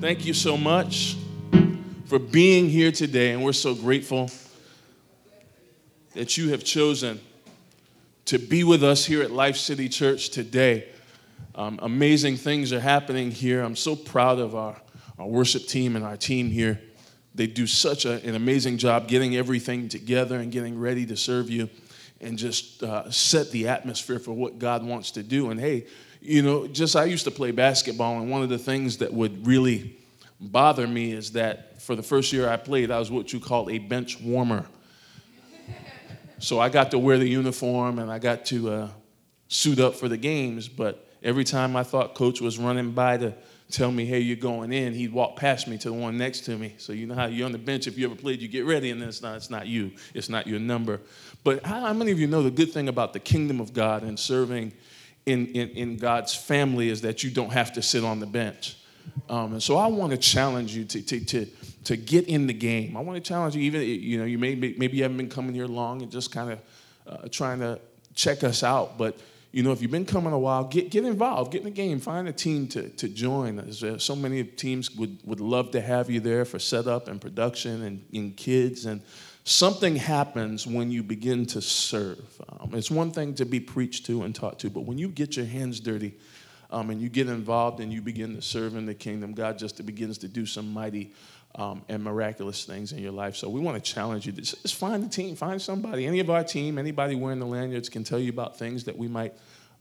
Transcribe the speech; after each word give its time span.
Thank 0.00 0.24
you 0.24 0.32
so 0.32 0.56
much 0.56 1.16
for 2.06 2.20
being 2.20 2.68
here 2.68 2.92
today, 2.92 3.32
and 3.32 3.42
we're 3.42 3.52
so 3.52 3.74
grateful 3.74 4.30
that 6.14 6.36
you 6.36 6.50
have 6.50 6.62
chosen 6.62 7.18
to 8.26 8.38
be 8.38 8.62
with 8.62 8.84
us 8.84 9.04
here 9.04 9.22
at 9.22 9.32
Life 9.32 9.56
City 9.56 9.88
Church 9.88 10.30
today. 10.30 10.88
Um, 11.56 11.80
amazing 11.82 12.36
things 12.36 12.72
are 12.72 12.78
happening 12.78 13.32
here. 13.32 13.60
I'm 13.60 13.74
so 13.74 13.96
proud 13.96 14.38
of 14.38 14.54
our, 14.54 14.80
our 15.18 15.26
worship 15.26 15.66
team 15.66 15.96
and 15.96 16.04
our 16.04 16.16
team 16.16 16.48
here. 16.48 16.80
They 17.34 17.48
do 17.48 17.66
such 17.66 18.04
a, 18.04 18.24
an 18.24 18.36
amazing 18.36 18.78
job 18.78 19.08
getting 19.08 19.34
everything 19.34 19.88
together 19.88 20.38
and 20.38 20.52
getting 20.52 20.78
ready 20.78 21.06
to 21.06 21.16
serve 21.16 21.50
you 21.50 21.68
and 22.20 22.38
just 22.38 22.84
uh, 22.84 23.10
set 23.10 23.50
the 23.50 23.66
atmosphere 23.66 24.20
for 24.20 24.32
what 24.32 24.60
God 24.60 24.84
wants 24.84 25.10
to 25.12 25.24
do. 25.24 25.50
And 25.50 25.58
hey, 25.58 25.88
you 26.20 26.42
know, 26.42 26.66
just 26.66 26.96
I 26.96 27.04
used 27.04 27.24
to 27.24 27.30
play 27.30 27.50
basketball, 27.50 28.20
and 28.20 28.30
one 28.30 28.42
of 28.42 28.48
the 28.48 28.58
things 28.58 28.98
that 28.98 29.12
would 29.12 29.46
really 29.46 29.96
bother 30.40 30.86
me 30.86 31.12
is 31.12 31.32
that 31.32 31.80
for 31.80 31.96
the 31.96 32.02
first 32.02 32.32
year 32.32 32.48
I 32.48 32.56
played, 32.56 32.90
I 32.90 32.98
was 32.98 33.10
what 33.10 33.32
you 33.32 33.40
call 33.40 33.70
a 33.70 33.78
bench 33.78 34.20
warmer. 34.20 34.66
So 36.38 36.60
I 36.60 36.68
got 36.68 36.92
to 36.92 36.98
wear 36.98 37.18
the 37.18 37.28
uniform 37.28 37.98
and 37.98 38.12
I 38.12 38.20
got 38.20 38.44
to 38.46 38.70
uh, 38.70 38.88
suit 39.48 39.80
up 39.80 39.96
for 39.96 40.08
the 40.08 40.16
games, 40.16 40.68
but 40.68 41.08
every 41.22 41.42
time 41.42 41.74
I 41.74 41.82
thought 41.82 42.14
coach 42.14 42.40
was 42.40 42.58
running 42.58 42.92
by 42.92 43.16
to 43.16 43.34
tell 43.70 43.90
me, 43.90 44.06
hey, 44.06 44.20
you're 44.20 44.36
going 44.36 44.72
in, 44.72 44.94
he'd 44.94 45.12
walk 45.12 45.36
past 45.36 45.66
me 45.66 45.76
to 45.78 45.88
the 45.88 45.94
one 45.94 46.16
next 46.16 46.40
to 46.42 46.56
me. 46.56 46.74
So 46.78 46.92
you 46.92 47.06
know 47.06 47.14
how 47.14 47.26
you're 47.26 47.46
on 47.46 47.52
the 47.52 47.58
bench, 47.58 47.86
if 47.88 47.98
you 47.98 48.06
ever 48.06 48.14
played, 48.14 48.40
you 48.40 48.46
get 48.46 48.64
ready, 48.66 48.90
and 48.90 49.00
then 49.00 49.08
it's 49.08 49.20
not, 49.20 49.36
it's 49.36 49.50
not 49.50 49.66
you, 49.66 49.90
it's 50.14 50.28
not 50.28 50.46
your 50.46 50.60
number. 50.60 51.00
But 51.42 51.66
how 51.66 51.92
many 51.92 52.12
of 52.12 52.20
you 52.20 52.28
know 52.28 52.42
the 52.42 52.52
good 52.52 52.72
thing 52.72 52.88
about 52.88 53.12
the 53.12 53.20
kingdom 53.20 53.60
of 53.60 53.72
God 53.72 54.04
and 54.04 54.18
serving 54.18 54.72
in, 55.26 55.46
in, 55.48 55.68
in 55.70 55.96
God's 55.96 56.34
family 56.34 56.88
is 56.88 57.00
that 57.02 57.22
you 57.22 57.30
don't 57.30 57.52
have 57.52 57.72
to 57.74 57.82
sit 57.82 58.04
on 58.04 58.20
the 58.20 58.26
bench. 58.26 58.76
Um, 59.28 59.54
and 59.54 59.62
so 59.62 59.76
I 59.76 59.86
want 59.86 60.12
to 60.12 60.18
challenge 60.18 60.74
you 60.74 60.84
to, 60.84 61.02
to, 61.02 61.24
to, 61.24 61.46
to 61.84 61.96
get 61.96 62.28
in 62.28 62.46
the 62.46 62.52
game. 62.52 62.96
I 62.96 63.00
want 63.00 63.16
to 63.22 63.26
challenge 63.26 63.56
you, 63.56 63.62
even, 63.62 63.82
you 63.82 64.18
know, 64.18 64.24
you 64.24 64.38
may, 64.38 64.54
maybe 64.54 64.96
you 64.96 65.02
haven't 65.02 65.16
been 65.16 65.30
coming 65.30 65.54
here 65.54 65.66
long 65.66 66.02
and 66.02 66.10
just 66.10 66.30
kind 66.30 66.52
of 66.52 66.58
uh, 67.06 67.28
trying 67.30 67.60
to 67.60 67.80
check 68.14 68.44
us 68.44 68.62
out. 68.62 68.98
But, 68.98 69.18
you 69.50 69.62
know, 69.62 69.72
if 69.72 69.80
you've 69.80 69.90
been 69.90 70.04
coming 70.04 70.32
a 70.32 70.38
while, 70.38 70.64
get, 70.64 70.90
get 70.90 71.04
involved, 71.04 71.52
get 71.52 71.60
in 71.60 71.64
the 71.64 71.70
game, 71.70 72.00
find 72.00 72.28
a 72.28 72.32
team 72.32 72.68
to, 72.68 72.88
to 72.90 73.08
join. 73.08 73.56
There's, 73.56 73.82
uh, 73.82 73.98
so 73.98 74.14
many 74.14 74.44
teams 74.44 74.94
would, 74.94 75.18
would 75.24 75.40
love 75.40 75.70
to 75.72 75.80
have 75.80 76.10
you 76.10 76.20
there 76.20 76.44
for 76.44 76.58
setup 76.58 77.08
and 77.08 77.20
production 77.20 77.82
and, 77.82 78.04
and 78.12 78.36
kids. 78.36 78.84
And 78.84 79.00
something 79.48 79.96
happens 79.96 80.66
when 80.66 80.90
you 80.90 81.02
begin 81.02 81.46
to 81.46 81.62
serve. 81.62 82.40
Um, 82.60 82.74
it's 82.74 82.90
one 82.90 83.10
thing 83.10 83.34
to 83.34 83.44
be 83.44 83.60
preached 83.60 84.06
to 84.06 84.22
and 84.22 84.34
taught 84.34 84.58
to, 84.60 84.70
but 84.70 84.82
when 84.82 84.98
you 84.98 85.08
get 85.08 85.36
your 85.36 85.46
hands 85.46 85.80
dirty, 85.80 86.14
um, 86.70 86.90
and 86.90 87.00
you 87.00 87.08
get 87.08 87.28
involved 87.28 87.80
and 87.80 87.90
you 87.92 88.02
begin 88.02 88.36
to 88.36 88.42
serve 88.42 88.76
in 88.76 88.84
the 88.84 88.94
kingdom, 88.94 89.32
God 89.32 89.58
just 89.58 89.84
begins 89.86 90.18
to 90.18 90.28
do 90.28 90.44
some 90.44 90.70
mighty 90.70 91.14
um, 91.54 91.82
and 91.88 92.04
miraculous 92.04 92.66
things 92.66 92.92
in 92.92 92.98
your 92.98 93.12
life. 93.12 93.36
So 93.36 93.48
we 93.48 93.58
want 93.58 93.82
to 93.82 93.92
challenge 93.92 94.26
you. 94.26 94.32
Just, 94.32 94.62
just 94.62 94.74
find 94.74 95.02
a 95.02 95.08
team, 95.08 95.34
find 95.34 95.60
somebody. 95.60 96.06
Any 96.06 96.20
of 96.20 96.28
our 96.28 96.44
team, 96.44 96.76
anybody 96.76 97.14
wearing 97.14 97.38
the 97.38 97.46
lanyards 97.46 97.88
can 97.88 98.04
tell 98.04 98.18
you 98.18 98.30
about 98.30 98.58
things 98.58 98.84
that 98.84 98.98
we 98.98 99.08
might, 99.08 99.32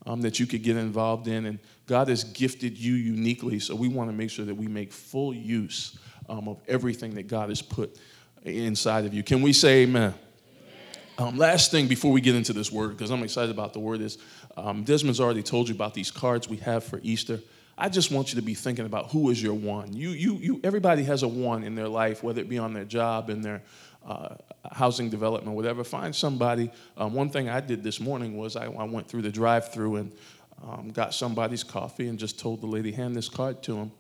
um, 0.06 0.22
that 0.22 0.40
you 0.40 0.48
could 0.48 0.64
get 0.64 0.78
involved 0.78 1.28
in. 1.28 1.45
And 1.45 1.60
God 1.88 2.08
has 2.08 2.23
gifted 2.23 2.78
you 2.78 2.94
uniquely, 2.94 3.60
so 3.60 3.76
we 3.76 3.90
want 3.90 4.10
to 4.10 4.16
make 4.16 4.30
sure 4.30 4.45
that 4.45 4.56
we 4.56 4.68
make 4.68 4.94
full 4.94 5.34
use 5.34 6.00
um, 6.30 6.48
of 6.48 6.62
everything 6.70 7.16
that 7.16 7.28
God 7.28 7.50
has 7.50 7.62
put 7.62 7.98
inside 8.43 9.05
of 9.05 9.13
you. 9.13 9.23
Can 9.23 9.41
we 9.41 9.53
say 9.53 9.83
amen? 9.83 10.13
Um, 11.19 11.35
last 11.35 11.71
thing 11.71 11.88
before 11.88 12.11
we 12.11 12.21
get 12.21 12.35
into 12.35 12.53
this 12.53 12.71
word, 12.71 12.91
because 12.91 13.09
I'm 13.09 13.23
excited 13.23 13.49
about 13.49 13.73
the 13.73 13.80
word, 13.80 14.02
is 14.02 14.19
um, 14.55 14.83
Desmond's 14.83 15.19
already 15.19 15.41
told 15.41 15.67
you 15.67 15.73
about 15.73 15.95
these 15.95 16.11
cards 16.11 16.47
we 16.47 16.58
have 16.58 16.83
for 16.83 16.99
Easter. 17.02 17.39
I 17.75 17.89
just 17.89 18.11
want 18.11 18.31
you 18.31 18.39
to 18.39 18.45
be 18.45 18.53
thinking 18.53 18.85
about 18.85 19.11
who 19.11 19.30
is 19.30 19.41
your 19.41 19.55
one. 19.55 19.93
You, 19.93 20.09
you, 20.09 20.35
you. 20.35 20.61
Everybody 20.63 21.03
has 21.03 21.23
a 21.23 21.27
one 21.27 21.63
in 21.63 21.75
their 21.75 21.88
life, 21.88 22.23
whether 22.23 22.39
it 22.41 22.49
be 22.49 22.59
on 22.59 22.73
their 22.73 22.85
job, 22.85 23.30
in 23.30 23.41
their 23.41 23.63
uh, 24.08 24.35
housing 24.71 25.09
development, 25.09 25.55
whatever. 25.55 25.83
Find 25.83 26.15
somebody. 26.15 26.71
Um, 26.97 27.13
one 27.13 27.30
thing 27.30 27.49
I 27.49 27.61
did 27.61 27.83
this 27.83 27.99
morning 27.99 28.37
was 28.37 28.55
I, 28.55 28.65
I 28.65 28.83
went 28.83 29.08
through 29.08 29.23
the 29.23 29.31
drive-through 29.31 29.95
and 29.97 30.11
um, 30.64 30.89
got 30.89 31.14
somebody's 31.14 31.64
coffee 31.64 32.08
and 32.08 32.17
just 32.17 32.39
told 32.39 32.61
the 32.61 32.67
lady, 32.67 32.92
hand 32.92 33.15
this 33.15 33.30
card 33.30 33.64
to 33.64 33.77
him 33.77 33.92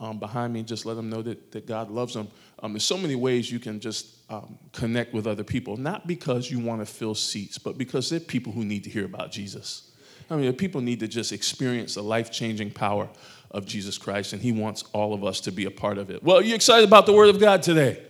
um, 0.00 0.18
behind 0.18 0.52
me, 0.52 0.62
just 0.62 0.86
let 0.86 0.94
them 0.94 1.10
know 1.10 1.22
that, 1.22 1.52
that 1.52 1.66
God 1.66 1.90
loves 1.90 2.14
them. 2.14 2.28
Um, 2.62 2.72
there's 2.72 2.84
so 2.84 2.96
many 2.96 3.14
ways 3.14 3.52
you 3.52 3.58
can 3.60 3.78
just 3.78 4.16
um, 4.30 4.58
connect 4.72 5.12
with 5.12 5.26
other 5.26 5.44
people, 5.44 5.76
not 5.76 6.06
because 6.06 6.50
you 6.50 6.58
want 6.58 6.80
to 6.80 6.86
fill 6.86 7.14
seats, 7.14 7.58
but 7.58 7.76
because 7.76 8.08
they're 8.08 8.18
people 8.18 8.52
who 8.52 8.64
need 8.64 8.84
to 8.84 8.90
hear 8.90 9.04
about 9.04 9.30
Jesus. 9.30 9.90
I 10.30 10.36
mean, 10.36 10.52
people 10.54 10.80
need 10.80 11.00
to 11.00 11.08
just 11.08 11.32
experience 11.32 11.94
the 11.94 12.02
life 12.02 12.30
changing 12.30 12.70
power 12.70 13.08
of 13.50 13.66
Jesus 13.66 13.98
Christ, 13.98 14.32
and 14.32 14.40
He 14.40 14.52
wants 14.52 14.84
all 14.92 15.12
of 15.12 15.22
us 15.24 15.40
to 15.42 15.50
be 15.50 15.66
a 15.66 15.70
part 15.70 15.98
of 15.98 16.08
it. 16.10 16.22
Well, 16.22 16.38
are 16.38 16.42
you 16.42 16.54
excited 16.54 16.86
about 16.86 17.04
the 17.04 17.12
Word 17.12 17.28
of 17.28 17.38
God 17.38 17.62
today? 17.62 18.02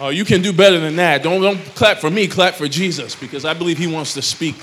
Oh, 0.00 0.10
you 0.10 0.24
can 0.24 0.40
do 0.40 0.52
better 0.52 0.78
than 0.78 0.96
that. 0.96 1.24
Don't, 1.24 1.42
don't 1.42 1.58
clap 1.74 1.98
for 1.98 2.08
me, 2.08 2.28
clap 2.28 2.54
for 2.54 2.68
Jesus, 2.68 3.16
because 3.16 3.44
I 3.44 3.52
believe 3.52 3.76
He 3.76 3.88
wants 3.88 4.14
to 4.14 4.22
speak 4.22 4.54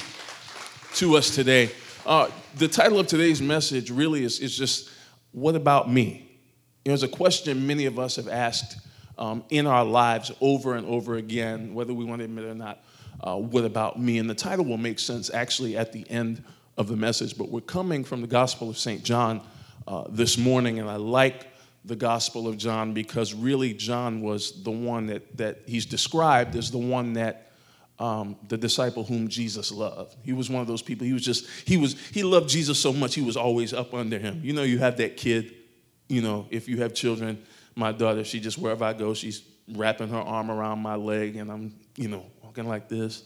to 0.96 1.18
us 1.18 1.36
today. 1.36 1.70
Uh, 2.06 2.30
the 2.56 2.70
title 2.70 3.00
of 3.00 3.08
today's 3.08 3.42
message 3.42 3.92
really 3.92 4.24
is, 4.24 4.40
is 4.40 4.58
just 4.58 4.90
what 5.36 5.54
about 5.54 5.92
me? 5.92 6.40
You 6.86 6.90
know, 6.90 6.94
it's 6.94 7.04
a 7.04 7.10
question 7.10 7.68
many 7.68 7.88
of 7.88 8.00
us 8.00 8.16
have 8.16 8.30
asked 8.30 8.78
um, 9.18 9.44
in 9.50 9.68
our 9.68 9.84
lives 9.84 10.32
over 10.40 10.76
and 10.76 10.88
over 10.88 11.16
again, 11.16 11.74
whether 11.74 11.94
we 11.94 12.06
want 12.06 12.20
to 12.20 12.26
admit 12.26 12.46
it 12.46 12.52
or 12.52 12.56
not. 12.56 12.82
Uh, 13.22 13.36
what 13.36 13.66
about 13.66 14.00
me? 14.00 14.18
And 14.18 14.30
the 14.30 14.36
title 14.36 14.64
will 14.64 14.78
make 14.78 14.98
sense 14.98 15.30
actually 15.30 15.76
at 15.76 15.92
the 15.92 16.10
end 16.10 16.42
of 16.78 16.88
the 16.88 16.96
message. 16.96 17.38
But 17.38 17.50
we're 17.50 17.62
coming 17.62 18.06
from 18.06 18.22
the 18.22 18.28
Gospel 18.28 18.70
of 18.70 18.78
St. 18.78 19.04
John 19.04 19.42
uh, 19.86 20.06
this 20.08 20.38
morning, 20.38 20.80
and 20.80 20.90
I 20.90 20.96
like 20.96 21.48
the 21.84 21.98
Gospel 21.98 22.48
of 22.48 22.58
John 22.58 22.94
because 22.94 23.34
really 23.34 23.74
John 23.74 24.22
was 24.22 24.64
the 24.64 24.72
one 24.72 25.08
that, 25.08 25.36
that 25.36 25.64
he's 25.66 25.86
described 25.86 26.56
as 26.56 26.72
the 26.72 26.78
one 26.78 27.14
that 27.14 27.45
um, 28.00 28.36
the 28.48 28.58
disciple 28.58 29.04
whom 29.04 29.28
Jesus 29.28 29.72
loved. 29.72 30.16
He 30.24 30.34
was 30.34 30.50
one 30.50 30.62
of 30.62 30.68
those 30.68 30.82
people. 30.82 31.06
He 31.08 31.14
was 31.14 31.24
just, 31.24 31.48
he 31.66 31.78
was, 31.78 31.98
he 32.10 32.24
loved 32.24 32.50
Jesus 32.50 32.80
so 32.80 32.92
much, 32.92 33.16
he 33.16 33.22
was 33.22 33.38
always 33.38 33.74
up 33.74 33.94
under 33.94 34.20
him. 34.20 34.42
You 34.44 34.54
know, 34.54 34.64
you 34.64 34.80
have 34.80 34.98
that 34.98 35.18
kid, 35.18 35.54
you 36.10 36.22
know, 36.22 36.48
if 36.50 36.68
you 36.68 36.78
have 36.78 36.94
children, 36.94 37.42
my 37.76 37.92
daughter, 37.92 38.24
she 38.24 38.40
just, 38.40 38.58
wherever 38.58 38.84
I 38.84 38.94
go, 38.94 39.14
she's 39.14 39.44
wrapping 39.70 40.10
her 40.10 40.20
arm 40.20 40.52
around 40.52 40.80
my 40.80 40.96
leg 40.96 41.38
and 41.38 41.52
I'm, 41.52 41.76
you 41.96 42.10
know, 42.10 42.26
walking 42.44 42.68
like 42.68 42.90
this. 42.90 43.24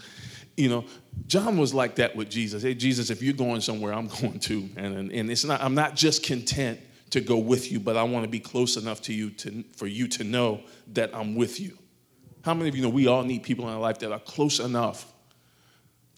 You 0.55 0.69
know, 0.69 0.85
John 1.27 1.57
was 1.57 1.73
like 1.73 1.95
that 1.95 2.15
with 2.15 2.29
Jesus. 2.29 2.63
Hey, 2.63 2.73
Jesus, 2.73 3.09
if 3.09 3.21
you're 3.21 3.33
going 3.33 3.61
somewhere, 3.61 3.93
I'm 3.93 4.07
going 4.21 4.39
too. 4.39 4.69
And, 4.75 4.95
and, 4.95 5.11
and 5.11 5.31
it's 5.31 5.45
not, 5.45 5.61
I'm 5.61 5.75
not 5.75 5.95
just 5.95 6.23
content 6.23 6.79
to 7.09 7.21
go 7.21 7.37
with 7.37 7.71
you, 7.71 7.79
but 7.79 7.97
I 7.97 8.03
want 8.03 8.23
to 8.23 8.29
be 8.29 8.39
close 8.39 8.77
enough 8.77 9.01
to 9.03 9.13
you 9.13 9.31
to, 9.31 9.63
for 9.75 9.87
you 9.87 10.07
to 10.09 10.23
know 10.23 10.61
that 10.93 11.09
I'm 11.15 11.35
with 11.35 11.59
you. 11.59 11.78
How 12.43 12.53
many 12.53 12.69
of 12.69 12.75
you 12.75 12.81
know 12.81 12.89
we 12.89 13.07
all 13.07 13.23
need 13.23 13.43
people 13.43 13.67
in 13.67 13.73
our 13.73 13.79
life 13.79 13.99
that 13.99 14.11
are 14.11 14.19
close 14.19 14.59
enough 14.59 15.11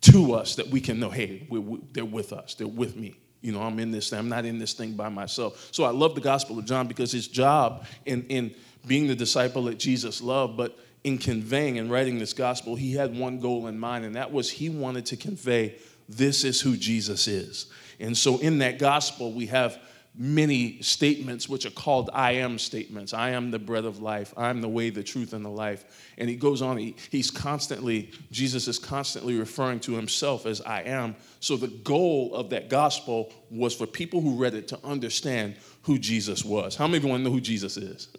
to 0.02 0.34
us 0.34 0.56
that 0.56 0.68
we 0.68 0.82
can 0.82 1.00
know, 1.00 1.10
hey, 1.10 1.46
we, 1.50 1.80
they're 1.94 2.06
with 2.06 2.34
us, 2.34 2.56
they're 2.56 2.68
with 2.68 2.96
me. 2.96 3.16
You 3.42 3.52
know, 3.52 3.62
I'm 3.62 3.80
in 3.80 3.92
this 3.92 4.14
I'm 4.14 4.30
not 4.30 4.46
in 4.46 4.60
this 4.60 4.74
thing 4.74 4.94
by 4.94 5.10
myself. 5.10 5.70
So 5.72 5.84
I 5.84 5.90
love 5.90 6.16
the 6.16 6.22
Gospel 6.22 6.60
of 6.60 6.66
John 6.66 6.88
because 6.88 7.12
his 7.12 7.28
job 7.28 7.86
in, 8.06 8.24
in 8.28 8.54
being 8.86 9.08
the 9.08 9.16
disciple 9.16 9.64
that 9.64 9.80
Jesus 9.80 10.22
loved, 10.22 10.58
but 10.58 10.78
in 11.04 11.18
conveying 11.18 11.80
and 11.80 11.90
writing 11.90 12.20
this 12.20 12.34
gospel, 12.34 12.76
he 12.76 12.94
had 12.94 13.18
one 13.18 13.40
goal 13.40 13.68
in 13.68 13.80
mind, 13.80 14.06
and 14.06 14.16
that 14.16 14.32
was 14.32 14.52
he 14.52 14.70
wanted 14.70 15.06
to 15.08 15.18
convey 15.18 15.76
this 16.08 16.44
is 16.44 16.62
who 16.62 16.78
Jesus 16.78 17.28
is. 17.28 17.68
And 18.00 18.16
so 18.18 18.38
in 18.40 18.60
that 18.60 18.78
gospel, 18.80 19.32
we 19.32 19.48
have 19.48 19.80
many 20.14 20.82
statements 20.82 21.48
which 21.48 21.66
are 21.66 21.72
called 21.72 22.10
I 22.14 22.34
am 22.34 22.60
statements. 22.60 23.14
I 23.14 23.32
am 23.32 23.50
the 23.50 23.60
bread 23.60 23.86
of 23.86 24.02
life. 24.02 24.34
I'm 24.36 24.62
the 24.62 24.68
way, 24.68 24.90
the 24.90 25.04
truth, 25.04 25.34
and 25.34 25.44
the 25.44 25.50
life. 25.50 26.12
And 26.18 26.30
he 26.30 26.36
goes 26.36 26.62
on, 26.62 26.78
he, 26.78 26.96
he's 27.10 27.32
constantly, 27.32 28.12
Jesus 28.32 28.68
is 28.68 28.78
constantly 28.78 29.38
referring 29.38 29.80
to 29.82 29.94
himself 29.94 30.46
as 30.46 30.62
I 30.62 30.82
am. 30.82 31.16
So 31.40 31.56
the 31.56 31.68
goal 31.68 32.34
of 32.36 32.50
that 32.50 32.70
gospel 32.70 33.32
was 33.50 33.74
for 33.74 33.88
people 33.88 34.22
who 34.22 34.36
read 34.36 34.54
it 34.54 34.68
to 34.70 34.80
understand 34.84 35.56
who 35.84 35.98
Jesus 35.98 36.44
was. 36.44 36.76
How 36.76 36.88
many 36.88 36.98
of 36.98 37.04
you 37.04 37.10
want 37.10 37.22
to 37.22 37.24
know 37.26 37.34
who 37.34 37.42
Jesus 37.42 37.78
is? 37.78 38.10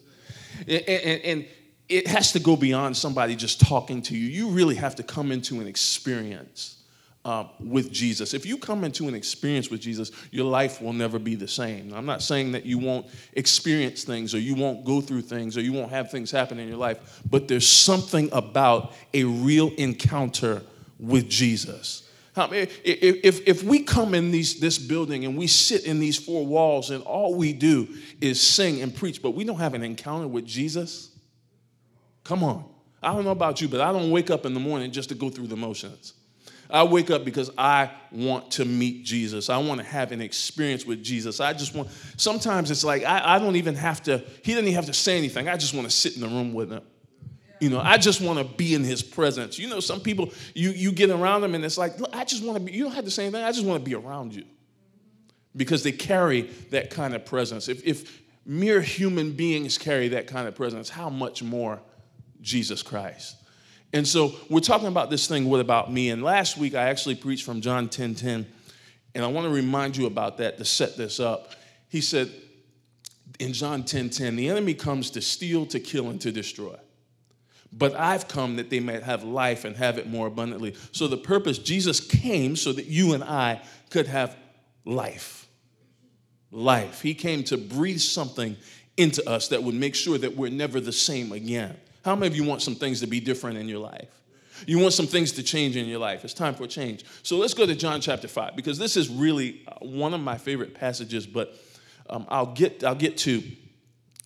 And, 0.67 0.89
and, 0.89 1.23
and 1.23 1.47
it 1.89 2.07
has 2.07 2.33
to 2.33 2.41
go 2.41 2.57
beyond 2.57 2.97
somebody 2.97 3.37
just 3.37 3.61
talking 3.61 4.01
to 4.03 4.17
you. 4.17 4.29
You 4.29 4.49
really 4.49 4.77
have 4.77 4.97
to 4.97 5.03
come 5.03 5.31
into 5.31 5.61
an 5.61 5.67
experience 5.67 6.82
uh, 7.25 7.45
with 7.61 7.93
Jesus. 7.93 8.35
If 8.35 8.45
you 8.45 8.57
come 8.57 8.85
into 8.85 9.07
an 9.09 9.15
experience 9.15 9.71
with 9.71 9.81
Jesus, 9.81 10.11
your 10.31 10.45
life 10.45 10.83
will 10.83 10.93
never 10.93 11.19
be 11.19 11.35
the 11.35 11.47
same. 11.47 11.93
I'm 11.95 12.07
not 12.07 12.23
saying 12.23 12.53
that 12.53 12.67
you 12.67 12.79
won't 12.79 13.07
experience 13.35 14.05
things 14.05 14.35
or 14.35 14.39
you 14.39 14.55
won't 14.55 14.85
go 14.85 15.01
through 15.01 15.23
things 15.23 15.57
or 15.57 15.61
you 15.61 15.73
won't 15.73 15.91
have 15.91 16.11
things 16.11 16.31
happen 16.31 16.59
in 16.59 16.69
your 16.69 16.79
life, 16.79 17.23
but 17.31 17.47
there's 17.47 17.69
something 17.69 18.29
about 18.33 18.93
a 19.15 19.25
real 19.25 19.71
encounter 19.77 20.63
with 20.99 21.29
Jesus. 21.29 22.09
If, 22.35 23.47
if 23.47 23.63
we 23.63 23.83
come 23.83 24.15
in 24.15 24.31
these, 24.31 24.59
this 24.59 24.79
building 24.79 25.25
and 25.25 25.37
we 25.37 25.47
sit 25.47 25.85
in 25.85 26.01
these 26.01 26.19
four 26.19 26.47
walls 26.47 26.91
and 26.91 27.05
all 27.05 27.35
we 27.35 27.53
do 27.53 27.89
is 28.21 28.41
sing 28.41 28.81
and 28.81 28.95
preach, 28.95 29.21
but 29.21 29.33
we 29.33 29.45
don't 29.45 29.59
have 29.59 29.75
an 29.75 29.83
encounter 29.83 30.27
with 30.27 30.47
Jesus, 30.47 31.11
come 32.25 32.43
on. 32.43 32.65
I 33.03 33.13
don't 33.13 33.25
know 33.25 33.33
about 33.33 33.61
you, 33.61 33.69
but 33.69 33.81
I 33.81 33.93
don't 33.93 34.11
wake 34.11 34.31
up 34.31 34.47
in 34.47 34.55
the 34.55 34.61
morning 34.61 34.93
just 34.93 35.11
to 35.11 35.15
go 35.15 35.29
through 35.29 35.49
the 35.49 35.57
motions. 35.57 36.15
I 36.73 36.85
wake 36.85 37.11
up 37.11 37.25
because 37.25 37.51
I 37.59 37.91
want 38.11 38.53
to 38.53 38.65
meet 38.65 39.05
Jesus. 39.05 39.51
I 39.51 39.59
want 39.59 39.81
to 39.81 39.87
have 39.87 40.11
an 40.11 40.23
experience 40.23 40.87
with 40.87 41.03
Jesus. 41.03 41.39
I 41.39 41.53
just 41.53 41.75
want, 41.75 41.91
sometimes 42.17 42.71
it's 42.71 42.83
like, 42.83 43.05
I, 43.05 43.37
I 43.37 43.39
don't 43.39 43.57
even 43.57 43.75
have 43.75 44.03
to, 44.05 44.19
he 44.43 44.53
doesn't 44.53 44.65
even 44.65 44.75
have 44.75 44.87
to 44.87 44.95
say 44.95 45.19
anything. 45.19 45.49
I 45.49 45.57
just 45.59 45.75
want 45.75 45.87
to 45.87 45.95
sit 45.95 46.15
in 46.15 46.23
the 46.23 46.29
room 46.29 46.55
with 46.55 46.73
him. 46.73 46.83
You 47.61 47.71
know, 47.71 47.79
I 47.79 47.99
just 47.99 48.21
want 48.21 48.39
to 48.39 48.57
be 48.57 48.75
in 48.75 48.83
his 48.83 49.03
presence. 49.03 49.59
You 49.59 49.69
know, 49.69 49.81
some 49.81 50.01
people, 50.01 50.33
you, 50.55 50.71
you 50.71 50.93
get 50.93 51.11
around 51.11 51.43
them 51.43 51.55
and 51.55 51.65
it's 51.65 51.79
like, 51.79 52.01
look, 52.01 52.11
I 52.13 52.25
just 52.25 52.43
want 52.43 52.59
to 52.59 52.65
be, 52.65 52.73
you 52.73 52.85
don't 52.85 52.95
have 52.95 53.05
to 53.05 53.11
say 53.11 53.25
anything. 53.25 53.45
I 53.45 53.53
just 53.53 53.67
want 53.67 53.85
to 53.85 53.89
be 53.89 53.95
around 53.95 54.35
you 54.35 54.45
because 55.55 55.83
they 55.83 55.93
carry 55.93 56.43
that 56.71 56.91
kind 56.91 57.15
of 57.15 57.25
presence. 57.27 57.69
If, 57.69 57.87
if 57.87 58.23
mere 58.47 58.81
human 58.81 59.33
beings 59.33 59.79
carry 59.79 60.09
that 60.09 60.27
kind 60.27 60.49
of 60.49 60.55
presence, 60.55 60.89
how 60.89 61.11
much 61.11 61.43
more 61.43 61.81
Jesus 62.41 62.83
Christ? 62.83 63.37
And 63.93 64.09
so 64.09 64.35
we're 64.49 64.61
talking 64.61 64.89
about 64.89 65.11
this 65.11 65.27
thing, 65.27 65.49
what 65.49 65.61
about 65.61 65.93
me? 65.93 66.11
And 66.11 66.23
last 66.23 66.57
week 66.57 66.75
I 66.75 66.89
actually 66.89 67.15
preached 67.15 67.45
from 67.45 67.61
John 67.61 67.89
10 67.89 68.15
10, 68.15 68.47
and 69.15 69.25
I 69.25 69.29
want 69.29 69.47
to 69.47 69.53
remind 69.53 69.97
you 69.97 70.07
about 70.07 70.39
that 70.39 70.59
to 70.59 70.65
set 70.65 70.97
this 70.97 71.21
up. 71.21 71.53
He 71.89 72.01
said 72.01 72.31
in 73.39 73.53
John 73.53 73.85
10 73.85 74.11
10, 74.11 74.37
the 74.37 74.49
enemy 74.49 74.75
comes 74.75 75.11
to 75.11 75.21
steal, 75.21 75.67
to 75.67 75.81
kill, 75.81 76.09
and 76.09 76.21
to 76.23 76.33
destroy. 76.33 76.77
But 77.73 77.95
I've 77.95 78.29
come 78.29 78.57
that 78.57 78.71
they 78.71 78.81
might 78.81 79.03
have 79.03 79.25
life 79.25 79.65
and 79.65 79.77
have 79.77 79.99
it 79.99 80.07
more 80.07 80.27
abundantly. 80.27 80.75
So 80.93 81.09
the 81.09 81.17
purpose, 81.17 81.59
Jesus 81.59 82.01
came 82.01 82.55
so 82.55 82.73
that 82.73 82.87
you 82.87 83.15
and 83.15 83.25
I 83.25 83.63
could 83.91 84.07
have 84.07 84.37
life. 84.85 85.47
Life. 86.51 87.01
He 87.01 87.15
came 87.15 87.45
to 87.45 87.57
breathe 87.57 88.01
something 88.01 88.57
into 88.99 89.27
us 89.29 89.49
that 89.49 89.63
would 89.63 89.75
make 89.75 89.95
sure 89.95 90.19
that 90.19 90.37
we're 90.37 90.51
never 90.51 90.81
the 90.81 90.93
same 90.93 91.33
again. 91.33 91.77
How 92.05 92.17
many 92.17 92.27
of 92.27 92.37
you 92.37 92.45
want 92.45 92.63
some 92.63 92.75
things 92.75 93.01
to 93.01 93.07
be 93.07 93.21
different 93.21 93.59
in 93.59 93.69
your 93.69 93.79
life? 93.79 94.09
You 94.67 94.79
want 94.79 94.93
some 94.93 95.07
things 95.07 95.33
to 95.33 95.43
change 95.43 95.77
in 95.77 95.87
your 95.87 95.99
life. 95.99 96.25
It's 96.25 96.35
time 96.35 96.55
for 96.55 96.67
change. 96.67 97.05
So 97.23 97.37
let's 97.37 97.55
go 97.55 97.67
to 97.67 97.75
John 97.75 98.01
chapter 98.01 98.29
5 98.29 98.55
because 98.55 98.79
this 98.79 98.97
is 98.97 99.09
really 99.09 99.63
uh, 99.67 99.75
one 99.81 100.15
of 100.15 100.21
my 100.21 100.37
favorite 100.39 100.75
passages, 100.75 101.27
but 101.27 101.57
um, 102.09 102.27
I'll, 102.29 102.53
get, 102.55 102.85
I'll 102.85 102.95
get 102.95 103.17
to 103.19 103.43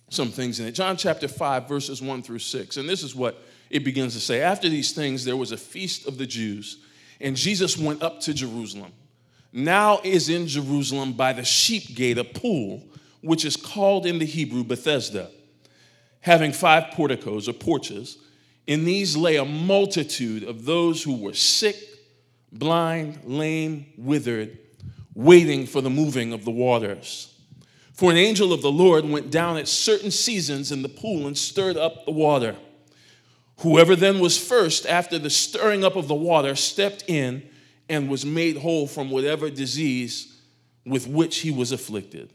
some 0.09 0.29
things 0.29 0.59
in 0.59 0.67
it. 0.67 0.71
John 0.71 0.97
chapter 0.97 1.27
5, 1.27 1.67
verses 1.67 2.01
1 2.01 2.21
through 2.21 2.39
6. 2.39 2.77
And 2.77 2.87
this 2.87 3.03
is 3.03 3.15
what 3.15 3.41
it 3.69 3.83
begins 3.83 4.13
to 4.13 4.19
say 4.19 4.41
After 4.41 4.69
these 4.69 4.93
things, 4.93 5.25
there 5.25 5.37
was 5.37 5.51
a 5.51 5.57
feast 5.57 6.07
of 6.07 6.17
the 6.17 6.25
Jews, 6.25 6.77
and 7.19 7.35
Jesus 7.35 7.77
went 7.77 8.01
up 8.03 8.19
to 8.21 8.33
Jerusalem. 8.33 8.93
Now 9.51 10.01
is 10.03 10.29
in 10.29 10.47
Jerusalem 10.47 11.13
by 11.13 11.33
the 11.33 11.43
sheep 11.43 11.95
gate 11.95 12.17
a 12.17 12.23
pool, 12.23 12.83
which 13.21 13.43
is 13.43 13.55
called 13.55 14.05
in 14.05 14.19
the 14.19 14.25
Hebrew 14.25 14.63
Bethesda 14.63 15.29
having 16.27 16.51
five 16.51 16.91
porticos 16.91 17.49
or 17.49 17.53
porches. 17.53 18.17
In 18.67 18.83
these 18.83 19.15
lay 19.17 19.37
a 19.37 19.45
multitude 19.45 20.43
of 20.43 20.65
those 20.65 21.01
who 21.01 21.15
were 21.15 21.33
sick, 21.33 21.77
blind, 22.51 23.21
lame, 23.23 23.87
withered, 23.97 24.59
waiting 25.15 25.65
for 25.65 25.81
the 25.81 25.89
moving 25.89 26.33
of 26.33 26.45
the 26.45 26.51
waters. 26.51 27.33
For 27.93 28.11
an 28.11 28.17
angel 28.17 28.53
of 28.53 28.61
the 28.61 28.71
Lord 28.71 29.05
went 29.09 29.31
down 29.31 29.57
at 29.57 29.67
certain 29.67 30.11
seasons 30.11 30.71
in 30.71 30.83
the 30.83 30.89
pool 30.89 31.25
and 31.25 31.35
stirred 31.35 31.77
up 31.77 32.05
the 32.05 32.11
water. 32.11 32.55
Whoever 33.61 33.95
then 33.95 34.19
was 34.19 34.37
first 34.37 34.85
after 34.85 35.17
the 35.17 35.31
stirring 35.31 35.83
up 35.83 35.95
of 35.95 36.07
the 36.07 36.13
water 36.13 36.55
stepped 36.55 37.05
in 37.07 37.49
and 37.89 38.09
was 38.09 38.25
made 38.25 38.57
whole 38.57 38.85
from 38.85 39.09
whatever 39.09 39.49
disease 39.49 40.39
with 40.85 41.07
which 41.07 41.39
he 41.39 41.51
was 41.51 41.71
afflicted. 41.71 42.31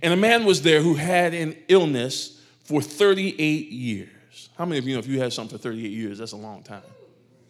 And 0.00 0.14
a 0.14 0.16
man 0.16 0.44
was 0.44 0.62
there 0.62 0.80
who 0.80 0.94
had 0.94 1.34
an 1.34 1.56
illness 1.68 2.37
for 2.68 2.82
38 2.82 3.70
years. 3.70 4.50
How 4.58 4.66
many 4.66 4.76
of 4.78 4.86
you 4.86 4.92
know 4.92 4.98
if 4.98 5.06
you 5.06 5.18
had 5.18 5.32
something 5.32 5.56
for 5.56 5.62
38 5.62 5.90
years, 5.90 6.18
that's 6.18 6.32
a 6.32 6.36
long 6.36 6.62
time? 6.62 6.82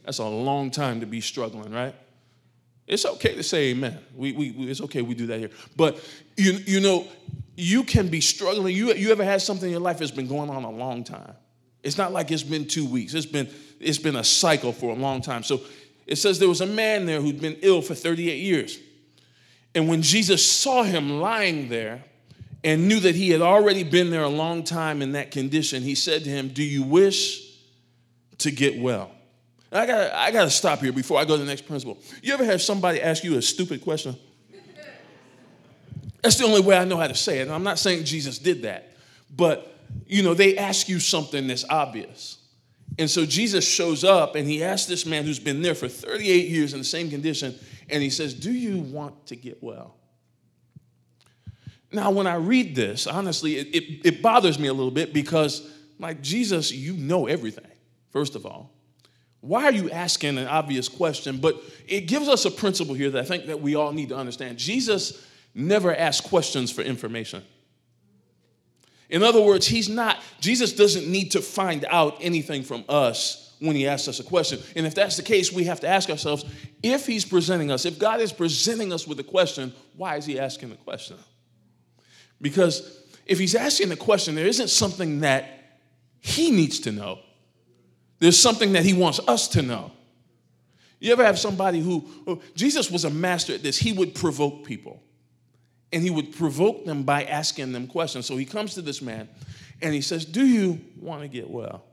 That's 0.05 0.19
a 0.19 0.25
long 0.25 0.70
time 0.70 1.00
to 1.00 1.06
be 1.06 1.20
struggling, 1.20 1.73
right? 1.73 1.93
It's 2.87 3.05
okay 3.05 3.35
to 3.35 3.43
say 3.43 3.70
amen. 3.70 3.99
We, 4.15 4.31
we, 4.31 4.50
it's 4.70 4.81
okay, 4.82 5.03
we 5.03 5.17
do 5.17 5.26
that 5.26 5.41
here. 5.41 5.50
But 5.76 5.99
you, 6.37 6.53
you 6.65 6.79
know, 6.79 7.09
you 7.56 7.82
can 7.82 8.06
be 8.06 8.20
struggling. 8.20 8.76
You, 8.76 8.94
you 8.94 9.11
ever 9.11 9.25
had 9.25 9.43
something 9.43 9.67
in 9.67 9.73
your 9.73 9.81
life 9.81 9.99
that's 9.99 10.12
been 10.12 10.29
going 10.29 10.50
on 10.50 10.62
a 10.62 10.70
long 10.70 11.03
time? 11.03 11.35
It's 11.82 11.99
not 11.99 12.12
like 12.12 12.31
it's 12.31 12.44
been 12.44 12.69
two 12.69 12.87
weeks. 12.87 13.12
It's 13.12 13.26
been, 13.26 13.50
it's 13.81 13.99
been 13.99 14.15
a 14.15 14.25
cycle 14.25 14.73
for 14.73 14.93
a 14.93 14.97
long 14.97 15.20
time. 15.20 15.43
So 15.43 15.62
it 16.06 16.17
says 16.17 16.38
there 16.38 16.49
was 16.49 16.61
a 16.61 16.67
man 16.67 17.06
there 17.06 17.20
who'd 17.20 17.41
been 17.41 17.56
ill 17.62 17.82
for 17.82 17.97
38 17.97 18.37
years. 18.37 18.79
And 19.75 19.88
when 19.88 20.00
Jesus 20.00 20.49
saw 20.49 20.85
him 20.85 21.19
lying 21.20 21.69
there, 21.69 22.05
and 22.64 22.88
knew 22.88 23.00
that 23.00 23.14
he 23.14 23.31
had 23.31 23.40
already 23.40 23.84
been 23.84 24.10
there 24.10 24.22
a 24.22 24.28
long 24.28 24.64
time 24.64 25.02
in 25.02 25.12
that 25.12 25.31
condition, 25.31 25.82
he 25.82 25.94
said 25.94 26.25
to 26.25 26.31
him, 26.31 26.49
Do 26.49 26.62
you 26.62 26.82
wish 26.82 27.56
to 28.38 28.50
get 28.50 28.78
well? 28.78 29.10
I 29.70 29.87
got 29.87 30.12
I 30.12 30.31
got 30.31 30.44
to 30.44 30.50
stop 30.50 30.81
here 30.81 30.93
before 30.93 31.20
I 31.20 31.25
go 31.25 31.37
to 31.37 31.43
the 31.43 31.49
next 31.49 31.66
principle. 31.66 31.99
You 32.22 32.32
ever 32.32 32.44
have 32.44 32.62
somebody 32.62 33.02
ask 33.02 33.22
you 33.22 33.37
a 33.37 33.43
stupid 33.43 33.82
question? 33.82 34.16
That's 36.22 36.37
the 36.37 36.44
only 36.44 36.62
way 36.62 36.76
I 36.76 36.84
know 36.84 36.96
how 36.96 37.06
to 37.06 37.14
say 37.14 37.38
it. 37.38 37.43
And 37.43 37.52
I'm 37.52 37.62
not 37.62 37.78
saying 37.78 38.05
Jesus 38.05 38.38
did 38.38 38.62
that, 38.62 38.93
but 39.34 39.75
you 40.06 40.22
know, 40.22 40.34
they 40.34 40.56
ask 40.56 40.88
you 40.88 41.00
something 41.00 41.46
that's 41.46 41.64
obvious. 41.69 42.38
And 42.99 43.08
so 43.08 43.25
Jesus 43.25 43.66
shows 43.69 44.02
up 44.02 44.34
and 44.34 44.49
he 44.49 44.64
asks 44.64 44.87
this 44.87 45.06
man 45.06 45.25
who's 45.25 45.38
been 45.38 45.62
there 45.62 45.75
for 45.75 45.88
38 45.88 46.49
years 46.49 46.72
in 46.72 46.81
the 46.81 46.84
same 46.84 47.10
condition, 47.10 47.55
and 47.88 48.02
he 48.02 48.10
says, 48.10 48.34
Do 48.34 48.52
you 48.52 48.78
want 48.78 49.26
to 49.26 49.37
get 49.37 49.62
well? 49.62 49.98
Now, 51.90 52.11
when 52.11 52.26
I 52.26 52.35
read 52.35 52.75
this, 52.75 53.06
honestly, 53.06 53.56
it, 53.56 53.75
it, 53.75 54.06
it, 54.06 54.23
bothers 54.23 54.58
me 54.58 54.69
a 54.69 54.75
little 54.75 54.90
bit 54.90 55.14
because, 55.14 55.70
like, 55.99 56.20
Jesus, 56.20 56.70
you 56.70 56.93
know 56.94 57.26
everything, 57.26 57.67
first 58.11 58.35
of 58.35 58.44
all. 58.44 58.70
Why 59.40 59.64
are 59.64 59.73
you 59.73 59.90
asking 59.90 60.37
an 60.37 60.49
obvious 60.49 60.88
question? 60.88 61.38
But 61.38 61.56
it 61.87 62.02
gives 62.02 62.29
us 62.29 62.44
a 62.44 62.50
principle 62.50 62.94
here 62.94 63.11
that 63.11 63.20
I 63.20 63.25
think 63.25 63.46
that 63.46 63.61
we 63.61 63.75
all 63.75 63.93
need 63.93 64.11
to 64.11 64.17
understand. 64.17 64.58
Jesus 64.58 65.25
never 65.55 65.94
asks 65.94 66.26
questions 66.26 66.70
for 66.70 66.82
information. 66.82 67.43
In 69.08 69.23
other 69.23 69.41
words, 69.41 69.67
he's 69.67 69.88
not, 69.88 70.19
Jesus 70.41 70.73
doesn't 70.75 71.06
need 71.11 71.32
to 71.32 71.41
find 71.41 71.87
out 71.88 72.17
anything 72.20 72.62
from 72.62 72.84
us 72.88 73.56
when 73.61 73.75
he 73.75 73.88
asks 73.88 74.08
us 74.08 74.20
a 74.20 74.25
question. 74.25 74.61
And 74.76 74.87
if 74.87 74.94
that's 74.94 75.17
the 75.17 75.23
case, 75.23 75.50
we 75.50 75.64
have 75.64 75.81
to 75.81 75.88
ask 75.88 76.11
ourselves 76.11 76.44
if 76.82 77.06
he's 77.06 77.25
presenting 77.25 77.70
us, 77.70 77.87
if 77.87 77.99
God 77.99 78.20
is 78.20 78.32
presenting 78.32 78.93
us 78.93 79.06
with 79.06 79.19
a 79.20 79.25
question, 79.25 79.73
why 79.96 80.17
is 80.17 80.26
he 80.26 80.38
asking 80.38 80.70
the 80.70 80.76
question? 80.76 81.17
Because 82.40 83.05
if 83.26 83.38
he's 83.38 83.55
asking 83.55 83.88
the 83.88 83.96
question, 83.96 84.35
there 84.35 84.46
isn't 84.46 84.69
something 84.69 85.20
that 85.20 85.79
he 86.20 86.50
needs 86.50 86.81
to 86.81 86.93
know. 86.93 87.20
There's 88.19 88.38
something 88.38 88.73
that 88.73 88.85
he 88.85 88.94
wants 88.94 89.20
us 89.29 89.49
to 89.49 89.62
know. 89.62 89.93
You 91.00 91.12
ever 91.12 91.25
have 91.25 91.38
somebody 91.38 91.81
who, 91.81 92.00
who, 92.25 92.40
Jesus 92.55 92.90
was 92.90 93.05
a 93.05 93.11
master 93.11 93.55
at 93.55 93.62
this, 93.62 93.79
he 93.79 93.93
would 93.93 94.14
provoke 94.14 94.64
people. 94.64 95.02
And 95.93 96.02
he 96.02 96.11
would 96.11 96.35
provoke 96.35 96.85
them 96.85 97.05
by 97.05 97.25
asking 97.25 97.73
them 97.73 97.87
questions. 97.87 98.26
So 98.26 98.37
he 98.37 98.44
comes 98.44 98.75
to 98.75 98.82
this 98.82 99.00
man 99.00 99.29
and 99.81 99.94
he 99.94 100.00
says, 100.00 100.25
Do 100.25 100.44
you 100.44 100.81
want 101.01 101.22
to 101.22 101.29
get 101.29 101.48
well? 101.48 101.84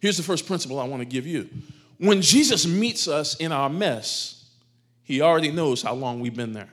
Here's 0.00 0.16
the 0.16 0.22
first 0.22 0.46
principle 0.46 0.78
I 0.78 0.84
want 0.84 1.00
to 1.02 1.06
give 1.06 1.26
you. 1.26 1.48
When 1.98 2.22
Jesus 2.22 2.66
meets 2.66 3.08
us 3.08 3.34
in 3.36 3.52
our 3.52 3.68
mess, 3.68 4.48
he 5.02 5.20
already 5.20 5.50
knows 5.50 5.82
how 5.82 5.94
long 5.94 6.20
we've 6.20 6.34
been 6.34 6.52
there. 6.52 6.70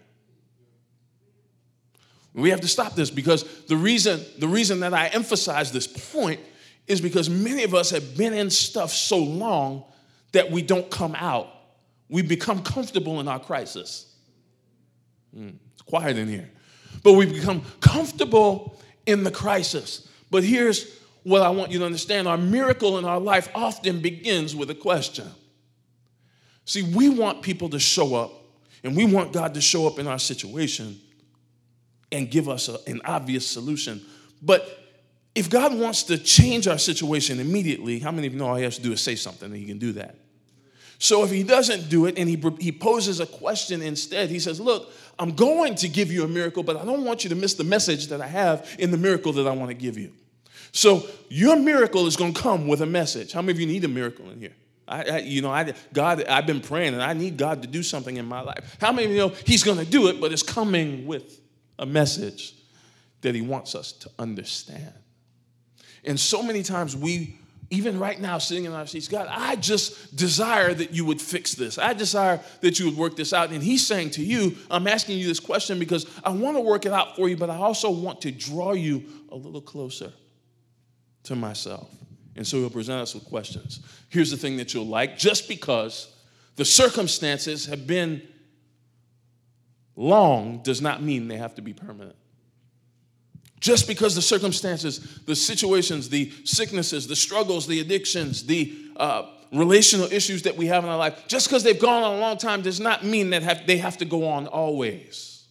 We 2.34 2.50
have 2.50 2.62
to 2.62 2.68
stop 2.68 2.96
this 2.96 3.12
because 3.12 3.44
the 3.66 3.78
reason, 3.78 4.22
the 4.40 4.48
reason 4.48 4.80
that 4.80 4.94
I 4.94 5.08
emphasize 5.08 5.72
this 5.72 5.86
point 5.86 6.40
is 6.88 7.00
because 7.00 7.30
many 7.30 7.64
of 7.64 7.76
us 7.76 7.92
have 7.92 8.18
been 8.18 8.34
in 8.34 8.50
stuff 8.50 8.92
so 8.92 9.18
long 9.18 9.84
that 10.32 10.50
we 10.50 10.62
don't 10.62 10.90
come 10.90 11.16
out. 11.16 11.48
We 12.10 12.22
become 12.22 12.64
comfortable 12.64 13.20
in 13.20 13.28
our 13.28 13.40
crisis. 13.40 14.16
Mm, 15.38 15.56
it's 15.74 15.82
quiet 15.84 16.18
in 16.18 16.28
here. 16.28 16.50
But 17.04 17.14
we 17.14 17.26
become 17.28 17.64
comfortable 17.80 18.80
in 19.06 19.24
the 19.24 19.32
crisis. 19.32 20.08
But 20.32 20.44
here's 20.44 21.00
what 21.24 21.42
I 21.42 21.50
want 21.50 21.72
you 21.72 21.80
to 21.80 21.86
understand 21.86 22.28
our 22.28 22.38
miracle 22.38 22.98
in 22.98 23.06
our 23.06 23.20
life 23.20 23.50
often 23.54 24.02
begins 24.02 24.56
with 24.56 24.70
a 24.70 24.76
question. 24.76 25.28
See, 26.66 26.82
we 26.82 27.10
want 27.10 27.42
people 27.42 27.70
to 27.70 27.80
show 27.80 28.16
up, 28.16 28.32
and 28.84 28.96
we 28.96 29.06
want 29.06 29.34
God 29.34 29.54
to 29.54 29.62
show 29.62 29.86
up 29.86 30.00
in 30.00 30.08
our 30.08 30.20
situation 30.20 31.00
and 32.14 32.32
give 32.32 32.48
us 32.48 32.70
a, 32.70 32.78
an 32.88 33.02
obvious 33.04 33.46
solution. 33.46 34.02
But 34.42 34.80
if 35.36 35.50
God 35.50 35.74
wants 35.74 36.04
to 36.04 36.18
change 36.18 36.68
our 36.68 36.78
situation 36.78 37.40
immediately, 37.40 38.00
how 38.00 38.12
many 38.12 38.28
of 38.28 38.34
you 38.34 38.40
know 38.40 38.48
all 38.48 38.56
he 38.56 38.64
has 38.64 38.78
to 38.78 38.84
do 38.84 38.94
is 38.94 39.02
say 39.02 39.16
something 39.16 39.52
and 39.52 39.56
he 39.56 39.66
can 39.66 39.80
do 39.80 39.94
that? 39.94 40.16
So 41.00 41.24
if 41.26 41.32
he 41.32 41.44
doesn't 41.44 41.90
do 41.90 42.06
it 42.06 42.18
and 42.18 42.30
he, 42.30 42.42
he 42.60 42.72
poses 42.72 43.20
a 43.20 43.26
question 43.26 43.82
instead, 43.82 44.30
he 44.30 44.40
says, 44.40 44.62
Look, 44.62 44.92
I'm 45.20 45.32
going 45.32 45.76
to 45.76 45.90
give 45.90 46.12
you 46.12 46.24
a 46.24 46.28
miracle, 46.28 46.64
but 46.64 46.78
I 46.78 46.86
don't 46.86 47.04
want 47.04 47.24
you 47.24 47.30
to 47.32 47.36
miss 47.36 47.56
the 47.56 47.64
message 47.64 48.08
that 48.08 48.22
I 48.22 48.28
have 48.28 48.74
in 48.80 48.92
the 48.92 48.98
miracle 48.98 49.34
that 49.34 49.48
I 49.48 49.52
want 49.52 49.70
to 49.70 49.76
give 49.76 49.98
you. 49.98 50.14
So 50.72 51.06
your 51.30 51.58
miracle 51.58 52.08
is 52.08 52.16
going 52.16 52.34
to 52.34 52.42
come 52.42 52.68
with 52.68 52.82
a 52.82 52.86
message. 52.86 53.34
How 53.34 53.42
many 53.42 53.52
of 53.52 53.60
you 53.60 53.68
need 53.68 53.84
a 53.84 53.90
miracle 53.90 54.30
in 54.30 54.40
here? 54.40 54.54
I, 54.88 55.04
I, 55.04 55.18
you 55.20 55.42
know, 55.42 55.52
I, 55.52 55.74
God, 55.94 56.24
I've 56.26 56.46
been 56.46 56.62
praying 56.62 56.94
and 56.94 57.02
I 57.02 57.14
need 57.14 57.38
God 57.38 57.62
to 57.64 57.68
do 57.68 57.84
something 57.84 58.18
in 58.18 58.26
my 58.26 58.42
life. 58.42 58.78
How 58.80 58.92
many 58.92 59.06
of 59.06 59.12
you 59.12 59.18
know 59.18 59.30
He's 59.46 59.64
going 59.64 59.78
to 59.78 59.86
do 59.86 60.08
it, 60.08 60.22
but 60.22 60.32
it's 60.32 60.44
coming 60.44 61.06
with 61.06 61.40
a 61.80 61.86
message 61.86 62.56
that 63.22 63.36
he 63.36 63.42
wants 63.42 63.76
us 63.76 63.92
to 63.92 64.12
understand. 64.20 64.94
And 66.06 66.20
so 66.20 66.44
many 66.44 66.64
times 66.64 66.96
we 66.96 67.38
even 67.74 67.98
right 67.98 68.20
now, 68.20 68.38
sitting 68.38 68.66
in 68.66 68.72
our 68.72 68.86
seats, 68.86 69.08
God, 69.08 69.28
I 69.32 69.56
just 69.56 70.16
desire 70.16 70.76
that 70.76 70.94
you 70.94 71.06
would 71.06 71.20
fix 71.20 71.54
this. 71.54 71.80
I 71.80 71.94
desire 71.94 72.40
that 72.62 72.78
you 72.78 72.86
would 72.86 72.98
work 72.98 73.16
this 73.16 73.34
out. 73.34 73.50
And 73.50 73.64
He's 73.64 73.86
saying 73.86 74.12
to 74.12 74.24
you, 74.24 74.56
I'm 74.70 74.86
asking 74.86 75.18
you 75.18 75.26
this 75.26 75.40
question 75.40 75.80
because 75.80 76.06
I 76.24 76.30
want 76.30 76.56
to 76.56 76.62
work 76.62 76.86
it 76.86 76.92
out 76.92 77.16
for 77.16 77.28
you, 77.28 77.36
but 77.36 77.50
I 77.50 77.58
also 77.58 77.90
want 77.90 78.22
to 78.22 78.32
draw 78.32 78.74
you 78.74 79.04
a 79.30 79.36
little 79.36 79.62
closer 79.62 80.14
to 81.24 81.36
myself. 81.36 81.90
And 82.36 82.46
so 82.46 82.58
He'll 82.58 82.70
present 82.70 83.02
us 83.02 83.16
with 83.16 83.26
questions. 83.26 83.80
Here's 84.10 84.30
the 84.30 84.38
thing 84.38 84.58
that 84.58 84.76
you'll 84.76 84.86
like 84.86 85.18
just 85.18 85.48
because 85.48 86.14
the 86.56 86.66
circumstances 86.66 87.66
have 87.66 87.88
been 87.88 88.22
long 89.96 90.62
does 90.64 90.82
not 90.82 91.02
mean 91.02 91.28
they 91.28 91.38
have 91.38 91.56
to 91.56 91.62
be 91.62 91.74
permanent. 91.74 92.16
Just 93.60 93.88
because 93.88 94.14
the 94.14 94.22
circumstances, 94.22 95.22
the 95.26 95.36
situations, 95.36 96.10
the 96.10 96.32
sicknesses, 96.44 97.08
the 97.08 97.16
struggles, 97.16 97.66
the 97.66 97.80
addictions, 97.80 98.46
the 98.46 98.76
uh, 98.98 99.24
relational 99.54 100.12
issues 100.12 100.42
that 100.44 100.58
we 100.58 100.66
have 100.66 100.84
in 100.84 100.90
our 100.90 100.98
life, 100.98 101.28
just 101.28 101.48
because 101.48 101.64
they've 101.64 101.80
gone 101.80 102.04
on 102.04 102.16
a 102.16 102.20
long 102.20 102.38
time 102.38 102.62
does 102.62 102.80
not 102.80 103.06
mean 103.06 103.30
that 103.30 103.44
have, 103.44 103.66
they 103.66 103.78
have 103.78 103.98
to 104.00 104.06
go 104.06 104.28
on 104.28 104.48
always. 104.48 105.46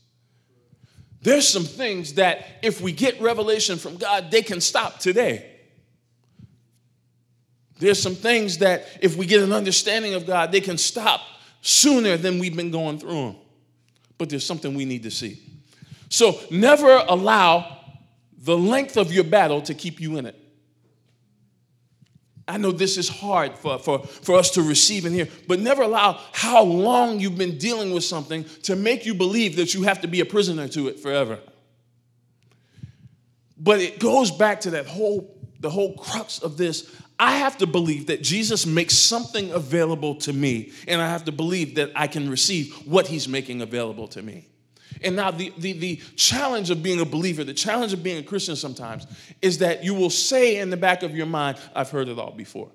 There's 1.23 1.49
some 1.49 1.65
things 1.65 2.15
that 2.15 2.47
if 2.63 2.81
we 2.81 2.93
get 2.93 3.21
revelation 3.21 3.79
from 3.79 3.97
God, 3.97 4.31
they 4.31 4.43
can 4.43 4.61
stop 4.61 4.99
today. 4.99 5.49
There's 7.79 8.01
some 8.03 8.15
things 8.15 8.59
that 8.59 8.87
if 9.01 9.17
we 9.17 9.25
get 9.25 9.43
an 9.43 9.53
understanding 9.53 10.15
of 10.15 10.27
God, 10.27 10.53
they 10.53 10.61
can 10.61 10.79
stop 10.79 11.21
sooner 11.63 12.17
than 12.17 12.39
we've 12.39 12.57
been 12.57 12.71
going 12.71 12.99
through 12.99 13.13
them. 13.13 13.37
But 14.23 14.31
there's 14.31 14.47
something 14.47 14.77
we 14.77 14.85
need 14.85 15.03
to 15.03 15.11
see. 15.11 15.43
So 16.09 16.39
never 16.49 17.03
allow 17.09 17.79
the 18.39 18.57
length 18.57 18.97
of 18.97 19.13
your 19.13 19.25
battle 19.25 19.61
to 19.63 19.75
keep 19.75 20.01
you 20.01 20.17
in 20.17 20.27
it. 20.27 20.37
I 22.47 22.57
know 22.59 22.71
this 22.71 22.97
is 22.97 23.09
hard 23.09 23.59
for, 23.59 23.81
for, 23.81 23.99
for 23.99 24.39
us 24.39 24.53
to 24.53 24.63
receive 24.63 25.07
and 25.07 25.13
hear, 25.13 25.27
but 25.49 25.59
never 25.59 25.83
allow 25.83 26.21
how 26.31 26.63
long 26.63 27.19
you've 27.19 27.37
been 27.37 27.59
dealing 27.59 27.93
with 27.93 28.05
something 28.05 28.45
to 28.63 28.77
make 28.77 29.05
you 29.05 29.15
believe 29.15 29.57
that 29.57 29.75
you 29.75 29.83
have 29.83 30.03
to 30.03 30.07
be 30.07 30.21
a 30.21 30.25
prisoner 30.25 30.69
to 30.69 30.87
it 30.87 31.01
forever. 31.01 31.41
But 33.59 33.81
it 33.81 33.99
goes 33.99 34.31
back 34.31 34.61
to 34.61 34.71
that 34.71 34.87
whole, 34.87 35.37
the 35.59 35.71
whole 35.71 35.97
crux 35.97 36.39
of 36.39 36.57
this. 36.57 36.89
I 37.23 37.37
have 37.37 37.57
to 37.59 37.69
believe 37.69 38.09
that 38.09 38.21
Jesus 38.21 38.67
makes 38.67 38.99
something 38.99 39.53
available 39.53 40.17
to 40.17 40.33
me, 40.33 40.73
and 40.89 41.01
I 41.01 41.07
have 41.07 41.25
to 41.27 41.33
believe 41.33 41.77
that 41.77 41.93
I 41.95 42.09
can 42.09 42.29
receive 42.29 42.75
what 42.85 43.07
he's 43.07 43.29
making 43.29 43.63
available 43.63 44.09
to 44.09 44.23
me. 44.23 44.49
And 45.05 45.15
now, 45.15 45.31
the, 45.31 45.53
the, 45.57 45.73
the 45.73 45.97
challenge 46.17 46.71
of 46.71 46.83
being 46.83 47.01
a 47.01 47.05
believer, 47.05 47.45
the 47.45 47.55
challenge 47.55 47.93
of 47.93 48.03
being 48.03 48.19
a 48.19 48.25
Christian 48.25 48.57
sometimes, 48.57 49.07
is 49.41 49.59
that 49.59 49.85
you 49.85 49.95
will 49.95 50.11
say 50.11 50.59
in 50.59 50.71
the 50.71 50.77
back 50.77 51.05
of 51.05 51.15
your 51.15 51.27
mind, 51.27 51.59
I've 51.77 51.91
heard 51.91 52.09
it 52.09 52.19
all 52.19 52.33
before. 52.33 52.73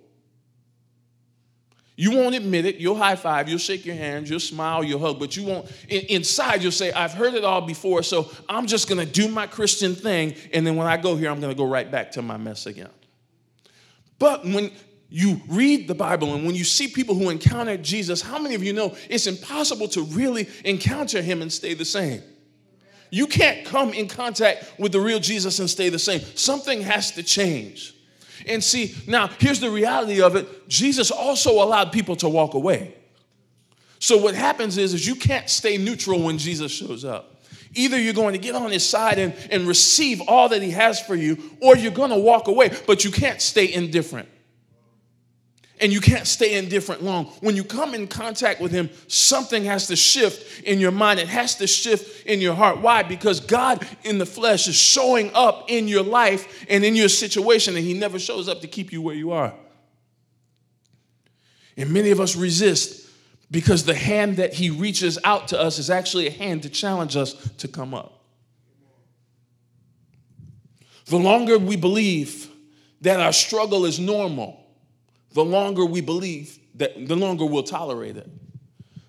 You 1.97 2.11
won't 2.11 2.33
admit 2.33 2.65
it. 2.65 2.77
You'll 2.77 2.95
high 2.95 3.17
five, 3.17 3.49
you'll 3.49 3.57
shake 3.57 3.85
your 3.85 3.95
hands, 3.95 4.29
you'll 4.29 4.39
smile, 4.39 4.81
you'll 4.81 5.01
hug, 5.01 5.19
but 5.19 5.35
you 5.35 5.43
won't. 5.43 5.69
inside, 5.89 6.63
you'll 6.63 6.71
say, 6.71 6.93
I've 6.93 7.11
heard 7.11 7.33
it 7.33 7.43
all 7.43 7.61
before, 7.61 8.01
so 8.01 8.31
I'm 8.47 8.65
just 8.65 8.87
going 8.87 9.05
to 9.05 9.11
do 9.11 9.27
my 9.27 9.45
Christian 9.45 9.93
thing. 9.93 10.35
And 10.53 10.65
then 10.65 10.77
when 10.77 10.87
I 10.87 10.95
go 10.95 11.17
here, 11.17 11.29
I'm 11.31 11.41
going 11.41 11.53
to 11.53 11.57
go 11.57 11.67
right 11.67 11.91
back 11.91 12.13
to 12.13 12.21
my 12.21 12.37
mess 12.37 12.65
again. 12.65 12.91
But 14.19 14.45
when 14.45 14.71
you 15.09 15.41
read 15.47 15.87
the 15.87 15.95
Bible 15.95 16.33
and 16.33 16.45
when 16.45 16.55
you 16.55 16.63
see 16.63 16.87
people 16.87 17.15
who 17.15 17.29
encounter 17.29 17.77
Jesus, 17.77 18.21
how 18.21 18.39
many 18.39 18.55
of 18.55 18.63
you 18.63 18.73
know 18.73 18.95
it's 19.09 19.27
impossible 19.27 19.87
to 19.89 20.03
really 20.03 20.49
encounter 20.65 21.21
him 21.21 21.41
and 21.41 21.51
stay 21.51 21.73
the 21.73 21.85
same? 21.85 22.21
You 23.09 23.27
can't 23.27 23.65
come 23.65 23.93
in 23.93 24.07
contact 24.07 24.73
with 24.77 24.91
the 24.91 24.99
real 24.99 25.19
Jesus 25.19 25.59
and 25.59 25.69
stay 25.69 25.89
the 25.89 25.99
same. 25.99 26.19
Something 26.35 26.81
has 26.81 27.11
to 27.11 27.23
change. 27.23 27.93
And 28.45 28.63
see, 28.63 28.95
now 29.07 29.27
here's 29.39 29.59
the 29.59 29.69
reality 29.69 30.21
of 30.21 30.35
it 30.35 30.67
Jesus 30.67 31.09
also 31.09 31.63
allowed 31.63 31.91
people 31.91 32.15
to 32.17 32.29
walk 32.29 32.53
away. 32.53 32.95
So 33.99 34.17
what 34.17 34.35
happens 34.35 34.77
is, 34.77 34.93
is 34.93 35.07
you 35.07 35.15
can't 35.15 35.49
stay 35.49 35.77
neutral 35.77 36.21
when 36.21 36.37
Jesus 36.37 36.71
shows 36.71 37.03
up. 37.03 37.36
Either 37.73 37.99
you're 37.99 38.13
going 38.13 38.33
to 38.33 38.39
get 38.39 38.55
on 38.55 38.71
his 38.71 38.87
side 38.87 39.19
and, 39.19 39.33
and 39.51 39.67
receive 39.67 40.21
all 40.27 40.49
that 40.49 40.61
he 40.61 40.71
has 40.71 40.99
for 40.99 41.15
you, 41.15 41.37
or 41.61 41.75
you're 41.75 41.91
going 41.91 42.11
to 42.11 42.17
walk 42.17 42.47
away, 42.47 42.71
but 42.85 43.03
you 43.03 43.11
can't 43.11 43.41
stay 43.41 43.71
indifferent 43.71 44.29
and 45.79 45.93
you 45.93 46.01
can't 46.01 46.25
stay 46.25 46.57
indifferent 46.57 47.03
long. 47.03 47.25
When 47.41 47.55
you 47.55 47.63
come 47.63 47.93
in 47.93 48.07
contact 48.07 48.59
with 48.59 48.71
Him, 48.71 48.89
something 49.07 49.63
has 49.65 49.87
to 49.87 49.95
shift 49.95 50.63
in 50.63 50.79
your 50.79 50.91
mind. 50.91 51.19
It 51.19 51.27
has 51.27 51.55
to 51.55 51.67
shift 51.67 52.25
in 52.25 52.41
your 52.41 52.55
heart. 52.55 52.79
Why? 52.79 53.03
Because 53.03 53.39
God 53.39 53.85
in 54.03 54.17
the 54.17 54.25
flesh 54.25 54.67
is 54.67 54.75
showing 54.75 55.31
up 55.33 55.65
in 55.69 55.87
your 55.87 56.03
life 56.03 56.65
and 56.69 56.83
in 56.83 56.95
your 56.95 57.09
situation, 57.09 57.75
and 57.75 57.85
He 57.85 57.93
never 57.93 58.19
shows 58.19 58.47
up 58.47 58.61
to 58.61 58.67
keep 58.67 58.91
you 58.91 59.01
where 59.01 59.15
you 59.15 59.31
are. 59.31 59.53
And 61.75 61.91
many 61.91 62.09
of 62.09 62.19
us 62.19 62.35
resist 62.35 63.06
because 63.49 63.85
the 63.85 63.95
hand 63.95 64.37
that 64.37 64.53
He 64.53 64.69
reaches 64.69 65.17
out 65.23 65.49
to 65.49 65.59
us 65.59 65.79
is 65.79 65.89
actually 65.89 66.27
a 66.27 66.31
hand 66.31 66.63
to 66.63 66.69
challenge 66.69 67.15
us 67.15 67.33
to 67.57 67.67
come 67.67 67.93
up. 67.93 68.23
The 71.05 71.17
longer 71.17 71.57
we 71.57 71.77
believe 71.77 72.49
that 73.01 73.19
our 73.19 73.31
struggle 73.31 73.85
is 73.85 73.99
normal, 73.99 74.65
the 75.31 75.45
longer 75.45 75.85
we 75.85 76.01
believe 76.01 76.59
that, 76.75 77.07
the 77.07 77.15
longer 77.15 77.45
we'll 77.45 77.63
tolerate 77.63 78.17
it. 78.17 78.29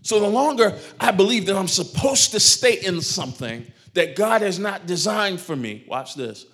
So 0.03 0.21
the 0.21 0.29
longer 0.29 0.79
I 1.01 1.11
believe 1.11 1.47
that 1.47 1.57
I'm 1.57 1.69
supposed 1.69 2.31
to 2.33 2.41
stay 2.41 2.79
in 2.81 3.01
something 3.01 3.67
that 3.95 4.15
God 4.15 4.43
has 4.43 4.59
not 4.59 4.87
designed 4.87 5.41
for 5.41 5.57
me, 5.57 5.85
watch 5.89 6.15
this, 6.15 6.47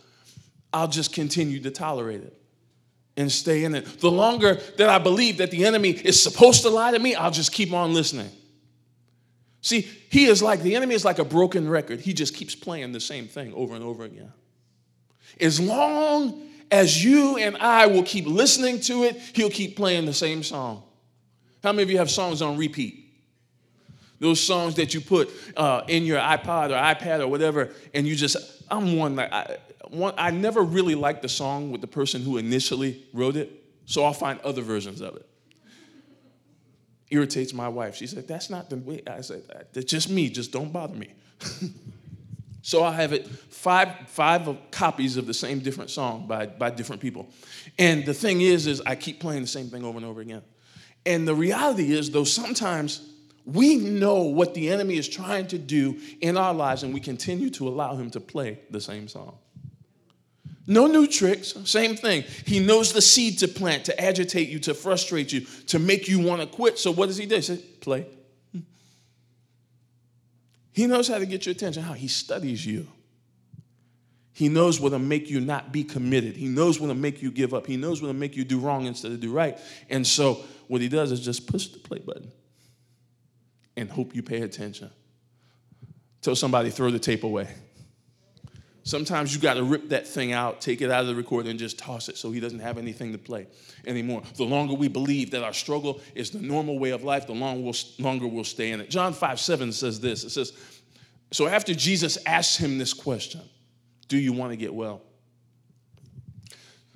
I'll 0.73 0.89
just 0.89 1.13
continue 1.13 1.61
to 1.61 1.71
tolerate 1.71 2.23
it 2.23 2.44
and 3.17 3.31
stay 3.31 3.65
in 3.65 3.75
it. 3.75 4.01
The 4.01 4.11
longer 4.11 4.55
that 4.77 4.89
I 4.89 4.99
believe 4.99 5.39
that 5.39 5.51
the 5.51 5.65
enemy 5.65 5.91
is 5.91 6.21
supposed 6.23 6.63
to 6.63 6.71
lie 6.71 6.91
to 6.91 6.99
me, 6.99 7.15
I'll 7.15 7.31
just 7.31 7.53
keep 7.53 7.73
on 7.73 7.95
listening. 7.95 8.31
See, 9.61 9.83
he 10.11 10.27
is 10.27 10.43
like, 10.43 10.63
the 10.63 10.75
enemy 10.75 10.95
is 10.95 11.05
like 11.05 11.19
a 11.19 11.25
broken 11.25 11.69
record. 11.69 12.01
He 12.01 12.13
just 12.13 12.35
keeps 12.35 12.55
playing 12.55 12.93
the 12.93 13.01
same 13.01 13.29
thing 13.29 13.55
over 13.55 13.75
and 13.75 13.83
over 13.83 14.05
again. 14.05 14.33
As 15.41 15.59
long 15.59 16.43
as 16.71 17.03
you 17.03 17.39
and 17.39 17.57
I 17.57 17.87
will 17.87 18.03
keep 18.03 18.27
listening 18.27 18.81
to 18.81 19.05
it, 19.05 19.17
he'll 19.33 19.51
keep 19.51 19.77
playing 19.77 20.07
the 20.07 20.13
same 20.13 20.43
song. 20.43 20.83
How 21.63 21.73
many 21.73 21.85
of 21.85 21.91
you 21.91 21.99
have 21.99 22.11
songs 22.11 22.43
on 22.43 22.59
repeat? 22.59 23.01
Those 24.21 24.41
songs 24.41 24.75
that 24.77 24.93
you 24.93 25.01
put 25.01 25.31
uh, 25.57 25.83
in 25.89 26.05
your 26.05 26.19
iPod 26.19 26.71
or 26.71 26.75
iPad 26.75 27.21
or 27.21 27.29
whatever, 27.29 27.71
and 27.95 28.07
you 28.07 28.15
just, 28.15 28.37
I'm 28.71 28.97
one 28.97 29.17
that 29.17 29.33
I, 29.33 29.57
one, 29.91 30.15
I 30.17 30.31
never 30.31 30.63
really 30.63 30.95
liked 30.95 31.23
the 31.23 31.29
song 31.29 31.71
with 31.71 31.81
the 31.81 31.87
person 31.87 32.23
who 32.23 32.37
initially 32.37 33.05
wrote 33.13 33.37
it, 33.37 33.51
so 33.87 34.05
I'll 34.05 34.13
find 34.13 34.41
other 34.41 34.63
versions 34.63 35.01
of 35.01 35.17
it. 35.17 35.27
Irritates 37.11 37.53
my 37.53 37.69
wife. 37.69 37.97
She 37.97 38.07
said, 38.07 38.27
That's 38.27 38.51
not 38.51 38.71
the 38.71 38.77
way. 38.77 39.03
I 39.07 39.21
said, 39.21 39.43
That's 39.73 39.87
just 39.87 40.11
me, 40.11 40.29
just 40.29 40.53
don't 40.53 40.73
bother 40.73 40.97
me. 40.97 41.13
So 42.65 42.83
I 42.83 42.93
have 42.93 43.13
it 43.13 43.29
five 43.29 44.09
five 44.09 44.49
copies 44.71 45.19
of 45.19 45.27
the 45.27 45.35
same 45.35 45.59
different 45.59 45.91
song 45.91 46.27
by 46.27 46.47
by 46.47 46.71
different 46.71 47.03
people. 47.03 47.29
And 47.79 48.07
the 48.07 48.15
thing 48.15 48.41
is 48.41 48.67
is 48.67 48.81
I 48.81 48.95
keep 48.97 49.21
playing 49.21 49.43
the 49.43 49.49
same 49.49 49.69
thing 49.69 49.85
over 49.85 49.99
and 49.99 50.07
over 50.07 50.23
again. 50.23 50.41
And 51.05 51.29
the 51.29 51.35
reality 51.35 51.93
is 51.93 52.11
though 52.11 52.25
sometimes 52.25 53.07
we 53.45 53.77
know 53.77 54.23
what 54.23 54.55
the 54.55 54.71
enemy 54.71 54.97
is 54.97 55.07
trying 55.07 55.47
to 55.49 55.59
do 55.59 56.01
in 56.23 56.39
our 56.39 56.55
lives 56.55 56.85
and 56.85 56.95
we 56.95 57.01
continue 57.01 57.51
to 57.51 57.69
allow 57.69 57.97
him 57.97 58.09
to 58.13 58.21
play 58.21 58.61
the 58.71 58.81
same 58.81 59.09
song. 59.09 59.37
No 60.67 60.87
new 60.87 61.07
tricks, 61.07 61.55
same 61.65 61.95
thing. 61.95 62.25
He 62.47 62.59
knows 62.59 62.93
the 62.93 63.03
seed 63.03 63.39
to 63.41 63.49
plant, 63.49 63.85
to 63.87 64.01
agitate 64.01 64.49
you, 64.49 64.59
to 64.61 64.73
frustrate 64.73 65.33
you, 65.33 65.41
to 65.67 65.79
make 65.79 66.09
you 66.09 66.21
want 66.21 66.41
to 66.41 66.47
quit. 66.47 66.79
So 66.79 66.91
what 66.91 67.07
does 67.07 67.19
he 67.19 67.27
do? 67.27 67.37
He 67.37 67.43
says, 67.43 67.61
play, 67.81 68.07
he 70.73 70.87
knows 70.87 71.07
how 71.07 71.19
to 71.19 71.27
get 71.27 71.47
your 71.47 71.53
attention. 71.53 71.83
How? 71.83 71.93
He 71.93 72.09
studies 72.09 72.65
you. 72.65 72.89
He 74.33 74.49
knows 74.49 74.81
what'll 74.81 74.99
make 74.99 75.31
you 75.31 75.41
not 75.41 75.71
be 75.71 75.85
committed. 75.85 76.35
He 76.35 76.49
knows 76.49 76.81
what'll 76.81 76.97
make 76.97 77.23
you 77.23 77.31
give 77.31 77.55
up. 77.55 77.67
He 77.67 77.77
knows 77.77 78.03
what'll 78.03 78.17
make 78.17 78.35
you 78.35 78.45
do 78.45 78.59
wrong 78.59 78.87
instead 78.87 79.13
of 79.13 79.21
do 79.21 79.31
right. 79.31 79.57
And 79.89 80.05
so 80.05 80.43
what 80.67 80.81
he 80.81 80.89
does 80.89 81.13
is 81.13 81.21
just 81.21 81.47
push 81.47 81.69
the 81.69 81.79
play 81.79 82.01
button 82.01 82.33
and 83.77 83.89
hope 83.89 84.17
you 84.17 84.23
pay 84.25 84.41
attention. 84.41 84.91
Tell 86.23 86.35
somebody 86.35 86.71
throw 86.71 86.91
the 86.91 86.99
tape 86.99 87.23
away. 87.23 87.49
Sometimes 88.85 89.35
you 89.35 89.41
got 89.41 89.55
to 89.55 89.65
rip 89.65 89.89
that 89.89 90.07
thing 90.07 90.33
out, 90.33 90.61
take 90.61 90.83
it 90.83 90.91
out 90.91 91.01
of 91.01 91.07
the 91.07 91.15
recorder, 91.15 91.49
and 91.49 91.59
just 91.59 91.79
toss 91.79 92.11
it 92.11 92.19
so 92.19 92.31
he 92.31 92.39
doesn't 92.39 92.61
have 92.61 92.77
anything 92.77 93.13
to 93.13 93.19
play 93.19 93.47
anymore. 93.87 94.23
The 94.37 94.45
longer 94.45 94.75
we 94.75 94.89
believe 94.89 95.31
that 95.31 95.43
our 95.43 95.55
struggle 95.55 96.03
is 96.15 96.31
the 96.31 96.41
normal 96.41 96.79
way 96.79 96.91
of 96.91 97.03
life, 97.03 97.27
the 97.27 97.33
longer 97.33 97.63
we'll, 97.63 97.75
longer 97.99 98.27
we'll 98.27 98.45
stay 98.45 98.73
in 98.73 98.83
it. 98.83 98.91
John 98.91 99.15
5 99.15 99.41
7 99.41 99.73
says 99.73 100.01
this 100.01 100.23
it 100.25 100.31
says, 100.31 100.53
So 101.33 101.47
after 101.47 101.73
Jesus 101.73 102.19
asks 102.27 102.59
him 102.59 102.77
this 102.77 102.93
question, 102.93 103.41
Do 104.09 104.19
you 104.19 104.35
want 104.35 104.53
to 104.53 104.57
get 104.57 104.75
well? 104.75 105.01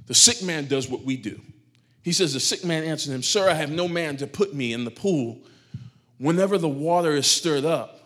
The 0.06 0.14
sick 0.14 0.42
man 0.42 0.66
does 0.66 0.90
what 0.90 1.04
we 1.04 1.16
do. 1.16 1.40
He 2.02 2.12
says, 2.12 2.34
The 2.34 2.40
sick 2.40 2.66
man 2.66 2.84
answered 2.84 3.12
him, 3.12 3.22
Sir, 3.22 3.48
I 3.48 3.54
have 3.54 3.70
no 3.70 3.88
man 3.88 4.18
to 4.18 4.26
put 4.26 4.54
me 4.54 4.74
in 4.74 4.84
the 4.84 4.90
pool 4.90 5.40
whenever 6.18 6.58
the 6.58 6.68
water 6.68 7.12
is 7.12 7.26
stirred 7.26 7.64
up. 7.64 8.00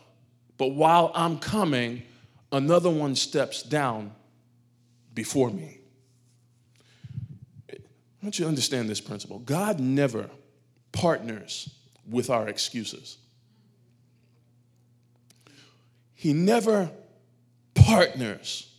But 0.57 0.69
while 0.69 1.11
I'm 1.17 1.41
coming, 1.41 2.05
another 2.53 2.91
one 2.91 3.17
steps 3.17 3.63
down 3.63 4.13
before 5.15 5.51
me. 5.51 5.79
I 7.71 7.77
want 8.27 8.39
you 8.39 8.45
to 8.45 8.49
understand 8.49 8.89
this 8.89 9.01
principle 9.01 9.41
God 9.41 9.81
never 9.81 10.31
partners 10.93 11.75
with 12.09 12.31
our 12.31 12.49
excuses. 12.49 13.19
He 16.15 16.33
never 16.33 16.91
partners 17.75 18.73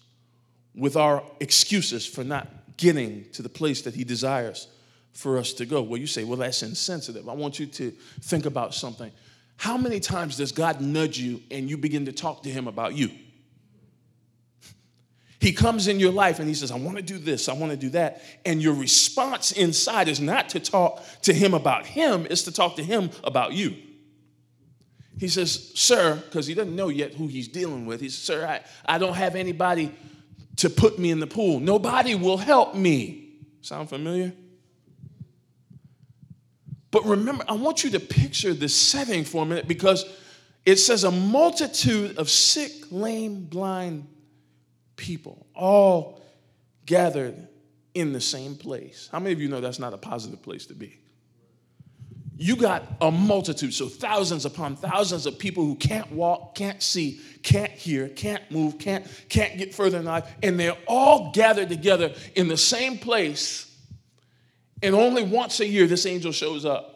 with 0.74 0.96
our 0.96 1.24
excuses 1.42 2.06
for 2.06 2.24
not 2.24 2.48
getting 2.78 3.30
to 3.32 3.42
the 3.42 3.50
place 3.50 3.82
that 3.82 3.94
He 3.94 4.04
desires 4.04 4.68
for 5.12 5.38
us 5.38 5.54
to 5.54 5.66
go. 5.66 5.82
Well, 5.82 6.00
you 6.00 6.08
say, 6.08 6.24
well, 6.24 6.38
that's 6.38 6.64
insensitive. 6.64 7.28
I 7.28 7.34
want 7.34 7.60
you 7.60 7.66
to 7.66 7.92
think 8.22 8.46
about 8.46 8.74
something. 8.74 9.12
How 9.58 9.78
many 9.78 10.00
times 10.00 10.38
does 10.38 10.52
God 10.52 10.82
nudge 10.82 11.20
you 11.20 11.42
and 11.52 11.70
you 11.70 11.78
begin 11.78 12.06
to 12.06 12.12
talk 12.12 12.44
to 12.44 12.50
Him 12.50 12.68
about 12.68 12.96
you? 12.96 13.12
He 15.44 15.52
comes 15.52 15.90
in 15.90 16.00
your 16.00 16.14
life 16.14 16.40
and 16.40 16.48
he 16.48 16.54
says, 16.54 16.72
I 16.72 16.78
want 16.78 16.96
to 16.96 17.04
do 17.04 17.18
this, 17.18 17.50
I 17.50 17.54
want 17.54 17.74
to 17.74 17.78
do 17.78 17.90
that. 17.90 18.22
And 18.46 18.64
your 18.64 18.74
response 18.74 19.52
inside 19.52 20.08
is 20.08 20.22
not 20.22 20.48
to 20.50 20.62
talk 20.62 21.04
to 21.24 21.34
him 21.34 21.54
about 21.54 21.86
him, 21.86 22.26
it's 22.30 22.44
to 22.44 22.54
talk 22.54 22.78
to 22.78 22.84
him 22.84 23.10
about 23.26 23.52
you. 23.52 23.76
He 25.20 25.28
says, 25.28 25.74
Sir, 25.76 26.16
because 26.16 26.48
he 26.48 26.54
doesn't 26.54 26.74
know 26.74 26.88
yet 26.88 27.14
who 27.16 27.28
he's 27.28 27.50
dealing 27.50 27.86
with. 27.86 28.00
He 28.00 28.08
says, 28.08 28.24
Sir, 28.24 28.48
I, 28.48 28.62
I 28.86 28.98
don't 28.98 29.16
have 29.16 29.36
anybody 29.36 29.94
to 30.58 30.70
put 30.70 30.98
me 30.98 31.12
in 31.12 31.20
the 31.20 31.28
pool. 31.28 31.60
Nobody 31.60 32.16
will 32.16 32.38
help 32.38 32.74
me. 32.74 33.34
Sound 33.60 33.90
familiar? 33.90 34.32
But 36.90 37.04
remember, 37.04 37.44
I 37.50 37.56
want 37.56 37.84
you 37.84 37.90
to 37.90 38.00
picture 38.00 38.54
this 38.54 38.74
setting 38.74 39.26
for 39.26 39.44
a 39.44 39.46
minute 39.46 39.68
because 39.68 40.06
it 40.66 40.78
says 40.78 41.04
a 41.04 41.12
multitude 41.12 42.18
of 42.18 42.30
sick, 42.30 42.72
lame, 42.92 43.44
blind 43.44 44.08
people 44.96 45.46
all 45.56 46.22
gathered 46.86 47.48
in 47.94 48.14
the 48.14 48.22
same 48.22 48.56
place. 48.56 49.10
How 49.12 49.20
many 49.20 49.34
of 49.34 49.42
you 49.42 49.48
know 49.48 49.62
that's 49.62 49.80
not 49.80 49.94
a 49.94 49.98
positive 49.98 50.42
place 50.42 50.66
to 50.68 50.74
be? 50.74 51.00
You 52.36 52.56
got 52.56 52.84
a 53.00 53.12
multitude, 53.12 53.74
so 53.74 53.88
thousands 53.88 54.46
upon 54.46 54.76
thousands 54.76 55.28
of 55.28 55.38
people 55.38 55.64
who 55.64 55.76
can't 55.76 56.12
walk, 56.12 56.56
can't 56.56 56.82
see, 56.82 57.22
can't 57.44 57.72
hear, 57.72 58.10
can't 58.10 58.50
move, 58.50 58.80
can't, 58.80 59.06
can't 59.30 59.58
get 59.58 59.74
further 59.74 60.00
in 60.00 60.06
life, 60.06 60.30
and 60.42 60.60
they're 60.60 60.78
all 60.88 61.32
gathered 61.32 61.70
together 61.70 62.14
in 62.36 62.48
the 62.48 62.58
same 62.58 62.98
place. 62.98 63.70
And 64.82 64.96
only 64.96 65.24
once 65.24 65.60
a 65.60 65.68
year, 65.68 65.86
this 65.86 66.06
angel 66.06 66.32
shows 66.32 66.66
up. 66.66 66.94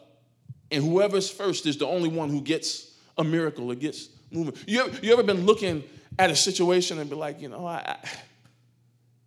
And 0.71 0.83
whoever's 0.83 1.29
first 1.29 1.65
is 1.65 1.77
the 1.77 1.87
only 1.87 2.09
one 2.09 2.29
who 2.29 2.41
gets 2.41 2.95
a 3.17 3.23
miracle 3.23 3.71
or 3.71 3.75
gets 3.75 4.09
movement. 4.31 4.57
You 4.67 4.81
ever, 4.81 5.05
you 5.05 5.13
ever 5.13 5.23
been 5.23 5.45
looking 5.45 5.83
at 6.19 6.29
a 6.29 6.35
situation 6.35 6.99
and 6.99 7.09
be 7.09 7.15
like, 7.15 7.41
you 7.41 7.49
know, 7.49 7.65
I, 7.65 7.77
I, 7.77 8.09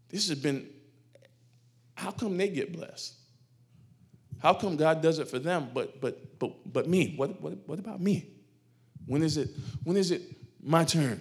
this 0.08 0.28
has 0.28 0.38
been, 0.38 0.68
how 1.94 2.10
come 2.10 2.36
they 2.36 2.48
get 2.48 2.72
blessed? 2.72 3.14
How 4.40 4.54
come 4.54 4.76
God 4.76 5.02
does 5.02 5.18
it 5.18 5.28
for 5.28 5.38
them, 5.38 5.68
but 5.74 6.00
but 6.00 6.38
but 6.38 6.72
but 6.72 6.88
me? 6.88 7.14
What 7.16 7.40
what 7.42 7.58
what 7.66 7.78
about 7.78 8.00
me? 8.00 8.26
When 9.06 9.22
is 9.22 9.36
it 9.36 9.50
when 9.84 9.98
is 9.98 10.10
it 10.10 10.22
my 10.62 10.84
turn? 10.84 11.20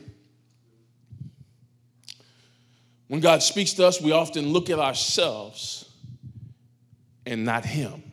When 3.08 3.20
God 3.20 3.44
speaks 3.44 3.74
to 3.74 3.86
us, 3.88 4.00
we 4.00 4.12
often 4.12 4.50
look 4.50 4.70
at 4.70 4.80
ourselves 4.80 5.92
and 7.26 7.44
not 7.44 7.66
Him. 7.66 8.04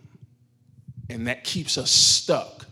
And 1.08 1.28
that 1.28 1.44
keeps 1.44 1.78
us 1.78 1.90
stuck. 1.90 2.66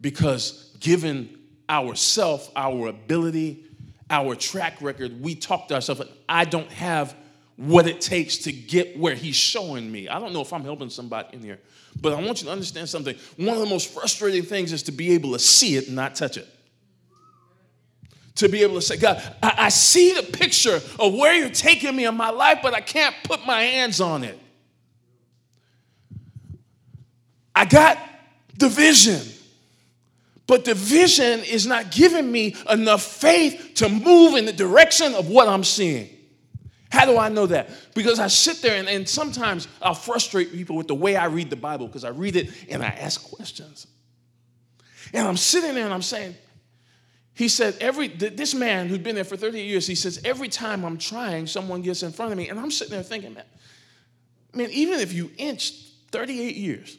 Because 0.00 0.76
given 0.78 1.39
ourself, 1.70 2.50
our 2.56 2.88
ability, 2.88 3.64
our 4.10 4.34
track 4.34 4.82
record, 4.82 5.22
we 5.22 5.36
talk 5.36 5.68
to 5.68 5.74
ourselves, 5.74 6.02
I 6.28 6.44
don't 6.44 6.70
have 6.72 7.14
what 7.56 7.86
it 7.86 8.00
takes 8.00 8.38
to 8.38 8.52
get 8.52 8.98
where 8.98 9.14
he's 9.14 9.36
showing 9.36 9.90
me. 9.90 10.08
I 10.08 10.18
don't 10.18 10.32
know 10.32 10.40
if 10.40 10.52
I'm 10.52 10.64
helping 10.64 10.90
somebody 10.90 11.28
in 11.36 11.42
here, 11.42 11.60
but 12.00 12.12
I 12.12 12.16
want 12.16 12.40
you 12.40 12.46
to 12.46 12.52
understand 12.52 12.88
something. 12.88 13.14
One 13.36 13.54
of 13.54 13.60
the 13.60 13.68
most 13.68 13.92
frustrating 13.92 14.42
things 14.42 14.72
is 14.72 14.82
to 14.84 14.92
be 14.92 15.12
able 15.12 15.32
to 15.32 15.38
see 15.38 15.76
it 15.76 15.86
and 15.86 15.94
not 15.94 16.16
touch 16.16 16.36
it. 16.36 16.48
To 18.36 18.48
be 18.48 18.62
able 18.62 18.76
to 18.76 18.82
say, 18.82 18.96
God, 18.96 19.22
I, 19.42 19.54
I 19.58 19.68
see 19.68 20.14
the 20.14 20.22
picture 20.22 20.80
of 20.98 21.14
where 21.14 21.34
you're 21.34 21.50
taking 21.50 21.94
me 21.94 22.06
in 22.06 22.16
my 22.16 22.30
life, 22.30 22.60
but 22.62 22.74
I 22.74 22.80
can't 22.80 23.14
put 23.24 23.44
my 23.46 23.62
hands 23.62 24.00
on 24.00 24.24
it. 24.24 24.38
I 27.54 27.66
got 27.66 27.98
the 28.56 28.68
vision. 28.68 29.20
But 30.50 30.64
the 30.64 30.74
vision 30.74 31.44
is 31.44 31.64
not 31.64 31.92
giving 31.92 32.32
me 32.32 32.56
enough 32.68 33.04
faith 33.04 33.74
to 33.76 33.88
move 33.88 34.34
in 34.34 34.46
the 34.46 34.52
direction 34.52 35.14
of 35.14 35.28
what 35.28 35.46
I'm 35.46 35.62
seeing. 35.62 36.10
How 36.90 37.06
do 37.06 37.16
I 37.18 37.28
know 37.28 37.46
that? 37.46 37.70
Because 37.94 38.18
I 38.18 38.26
sit 38.26 38.60
there 38.60 38.74
and, 38.74 38.88
and 38.88 39.08
sometimes 39.08 39.68
I'll 39.80 39.94
frustrate 39.94 40.50
people 40.50 40.74
with 40.74 40.88
the 40.88 40.94
way 40.96 41.14
I 41.14 41.26
read 41.26 41.50
the 41.50 41.56
Bible 41.56 41.86
because 41.86 42.02
I 42.02 42.08
read 42.08 42.34
it 42.34 42.50
and 42.68 42.82
I 42.82 42.88
ask 42.88 43.30
questions. 43.30 43.86
And 45.12 45.28
I'm 45.28 45.36
sitting 45.36 45.72
there 45.72 45.84
and 45.84 45.94
I'm 45.94 46.02
saying, 46.02 46.34
he 47.32 47.48
said, 47.48 47.76
every 47.80 48.08
this 48.08 48.52
man 48.52 48.88
who'd 48.88 49.04
been 49.04 49.14
there 49.14 49.22
for 49.22 49.36
38 49.36 49.64
years, 49.64 49.86
he 49.86 49.94
says, 49.94 50.20
every 50.24 50.48
time 50.48 50.84
I'm 50.84 50.98
trying, 50.98 51.46
someone 51.46 51.80
gets 51.80 52.02
in 52.02 52.10
front 52.10 52.32
of 52.32 52.38
me. 52.38 52.48
And 52.48 52.58
I'm 52.58 52.72
sitting 52.72 52.94
there 52.94 53.04
thinking, 53.04 53.34
man, 53.34 53.44
man, 54.52 54.70
even 54.72 54.98
if 54.98 55.12
you 55.12 55.30
inch 55.38 55.70
38 56.10 56.56
years, 56.56 56.98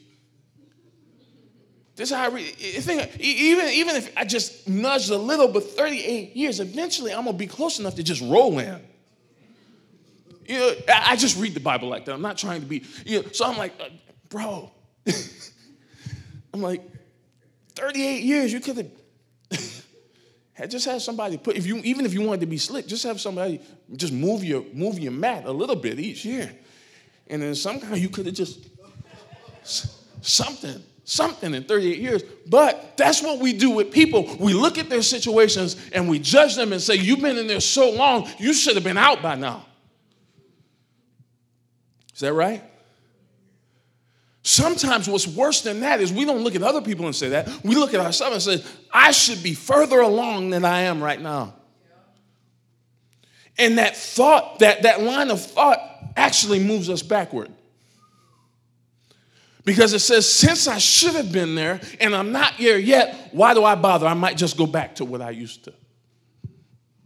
this 1.94 2.10
is 2.10 2.16
how 2.16 2.24
I 2.24 2.28
read. 2.28 2.46
Think, 2.46 3.20
even, 3.20 3.68
even 3.68 3.96
if 3.96 4.16
I 4.16 4.24
just 4.24 4.66
nudged 4.68 5.10
a 5.10 5.18
little, 5.18 5.48
but 5.48 5.64
38 5.64 6.34
years, 6.34 6.60
eventually 6.60 7.12
I'm 7.12 7.24
gonna 7.24 7.36
be 7.36 7.46
close 7.46 7.78
enough 7.78 7.96
to 7.96 8.02
just 8.02 8.22
roll 8.22 8.58
in. 8.58 8.80
You 10.46 10.58
know, 10.58 10.74
I 10.88 11.16
just 11.16 11.38
read 11.38 11.54
the 11.54 11.60
Bible 11.60 11.88
like 11.88 12.04
that. 12.06 12.14
I'm 12.14 12.22
not 12.22 12.38
trying 12.38 12.60
to 12.60 12.66
be, 12.66 12.84
you 13.04 13.22
know, 13.22 13.28
so 13.32 13.46
I'm 13.46 13.58
like, 13.58 13.72
uh, 13.80 13.88
bro. 14.28 14.70
I'm 16.54 16.60
like, 16.60 16.82
38 17.74 18.22
years, 18.22 18.52
you 18.52 18.60
could 18.60 18.90
have 20.54 20.68
just 20.68 20.86
have 20.86 21.02
somebody 21.02 21.36
put 21.36 21.56
if 21.56 21.66
you 21.66 21.76
even 21.78 22.06
if 22.06 22.14
you 22.14 22.22
wanted 22.22 22.40
to 22.40 22.46
be 22.46 22.58
slick, 22.58 22.86
just 22.86 23.02
have 23.04 23.20
somebody 23.20 23.60
just 23.96 24.12
move 24.12 24.44
your 24.44 24.64
move 24.72 24.98
your 24.98 25.12
mat 25.12 25.44
a 25.44 25.52
little 25.52 25.76
bit 25.76 26.00
each 26.00 26.24
year. 26.24 26.52
And 27.28 27.42
then 27.42 27.54
somehow 27.54 27.94
you 27.94 28.08
could 28.08 28.26
have 28.26 28.34
just 28.34 28.66
something 29.62 30.82
something 31.04 31.54
in 31.54 31.64
38 31.64 31.98
years. 31.98 32.22
But 32.46 32.96
that's 32.96 33.22
what 33.22 33.38
we 33.38 33.52
do 33.52 33.70
with 33.70 33.90
people. 33.90 34.36
We 34.38 34.52
look 34.52 34.78
at 34.78 34.88
their 34.88 35.02
situations 35.02 35.76
and 35.92 36.08
we 36.08 36.18
judge 36.18 36.56
them 36.56 36.72
and 36.72 36.80
say, 36.80 36.94
You've 36.94 37.20
been 37.20 37.38
in 37.38 37.46
there 37.46 37.60
so 37.60 37.90
long, 37.90 38.28
you 38.38 38.52
should 38.52 38.74
have 38.74 38.84
been 38.84 38.98
out 38.98 39.22
by 39.22 39.34
now. 39.34 39.66
Is 42.14 42.20
that 42.20 42.32
right? 42.32 42.62
Sometimes 44.44 45.08
what's 45.08 45.26
worse 45.26 45.62
than 45.62 45.80
that 45.80 46.00
is 46.00 46.12
we 46.12 46.24
don't 46.24 46.42
look 46.42 46.56
at 46.56 46.62
other 46.62 46.82
people 46.82 47.06
and 47.06 47.14
say 47.14 47.30
that. 47.30 47.48
We 47.64 47.76
look 47.76 47.94
at 47.94 48.00
ourselves 48.00 48.46
and 48.46 48.60
say, 48.60 48.70
I 48.92 49.12
should 49.12 49.42
be 49.42 49.54
further 49.54 50.00
along 50.00 50.50
than 50.50 50.64
I 50.64 50.82
am 50.82 51.02
right 51.02 51.20
now. 51.20 51.54
And 53.56 53.78
that 53.78 53.96
thought, 53.96 54.58
that, 54.58 54.82
that 54.82 55.02
line 55.02 55.30
of 55.30 55.40
thought 55.40 55.78
actually 56.16 56.58
moves 56.58 56.90
us 56.90 57.02
backward. 57.02 57.50
Because 59.64 59.92
it 59.92 60.00
says, 60.00 60.30
since 60.30 60.66
I 60.66 60.78
should 60.78 61.14
have 61.14 61.30
been 61.30 61.54
there 61.54 61.80
and 62.00 62.14
I'm 62.14 62.32
not 62.32 62.54
here 62.54 62.76
yet, 62.76 63.28
why 63.32 63.54
do 63.54 63.64
I 63.64 63.76
bother? 63.76 64.06
I 64.06 64.14
might 64.14 64.36
just 64.36 64.56
go 64.56 64.66
back 64.66 64.96
to 64.96 65.04
what 65.04 65.22
I 65.22 65.30
used 65.30 65.64
to 65.64 65.72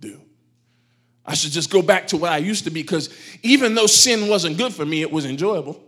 do. 0.01 0.21
I 1.25 1.35
should 1.35 1.53
just 1.53 1.71
go 1.71 1.83
back 1.83 2.07
to 2.09 2.17
what 2.17 2.33
I 2.33 2.39
used 2.39 2.65
to 2.65 2.71
be 2.71 2.83
because 2.83 3.11
even 3.43 3.75
though 3.75 3.87
sin 3.87 4.29
wasn't 4.29 4.57
good 4.57 4.73
for 4.73 4.87
me, 4.87 5.03
it 5.03 5.13
was 5.13 5.27
enjoyable. 5.27 5.83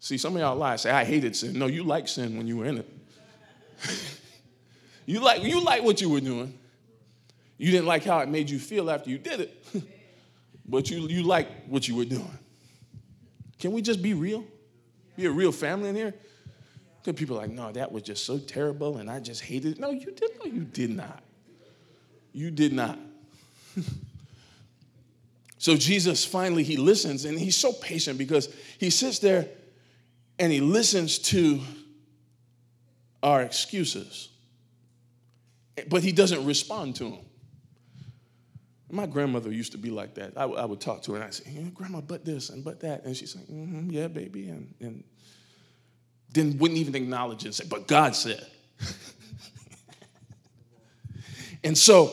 See, 0.00 0.18
some 0.18 0.34
of 0.34 0.40
y'all 0.40 0.56
lie, 0.56 0.76
say, 0.76 0.90
I 0.90 1.04
hated 1.04 1.36
sin. 1.36 1.58
No, 1.58 1.66
you 1.66 1.84
liked 1.84 2.08
sin 2.08 2.36
when 2.36 2.46
you 2.46 2.58
were 2.58 2.66
in 2.66 2.78
it. 2.78 2.88
you, 5.06 5.20
like, 5.20 5.42
you 5.42 5.62
like 5.64 5.82
what 5.82 6.00
you 6.00 6.10
were 6.10 6.20
doing. 6.20 6.58
You 7.58 7.70
didn't 7.70 7.86
like 7.86 8.04
how 8.04 8.18
it 8.18 8.28
made 8.28 8.50
you 8.50 8.58
feel 8.58 8.90
after 8.90 9.08
you 9.08 9.18
did 9.18 9.40
it, 9.40 9.64
but 10.66 10.90
you, 10.90 11.06
you 11.06 11.22
like 11.22 11.48
what 11.66 11.86
you 11.86 11.94
were 11.94 12.04
doing. 12.04 12.38
Can 13.58 13.72
we 13.72 13.80
just 13.80 14.02
be 14.02 14.12
real? 14.12 14.44
Be 15.16 15.26
a 15.26 15.30
real 15.30 15.52
family 15.52 15.88
in 15.88 15.96
here? 15.96 16.14
Then 17.04 17.14
people 17.14 17.36
are 17.36 17.42
like, 17.42 17.50
no, 17.50 17.70
that 17.72 17.92
was 17.92 18.02
just 18.02 18.24
so 18.24 18.38
terrible 18.38 18.96
and 18.98 19.10
I 19.10 19.20
just 19.20 19.42
hated 19.42 19.72
it. 19.72 19.78
No, 19.78 19.90
you 19.90 20.10
did 20.10 20.30
no, 20.38 20.50
you 20.50 20.64
did 20.64 20.90
not. 20.90 21.22
You 22.32 22.50
did 22.50 22.72
not. 22.72 22.98
so 25.58 25.76
Jesus 25.76 26.24
finally 26.24 26.62
he 26.62 26.76
listens 26.76 27.26
and 27.26 27.38
he's 27.38 27.56
so 27.56 27.72
patient 27.72 28.18
because 28.18 28.54
he 28.78 28.90
sits 28.90 29.18
there 29.18 29.48
and 30.38 30.50
he 30.50 30.60
listens 30.60 31.18
to 31.18 31.60
our 33.22 33.42
excuses. 33.42 34.30
But 35.88 36.02
he 36.02 36.12
doesn't 36.12 36.44
respond 36.44 36.96
to 36.96 37.04
them. 37.04 37.18
My 38.90 39.06
grandmother 39.06 39.50
used 39.50 39.72
to 39.72 39.78
be 39.78 39.90
like 39.90 40.14
that. 40.14 40.34
I, 40.36 40.44
would 40.44 40.80
talk 40.80 41.02
to 41.04 41.12
her 41.12 41.16
and 41.16 41.24
I'd 41.24 41.34
say, 41.34 41.50
yeah, 41.50 41.68
Grandma, 41.74 42.00
but 42.00 42.24
this 42.24 42.50
and 42.50 42.62
but 42.62 42.80
that. 42.80 43.04
And 43.04 43.16
she's 43.16 43.34
like, 43.34 43.46
mm-hmm, 43.46 43.90
yeah, 43.90 44.08
baby. 44.08 44.48
And, 44.48 44.74
and 44.80 45.04
then 46.32 46.58
wouldn't 46.58 46.78
even 46.78 46.94
acknowledge 46.94 47.42
it 47.42 47.46
and 47.46 47.54
say, 47.54 47.64
but 47.68 47.88
God 47.88 48.14
said. 48.14 48.46
and 51.64 51.76
so 51.76 52.12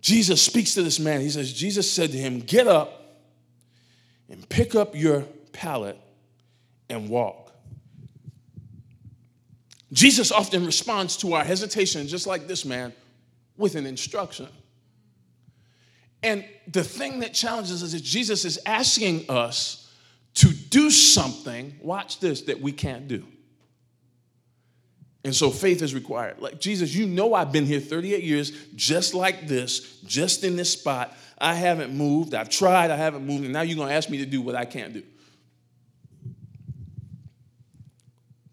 Jesus 0.00 0.42
speaks 0.42 0.74
to 0.74 0.82
this 0.82 1.00
man. 1.00 1.22
He 1.22 1.30
says, 1.30 1.50
Jesus 1.50 1.90
said 1.90 2.12
to 2.12 2.18
him, 2.18 2.40
Get 2.40 2.66
up 2.66 3.22
and 4.28 4.46
pick 4.50 4.74
up 4.74 4.94
your 4.94 5.22
pallet 5.52 5.98
and 6.90 7.08
walk. 7.08 7.52
Jesus 9.92 10.32
often 10.32 10.66
responds 10.66 11.16
to 11.18 11.32
our 11.32 11.44
hesitation, 11.44 12.06
just 12.06 12.26
like 12.26 12.46
this 12.46 12.66
man, 12.66 12.92
with 13.56 13.76
an 13.76 13.86
instruction. 13.86 14.48
And 16.24 16.42
the 16.66 16.82
thing 16.82 17.20
that 17.20 17.34
challenges 17.34 17.82
us 17.82 17.92
is 17.92 18.00
Jesus 18.00 18.46
is 18.46 18.58
asking 18.64 19.26
us 19.28 19.92
to 20.36 20.48
do 20.48 20.90
something, 20.90 21.78
watch 21.82 22.18
this, 22.18 22.42
that 22.42 22.60
we 22.60 22.72
can't 22.72 23.06
do. 23.06 23.24
And 25.22 25.34
so 25.34 25.50
faith 25.50 25.82
is 25.82 25.94
required. 25.94 26.40
Like, 26.40 26.60
Jesus, 26.60 26.94
you 26.94 27.06
know 27.06 27.34
I've 27.34 27.52
been 27.52 27.66
here 27.66 27.78
38 27.78 28.24
years 28.24 28.52
just 28.74 29.12
like 29.12 29.46
this, 29.46 30.00
just 30.00 30.44
in 30.44 30.56
this 30.56 30.72
spot. 30.72 31.14
I 31.36 31.54
haven't 31.54 31.94
moved. 31.94 32.34
I've 32.34 32.48
tried, 32.48 32.90
I 32.90 32.96
haven't 32.96 33.26
moved. 33.26 33.44
And 33.44 33.52
now 33.52 33.60
you're 33.60 33.76
going 33.76 33.88
to 33.88 33.94
ask 33.94 34.08
me 34.08 34.18
to 34.18 34.26
do 34.26 34.40
what 34.40 34.54
I 34.54 34.64
can't 34.64 34.94
do. 34.94 35.02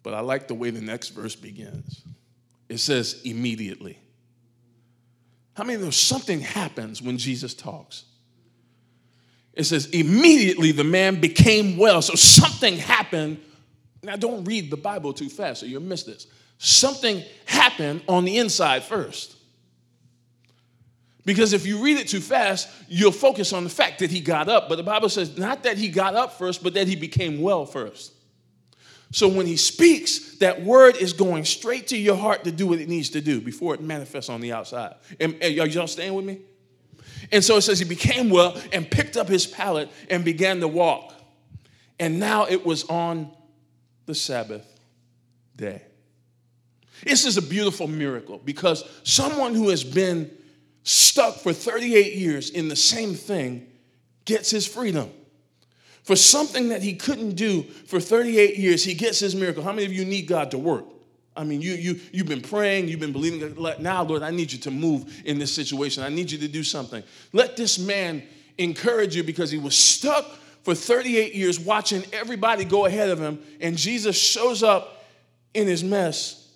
But 0.04 0.14
I 0.14 0.20
like 0.20 0.50
the 0.50 0.56
way 0.56 0.72
the 0.72 0.82
next 0.82 1.10
verse 1.10 1.36
begins. 1.36 2.04
It 2.68 2.80
says, 2.80 3.22
immediately. 3.24 3.98
How 5.54 5.64
many 5.64 5.86
of 5.86 5.94
something 5.94 6.40
happens 6.40 7.02
when 7.02 7.18
Jesus 7.18 7.54
talks? 7.54 8.06
It 9.54 9.66
says, 9.66 9.88
immediately 9.88 10.72
the 10.72 10.84
man 10.84 11.20
became 11.20 11.78
well. 11.78 12.02
So 12.02 12.16
something 12.16 12.78
happened. 12.78 13.40
Now, 14.02 14.16
don't 14.16 14.46
read 14.46 14.72
the 14.72 14.78
Bible 14.78 15.14
too 15.14 15.30
fast 15.30 15.62
or 15.62 15.68
you'll 15.68 15.82
miss 15.82 16.04
this. 16.04 16.28
Something 16.58 17.24
happened 17.46 18.02
on 18.08 18.24
the 18.24 18.38
inside 18.38 18.84
first. 18.84 19.36
Because 21.26 21.54
if 21.54 21.68
you 21.68 21.84
read 21.84 21.98
it 21.98 22.08
too 22.08 22.22
fast, 22.22 22.70
you'll 22.88 23.12
focus 23.12 23.54
on 23.54 23.64
the 23.64 23.70
fact 23.70 24.00
that 24.00 24.10
he 24.10 24.22
got 24.22 24.50
up. 24.50 24.70
But 24.70 24.78
the 24.78 24.84
Bible 24.84 25.10
says 25.10 25.38
not 25.38 25.64
that 25.64 25.78
he 25.78 25.90
got 25.90 26.16
up 26.16 26.38
first, 26.38 26.64
but 26.64 26.74
that 26.74 26.88
he 26.88 26.96
became 26.96 27.42
well 27.42 27.66
first. 27.66 28.14
So 29.12 29.28
when 29.28 29.46
he 29.46 29.58
speaks, 29.58 30.38
that 30.38 30.64
word 30.64 30.96
is 30.96 31.14
going 31.14 31.44
straight 31.46 31.88
to 31.88 31.98
your 31.98 32.16
heart 32.16 32.46
to 32.46 32.52
do 32.52 32.68
what 32.68 32.80
it 32.80 32.88
needs 32.88 33.10
to 33.12 33.22
do 33.22 33.42
before 33.42 33.76
it 33.76 33.82
manifests 33.82 34.30
on 34.30 34.40
the 34.40 34.54
outside. 34.54 34.96
And, 35.20 35.38
and 35.42 35.54
y'all 35.54 35.88
staying 35.88 36.14
with 36.14 36.26
me? 36.26 36.40
And 37.32 37.44
so 37.44 37.58
it 37.58 37.62
says 37.62 37.80
he 37.80 37.86
became 37.86 38.30
well 38.30 38.58
and 38.72 38.90
picked 38.90 39.18
up 39.18 39.28
his 39.28 39.46
pallet 39.46 39.90
and 40.10 40.24
began 40.24 40.62
to 40.62 40.68
walk. 40.68 41.14
And 42.00 42.20
now 42.20 42.48
it 42.48 42.66
was 42.66 42.86
on 42.86 43.32
the 44.06 44.16
Sabbath 44.16 44.66
day. 45.56 45.84
This 47.04 47.26
is 47.26 47.38
a 47.38 47.42
beautiful 47.42 47.88
miracle 47.88 48.40
because 48.44 48.84
someone 49.04 49.56
who 49.56 49.70
has 49.70 49.84
been 49.84 50.32
stuck 50.84 51.36
for 51.36 51.54
38 51.54 52.16
years 52.16 52.50
in 52.50 52.68
the 52.68 52.76
same 52.76 53.14
thing 53.14 53.68
gets 54.26 54.50
his 54.50 54.68
freedom. 54.68 55.12
For 56.04 56.16
something 56.16 56.70
that 56.70 56.82
he 56.82 56.96
couldn't 56.96 57.36
do 57.36 57.64
for 57.64 58.00
38 58.00 58.58
years, 58.58 58.84
he 58.84 58.94
gets 58.94 59.20
his 59.20 59.36
miracle. 59.36 59.64
How 59.64 59.72
many 59.72 59.86
of 59.86 59.94
you 59.94 60.04
need 60.04 60.28
God 60.28 60.52
to 60.52 60.58
work? 60.58 60.86
I 61.36 61.44
mean, 61.44 61.62
you, 61.62 61.74
you, 61.74 62.00
you've 62.12 62.28
been 62.28 62.42
praying, 62.42 62.88
you've 62.88 63.00
been 63.00 63.14
believing. 63.14 63.56
Now, 63.80 64.04
Lord, 64.04 64.22
I 64.22 64.32
need 64.32 64.52
you 64.52 64.60
to 64.60 64.72
move 64.72 65.22
in 65.26 65.40
this 65.40 65.54
situation. 65.54 66.04
I 66.04 66.10
need 66.10 66.30
you 66.30 66.38
to 66.40 66.48
do 66.48 66.64
something. 66.64 67.04
Let 67.32 67.56
this 67.56 67.80
man 67.80 68.24
encourage 68.58 69.16
you 69.16 69.24
because 69.24 69.50
he 69.52 69.58
was 69.58 69.76
stuck 69.76 70.26
for 70.64 70.76
38 70.76 71.34
years 71.34 71.60
watching 71.60 72.04
everybody 72.12 72.66
go 72.66 72.86
ahead 72.86 73.10
of 73.10 73.20
him, 73.20 73.40
and 73.60 73.78
Jesus 73.78 74.18
shows 74.18 74.62
up 74.62 75.06
in 75.54 75.68
his 75.68 75.84
mess, 75.84 76.50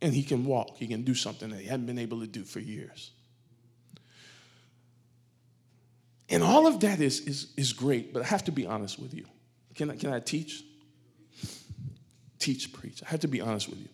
and 0.00 0.14
he 0.14 0.22
can 0.22 0.44
walk. 0.44 0.76
He 0.76 0.86
can 0.86 1.02
do 1.02 1.14
something 1.14 1.50
that 1.50 1.60
he 1.60 1.66
hadn't 1.66 1.86
been 1.86 1.98
able 1.98 2.20
to 2.20 2.26
do 2.26 2.44
for 2.44 2.60
years. 2.60 3.10
And 6.28 6.42
all 6.42 6.66
of 6.66 6.80
that 6.80 7.00
is, 7.00 7.20
is, 7.20 7.52
is 7.56 7.72
great, 7.72 8.12
but 8.12 8.22
I 8.22 8.26
have 8.26 8.44
to 8.44 8.52
be 8.52 8.66
honest 8.66 8.98
with 8.98 9.14
you. 9.14 9.24
Can 9.74 9.90
I, 9.90 9.96
can 9.96 10.12
I 10.12 10.20
teach? 10.20 10.64
Teach, 12.38 12.72
preach. 12.72 13.02
I 13.04 13.10
have 13.10 13.20
to 13.20 13.28
be 13.28 13.40
honest 13.40 13.68
with 13.68 13.80
you. 13.80 13.88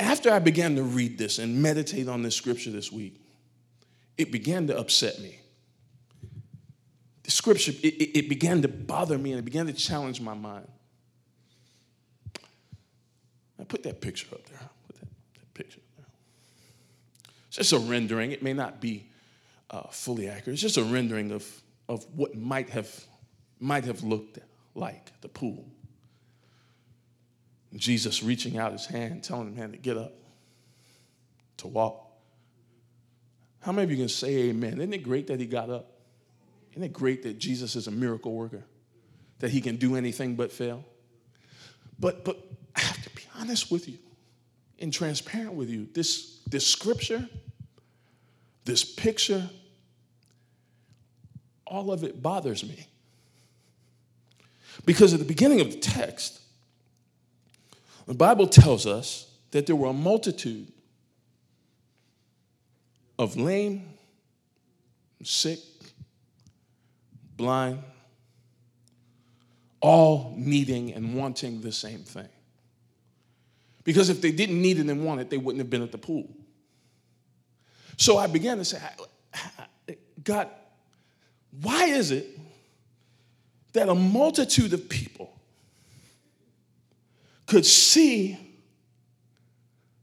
After 0.00 0.30
I 0.30 0.38
began 0.38 0.76
to 0.76 0.82
read 0.82 1.18
this 1.18 1.38
and 1.38 1.62
meditate 1.62 2.08
on 2.08 2.22
this 2.22 2.34
scripture 2.34 2.70
this 2.70 2.90
week, 2.90 3.20
it 4.16 4.32
began 4.32 4.66
to 4.68 4.78
upset 4.78 5.20
me. 5.20 5.38
The 7.24 7.30
scripture, 7.30 7.72
it, 7.72 7.94
it, 7.94 8.18
it 8.18 8.28
began 8.28 8.62
to 8.62 8.68
bother 8.68 9.18
me 9.18 9.32
and 9.32 9.38
it 9.38 9.44
began 9.44 9.66
to 9.66 9.72
challenge 9.72 10.20
my 10.20 10.34
mind. 10.34 10.68
I 13.58 13.64
put 13.64 13.82
that 13.84 14.00
picture 14.00 14.26
up 14.32 14.44
there. 14.46 14.58
Put 14.86 14.96
that, 14.96 15.08
that 15.34 15.54
picture 15.54 15.80
up 15.80 15.96
there. 15.96 16.06
It's 17.48 17.56
just 17.56 17.72
a 17.72 17.78
rendering. 17.78 18.32
It 18.32 18.42
may 18.42 18.52
not 18.52 18.80
be 18.80 19.06
uh, 19.74 19.88
fully 19.90 20.28
accurate. 20.28 20.54
It's 20.54 20.62
just 20.62 20.76
a 20.76 20.84
rendering 20.84 21.32
of, 21.32 21.44
of 21.88 22.06
what 22.14 22.36
might 22.36 22.70
have, 22.70 22.88
might 23.58 23.84
have 23.84 24.02
looked 24.04 24.38
like 24.74 25.20
the 25.20 25.28
pool. 25.28 25.66
Jesus 27.74 28.22
reaching 28.22 28.56
out 28.56 28.70
his 28.70 28.86
hand, 28.86 29.24
telling 29.24 29.52
the 29.52 29.60
man 29.60 29.72
to 29.72 29.76
get 29.76 29.98
up, 29.98 30.12
to 31.56 31.66
walk. 31.66 32.00
How 33.60 33.72
many 33.72 33.84
of 33.84 33.90
you 33.90 33.96
can 33.96 34.08
say 34.08 34.50
amen? 34.50 34.74
Isn't 34.74 34.92
it 34.92 35.02
great 35.02 35.26
that 35.26 35.40
he 35.40 35.46
got 35.46 35.70
up? 35.70 35.90
Isn't 36.72 36.84
it 36.84 36.92
great 36.92 37.24
that 37.24 37.38
Jesus 37.38 37.74
is 37.74 37.88
a 37.88 37.90
miracle 37.90 38.32
worker? 38.32 38.62
That 39.40 39.50
he 39.50 39.60
can 39.60 39.76
do 39.76 39.96
anything 39.96 40.36
but 40.36 40.52
fail? 40.52 40.84
But 41.98 42.24
but 42.24 42.38
I 42.76 42.80
have 42.80 43.02
to 43.02 43.10
be 43.10 43.22
honest 43.36 43.72
with 43.72 43.88
you 43.88 43.98
and 44.78 44.92
transparent 44.92 45.54
with 45.54 45.68
you. 45.68 45.88
This, 45.92 46.40
this 46.46 46.66
scripture, 46.66 47.28
this 48.64 48.84
picture 48.84 49.48
all 51.74 51.90
of 51.90 52.04
it 52.04 52.22
bothers 52.22 52.62
me. 52.62 52.86
Because 54.84 55.12
at 55.12 55.18
the 55.18 55.24
beginning 55.24 55.60
of 55.60 55.72
the 55.72 55.78
text, 55.78 56.40
the 58.06 58.14
Bible 58.14 58.46
tells 58.46 58.86
us 58.86 59.30
that 59.50 59.66
there 59.66 59.76
were 59.76 59.88
a 59.88 59.92
multitude 59.92 60.70
of 63.18 63.36
lame, 63.36 63.88
sick, 65.22 65.58
blind, 67.36 67.82
all 69.80 70.34
needing 70.36 70.92
and 70.92 71.14
wanting 71.14 71.60
the 71.60 71.72
same 71.72 72.00
thing. 72.00 72.28
Because 73.82 74.08
if 74.10 74.20
they 74.20 74.32
didn't 74.32 74.60
need 74.60 74.78
it 74.78 74.88
and 74.88 75.04
want 75.04 75.20
it, 75.20 75.28
they 75.28 75.38
wouldn't 75.38 75.60
have 75.60 75.70
been 75.70 75.82
at 75.82 75.92
the 75.92 75.98
pool. 75.98 76.28
So 77.96 78.16
I 78.16 78.26
began 78.26 78.58
to 78.58 78.64
say, 78.64 78.78
God, 80.22 80.48
why 81.60 81.86
is 81.86 82.10
it 82.10 82.26
that 83.72 83.88
a 83.88 83.94
multitude 83.94 84.72
of 84.72 84.88
people 84.88 85.32
could 87.46 87.66
see 87.66 88.38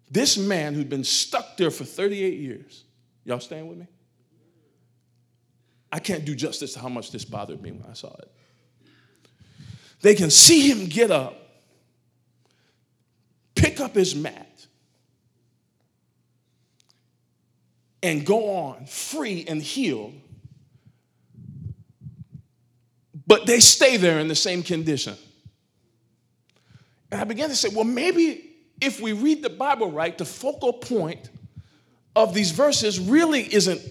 this 0.09 0.37
man 0.37 0.73
who'd 0.73 0.89
been 0.89 1.03
stuck 1.03 1.57
there 1.57 1.71
for 1.71 1.83
38 1.83 2.37
years? 2.39 2.83
Y'all 3.25 3.39
staying 3.39 3.67
with 3.67 3.77
me? 3.77 3.87
I 5.91 5.99
can't 5.99 6.23
do 6.23 6.35
justice 6.35 6.73
to 6.73 6.79
how 6.79 6.89
much 6.89 7.11
this 7.11 7.25
bothered 7.25 7.61
me 7.61 7.71
when 7.71 7.89
I 7.89 7.93
saw 7.93 8.13
it. 8.13 8.31
They 10.01 10.15
can 10.15 10.29
see 10.29 10.69
him 10.69 10.87
get 10.87 11.11
up, 11.11 11.35
pick 13.55 13.79
up 13.79 13.93
his 13.93 14.15
mat, 14.15 14.47
and 18.01 18.25
go 18.25 18.55
on 18.55 18.85
free 18.85 19.45
and 19.47 19.61
healed 19.61 20.20
but 23.31 23.45
they 23.45 23.61
stay 23.61 23.95
there 23.95 24.19
in 24.19 24.27
the 24.27 24.35
same 24.35 24.61
condition. 24.61 25.15
And 27.09 27.21
I 27.21 27.23
began 27.23 27.47
to 27.47 27.55
say, 27.55 27.69
well, 27.69 27.85
maybe 27.85 28.51
if 28.81 28.99
we 28.99 29.13
read 29.13 29.41
the 29.41 29.49
Bible 29.49 29.89
right, 29.89 30.17
the 30.17 30.25
focal 30.25 30.73
point 30.73 31.29
of 32.13 32.33
these 32.33 32.51
verses 32.51 32.99
really 32.99 33.43
isn't 33.43 33.81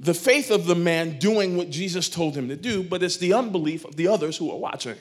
the 0.00 0.12
faith 0.12 0.50
of 0.50 0.66
the 0.66 0.74
man 0.74 1.18
doing 1.18 1.56
what 1.56 1.70
Jesus 1.70 2.10
told 2.10 2.36
him 2.36 2.48
to 2.48 2.56
do, 2.56 2.82
but 2.82 3.02
it's 3.02 3.16
the 3.16 3.32
unbelief 3.32 3.86
of 3.86 3.96
the 3.96 4.08
others 4.08 4.36
who 4.36 4.50
are 4.50 4.58
watching. 4.58 4.98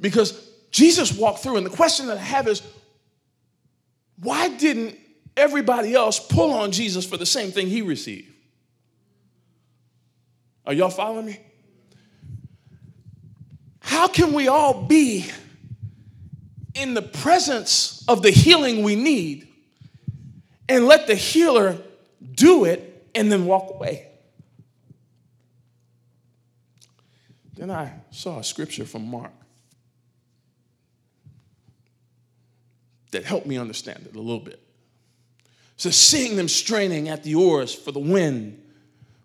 Because 0.00 0.32
Jesus 0.72 1.16
walked 1.16 1.38
through, 1.38 1.58
and 1.58 1.66
the 1.66 1.70
question 1.70 2.08
that 2.08 2.16
I 2.16 2.22
have 2.22 2.48
is 2.48 2.62
why 4.20 4.48
didn't 4.48 4.98
everybody 5.36 5.94
else 5.94 6.18
pull 6.18 6.50
on 6.50 6.72
Jesus 6.72 7.06
for 7.06 7.16
the 7.16 7.26
same 7.26 7.52
thing 7.52 7.68
he 7.68 7.82
received? 7.82 8.30
Are 10.64 10.72
y'all 10.72 10.90
following 10.90 11.26
me? 11.26 11.40
How 13.80 14.08
can 14.08 14.32
we 14.32 14.48
all 14.48 14.84
be 14.84 15.30
in 16.74 16.94
the 16.94 17.02
presence 17.02 18.04
of 18.08 18.22
the 18.22 18.30
healing 18.30 18.82
we 18.82 18.96
need 18.96 19.48
and 20.68 20.86
let 20.86 21.06
the 21.06 21.14
healer 21.14 21.78
do 22.34 22.64
it 22.64 23.08
and 23.14 23.30
then 23.30 23.44
walk 23.44 23.70
away? 23.70 24.08
Then 27.54 27.70
I 27.70 27.92
saw 28.10 28.38
a 28.38 28.44
scripture 28.44 28.84
from 28.84 29.06
Mark 29.06 29.32
that 33.10 33.24
helped 33.24 33.46
me 33.46 33.58
understand 33.58 34.06
it 34.06 34.16
a 34.16 34.20
little 34.20 34.40
bit. 34.40 34.60
So 35.76 35.90
seeing 35.90 36.36
them 36.36 36.48
straining 36.48 37.08
at 37.08 37.22
the 37.24 37.34
oars, 37.34 37.74
for 37.74 37.92
the 37.92 38.00
wind 38.00 38.62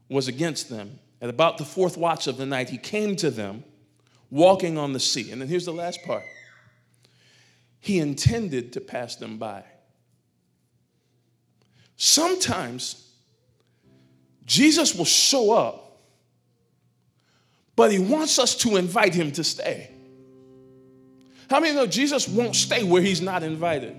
was 0.09 0.27
against 0.27 0.69
them. 0.69 0.99
At 1.21 1.29
about 1.29 1.57
the 1.57 1.65
fourth 1.65 1.97
watch 1.97 2.27
of 2.27 2.37
the 2.37 2.45
night, 2.45 2.69
he 2.69 2.77
came 2.77 3.15
to 3.17 3.31
them 3.31 3.63
walking 4.29 4.77
on 4.77 4.93
the 4.93 4.99
sea. 4.99 5.31
And 5.31 5.41
then 5.41 5.47
here's 5.47 5.65
the 5.65 5.73
last 5.73 6.03
part 6.05 6.23
he 7.79 7.99
intended 7.99 8.73
to 8.73 8.81
pass 8.81 9.15
them 9.15 9.37
by. 9.37 9.63
Sometimes 11.95 13.11
Jesus 14.45 14.93
will 14.93 15.05
show 15.05 15.51
up, 15.51 15.99
but 17.75 17.91
he 17.91 17.99
wants 17.99 18.39
us 18.39 18.55
to 18.55 18.75
invite 18.77 19.13
him 19.13 19.31
to 19.33 19.43
stay. 19.43 19.91
How 21.49 21.59
many 21.59 21.75
know 21.75 21.87
Jesus 21.87 22.27
won't 22.27 22.55
stay 22.55 22.83
where 22.83 23.01
he's 23.01 23.21
not 23.21 23.41
invited? 23.41 23.95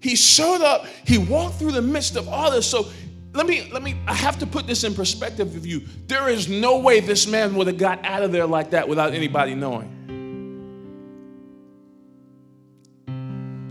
He 0.00 0.14
showed 0.16 0.62
up, 0.62 0.86
he 1.04 1.18
walked 1.18 1.58
through 1.58 1.72
the 1.72 1.82
midst 1.82 2.16
of 2.16 2.28
all 2.28 2.50
this. 2.50 2.66
So 2.66 2.88
let 3.34 3.46
me, 3.46 3.70
let 3.72 3.82
me, 3.82 3.96
I 4.06 4.14
have 4.14 4.38
to 4.38 4.46
put 4.46 4.66
this 4.66 4.84
in 4.84 4.94
perspective 4.94 5.54
of 5.54 5.66
you. 5.66 5.82
There 6.06 6.28
is 6.28 6.48
no 6.48 6.78
way 6.78 7.00
this 7.00 7.26
man 7.26 7.54
would 7.56 7.66
have 7.66 7.78
got 7.78 8.04
out 8.04 8.22
of 8.22 8.32
there 8.32 8.46
like 8.46 8.70
that 8.70 8.88
without 8.88 9.12
anybody 9.12 9.54
knowing. 9.54 9.94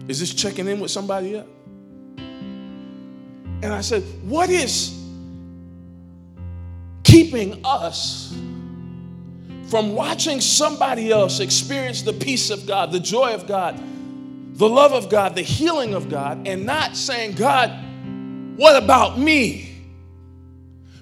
Is 0.08 0.20
this 0.20 0.34
checking 0.34 0.68
in 0.68 0.80
with 0.80 0.92
somebody 0.92 1.30
yet? 1.30 1.48
And 3.64 3.74
I 3.74 3.82
said, 3.82 4.04
What 4.24 4.50
is 4.50 4.94
keeping 7.04 7.60
us 7.66 8.34
from 9.70 9.96
watching 9.96 10.40
somebody 10.40 11.12
else 11.12 11.40
experience 11.40 12.04
the 12.04 12.14
peace 12.14 12.52
of 12.52 12.66
God, 12.66 12.92
the 12.92 13.00
joy 13.00 13.34
of 13.34 13.48
God, 13.48 13.82
the 14.58 14.70
love 14.70 14.94
of 14.94 15.10
God, 15.10 15.36
the 15.36 15.42
healing 15.42 15.94
of 15.94 16.10
God, 16.10 16.48
and 16.48 16.66
not 16.66 16.96
saying, 16.96 17.34
God, 17.34 17.72
what 18.58 18.82
about 18.82 19.18
me? 19.18 19.68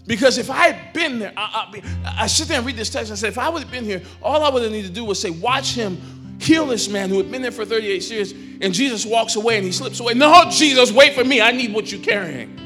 Because 0.08 0.38
if 0.38 0.52
I 0.52 0.68
had 0.68 0.94
been 0.94 1.18
there, 1.18 1.34
I, 1.36 1.72
I, 2.06 2.16
I 2.24 2.28
sit 2.28 2.48
there 2.48 2.58
and 2.58 2.66
read 2.66 2.76
this 2.76 2.90
text. 2.90 3.12
I 3.12 3.16
said, 3.16 3.30
if 3.30 3.40
I 3.40 3.50
would 3.50 3.64
have 3.64 3.72
been 3.72 3.86
here, 3.86 4.04
all 4.22 4.44
I 4.44 4.50
would 4.50 4.62
have 4.62 4.72
needed 4.72 4.90
to 4.90 4.94
do 4.94 5.04
was 5.04 5.20
say, 5.20 5.32
watch 5.32 5.74
him 5.74 5.98
heal 6.40 6.66
this 6.68 6.90
man 6.90 7.10
who 7.10 7.18
had 7.18 7.32
been 7.32 7.42
there 7.42 7.52
for 7.52 7.66
38 7.66 8.10
years. 8.12 8.32
And 8.62 8.74
Jesus 8.74 9.06
walks 9.06 9.36
away 9.36 9.58
and 9.58 9.66
he 9.66 9.72
slips 9.72 10.00
away. 10.00 10.14
No, 10.14 10.46
Jesus, 10.50 10.92
wait 10.92 11.14
for 11.14 11.24
me. 11.24 11.42
I 11.42 11.52
need 11.52 11.74
what 11.74 11.92
you're 11.92 12.04
carrying. 12.04 12.60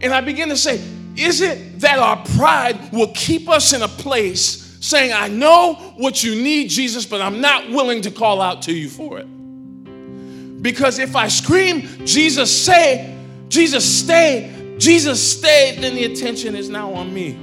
And 0.00 0.12
I 0.12 0.20
begin 0.20 0.48
to 0.50 0.56
say, 0.56 0.80
is 1.16 1.40
it 1.40 1.80
that 1.80 1.98
our 1.98 2.22
pride 2.36 2.92
will 2.92 3.12
keep 3.14 3.48
us 3.48 3.72
in 3.72 3.82
a 3.82 3.88
place 3.88 4.76
saying, 4.80 5.12
I 5.12 5.28
know 5.28 5.74
what 5.96 6.22
you 6.22 6.40
need, 6.40 6.68
Jesus, 6.68 7.06
but 7.06 7.20
I'm 7.20 7.40
not 7.40 7.70
willing 7.70 8.02
to 8.02 8.10
call 8.10 8.40
out 8.40 8.62
to 8.62 8.72
you 8.72 8.88
for 8.88 9.18
it? 9.18 10.62
Because 10.62 10.98
if 10.98 11.16
I 11.16 11.28
scream, 11.28 11.82
Jesus, 12.04 12.64
say, 12.64 13.15
Jesus, 13.48 14.00
stay, 14.00 14.76
Jesus, 14.78 15.38
stay, 15.38 15.76
then 15.80 15.94
the 15.94 16.04
attention 16.04 16.54
is 16.54 16.68
now 16.68 16.92
on 16.92 17.12
me. 17.12 17.38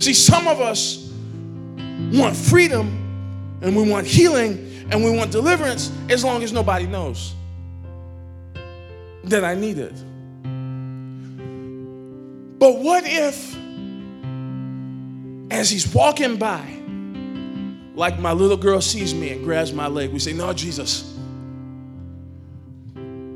See, 0.00 0.14
some 0.14 0.48
of 0.48 0.60
us 0.60 1.12
want 2.12 2.36
freedom 2.36 3.58
and 3.62 3.76
we 3.76 3.88
want 3.88 4.06
healing 4.06 4.86
and 4.90 5.04
we 5.04 5.16
want 5.16 5.30
deliverance 5.30 5.92
as 6.10 6.24
long 6.24 6.42
as 6.42 6.52
nobody 6.52 6.86
knows 6.86 7.34
that 9.24 9.44
I 9.44 9.54
need 9.54 9.78
it. 9.78 9.94
But 12.58 12.78
what 12.78 13.04
if, 13.06 13.56
as 15.52 15.70
he's 15.70 15.92
walking 15.94 16.36
by, 16.36 16.64
like 17.94 18.18
my 18.18 18.32
little 18.32 18.56
girl 18.56 18.80
sees 18.80 19.14
me 19.14 19.30
and 19.30 19.44
grabs 19.44 19.72
my 19.72 19.86
leg, 19.86 20.12
we 20.12 20.18
say, 20.18 20.32
No, 20.32 20.52
Jesus, 20.52 21.18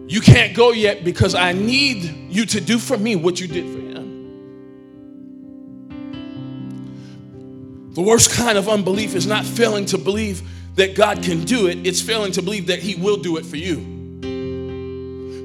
you 0.08 0.20
can't 0.20 0.54
go 0.54 0.70
yet 0.70 1.02
because 1.04 1.34
I 1.34 1.52
need 1.52 2.04
you 2.30 2.46
to 2.46 2.60
do 2.60 2.78
for 2.78 2.96
me 2.96 3.16
what 3.16 3.40
you 3.40 3.48
did 3.48 3.64
for 3.64 3.80
him. 3.80 3.86
The 7.94 8.02
worst 8.02 8.30
kind 8.30 8.56
of 8.56 8.68
unbelief 8.68 9.16
is 9.16 9.26
not 9.26 9.44
failing 9.44 9.86
to 9.86 9.98
believe 9.98 10.42
that 10.76 10.94
God 10.94 11.22
can 11.22 11.44
do 11.44 11.66
it, 11.66 11.86
it's 11.86 12.00
failing 12.00 12.30
to 12.32 12.42
believe 12.42 12.66
that 12.66 12.78
He 12.80 12.94
will 12.94 13.16
do 13.16 13.38
it 13.38 13.46
for 13.46 13.56
you. 13.56 13.94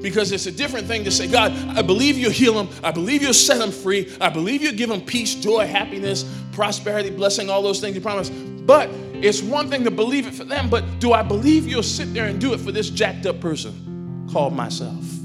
Because 0.02 0.30
it's 0.32 0.46
a 0.46 0.52
different 0.52 0.86
thing 0.86 1.04
to 1.04 1.10
say, 1.10 1.26
God, 1.28 1.52
I 1.76 1.80
believe 1.80 2.18
you'll 2.18 2.30
heal 2.30 2.52
them. 2.52 2.68
I 2.84 2.90
believe 2.90 3.22
you'll 3.22 3.32
set 3.32 3.58
them 3.58 3.70
free. 3.70 4.12
I 4.20 4.28
believe 4.28 4.60
you'll 4.60 4.74
give 4.74 4.90
them 4.90 5.00
peace, 5.00 5.34
joy, 5.34 5.66
happiness, 5.66 6.24
prosperity, 6.50 7.08
blessing, 7.08 7.48
all 7.48 7.62
those 7.62 7.80
things 7.80 7.94
you 7.94 8.02
promise. 8.02 8.28
But 8.28 8.90
it's 9.14 9.40
one 9.42 9.70
thing 9.70 9.84
to 9.84 9.90
believe 9.90 10.26
it 10.26 10.34
for 10.34 10.44
them, 10.44 10.68
but 10.68 10.84
do 10.98 11.12
I 11.12 11.22
believe 11.22 11.66
you'll 11.66 11.82
sit 11.82 12.12
there 12.12 12.26
and 12.26 12.40
do 12.40 12.52
it 12.52 12.60
for 12.60 12.72
this 12.72 12.90
jacked 12.90 13.24
up 13.26 13.40
person 13.40 13.91
called 14.32 14.54
myself? 14.54 15.18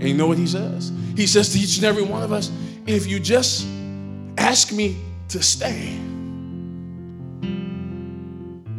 And 0.00 0.02
you 0.02 0.14
know 0.14 0.26
what 0.26 0.38
he 0.38 0.46
says? 0.46 0.92
He 1.16 1.26
says 1.26 1.52
to 1.52 1.58
each 1.58 1.76
and 1.76 1.84
every 1.84 2.04
one 2.04 2.22
of 2.22 2.32
us, 2.32 2.52
if 2.86 3.06
you 3.06 3.18
just 3.18 3.66
ask 4.36 4.72
me 4.72 4.96
to 5.28 5.42
stay 5.42 5.96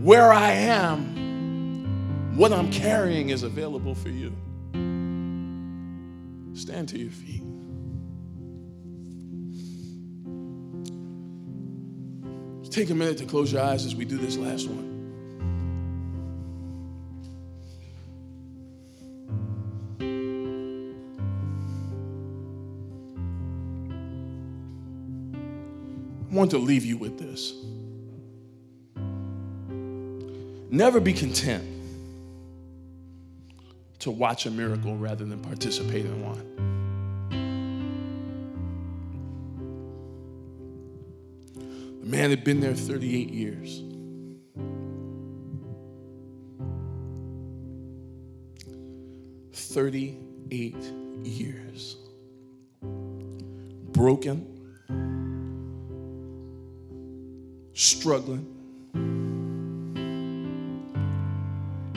where 0.02 0.32
I 0.32 0.52
am, 0.52 2.38
what 2.38 2.54
I'm 2.54 2.72
carrying 2.72 3.30
is 3.30 3.44
available 3.44 3.94
for 3.94 4.10
you. 4.10 4.34
Stand 6.54 6.90
to 6.90 6.98
your 6.98 7.12
feet. 7.12 7.44
take 12.70 12.92
a 12.92 12.96
minute 12.96 13.18
to 13.18 13.26
close 13.26 13.52
your 13.52 13.62
eyes 13.62 13.86
as 13.86 13.96
we 13.96 14.06
do 14.06 14.18
this 14.18 14.38
last 14.38 14.70
one. 14.70 14.89
Want 26.40 26.52
to 26.52 26.58
leave 26.58 26.86
you 26.86 26.96
with 26.96 27.20
this. 27.20 27.54
Never 30.72 31.02
be 31.02 31.12
content 31.12 31.66
to 34.00 34.10
watch 34.10 34.46
a 34.46 34.52
miracle 34.52 34.96
rather 34.96 35.26
than 35.26 35.42
participate 35.42 36.06
in 36.06 36.24
one. 36.24 36.56
The 42.00 42.06
man 42.06 42.30
had 42.30 42.46
been 42.46 42.62
there 42.62 42.74
38 42.74 43.30
years. 43.32 43.84
Thirty-eight 49.52 50.94
years. 51.24 51.98
Broken, 52.82 54.59
struggling, 58.00 58.46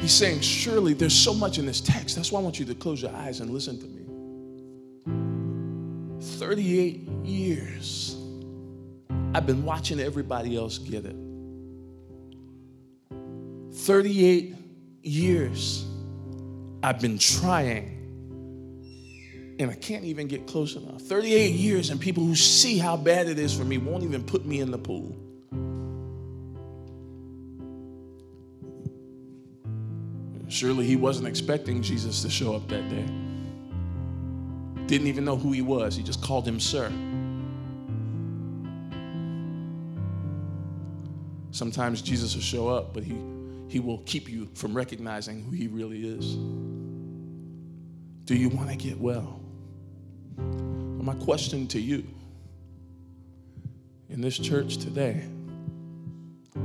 He's 0.00 0.12
saying, 0.12 0.40
Surely 0.40 0.94
there's 0.94 1.14
so 1.14 1.32
much 1.32 1.58
in 1.58 1.66
this 1.66 1.80
text. 1.80 2.16
That's 2.16 2.32
why 2.32 2.40
I 2.40 2.42
want 2.42 2.58
you 2.58 2.66
to 2.66 2.74
close 2.74 3.00
your 3.00 3.14
eyes 3.14 3.38
and 3.38 3.50
listen 3.50 3.78
to 3.78 3.86
me. 3.86 4.02
38 6.38 7.08
years. 7.24 8.16
I've 9.32 9.46
been 9.46 9.64
watching 9.64 10.00
everybody 10.00 10.56
else 10.56 10.78
get 10.78 11.06
it. 11.06 11.14
38 13.74 14.56
years. 15.02 15.86
I've 16.82 17.00
been 17.00 17.18
trying 17.18 17.92
and 19.60 19.70
I 19.70 19.74
can't 19.74 20.04
even 20.04 20.26
get 20.26 20.48
close 20.48 20.74
enough. 20.74 21.02
38 21.02 21.54
years, 21.54 21.90
and 21.90 22.00
people 22.00 22.24
who 22.24 22.34
see 22.34 22.78
how 22.78 22.96
bad 22.96 23.28
it 23.28 23.38
is 23.38 23.56
for 23.56 23.64
me 23.64 23.78
won't 23.78 24.02
even 24.02 24.24
put 24.24 24.44
me 24.44 24.60
in 24.60 24.72
the 24.72 24.78
pool. 24.78 25.16
Surely 30.62 30.86
he 30.86 30.94
wasn't 30.94 31.26
expecting 31.26 31.82
Jesus 31.82 32.22
to 32.22 32.30
show 32.30 32.54
up 32.54 32.68
that 32.68 32.88
day. 32.88 33.04
Didn't 34.86 35.08
even 35.08 35.24
know 35.24 35.34
who 35.34 35.50
he 35.50 35.60
was, 35.60 35.96
he 35.96 36.04
just 36.04 36.22
called 36.22 36.46
him 36.46 36.60
sir. 36.60 36.88
Sometimes 41.50 42.00
Jesus 42.00 42.36
will 42.36 42.42
show 42.42 42.68
up, 42.68 42.94
but 42.94 43.02
he, 43.02 43.16
he 43.66 43.80
will 43.80 44.04
keep 44.06 44.28
you 44.28 44.48
from 44.54 44.72
recognizing 44.72 45.42
who 45.42 45.50
he 45.50 45.66
really 45.66 46.06
is. 46.06 46.36
Do 48.26 48.36
you 48.36 48.48
want 48.48 48.70
to 48.70 48.76
get 48.76 49.00
well? 49.00 49.40
Well, 50.36 51.02
my 51.02 51.16
question 51.24 51.66
to 51.66 51.80
you 51.80 52.06
in 54.10 54.20
this 54.20 54.38
church 54.38 54.76
today, 54.76 55.24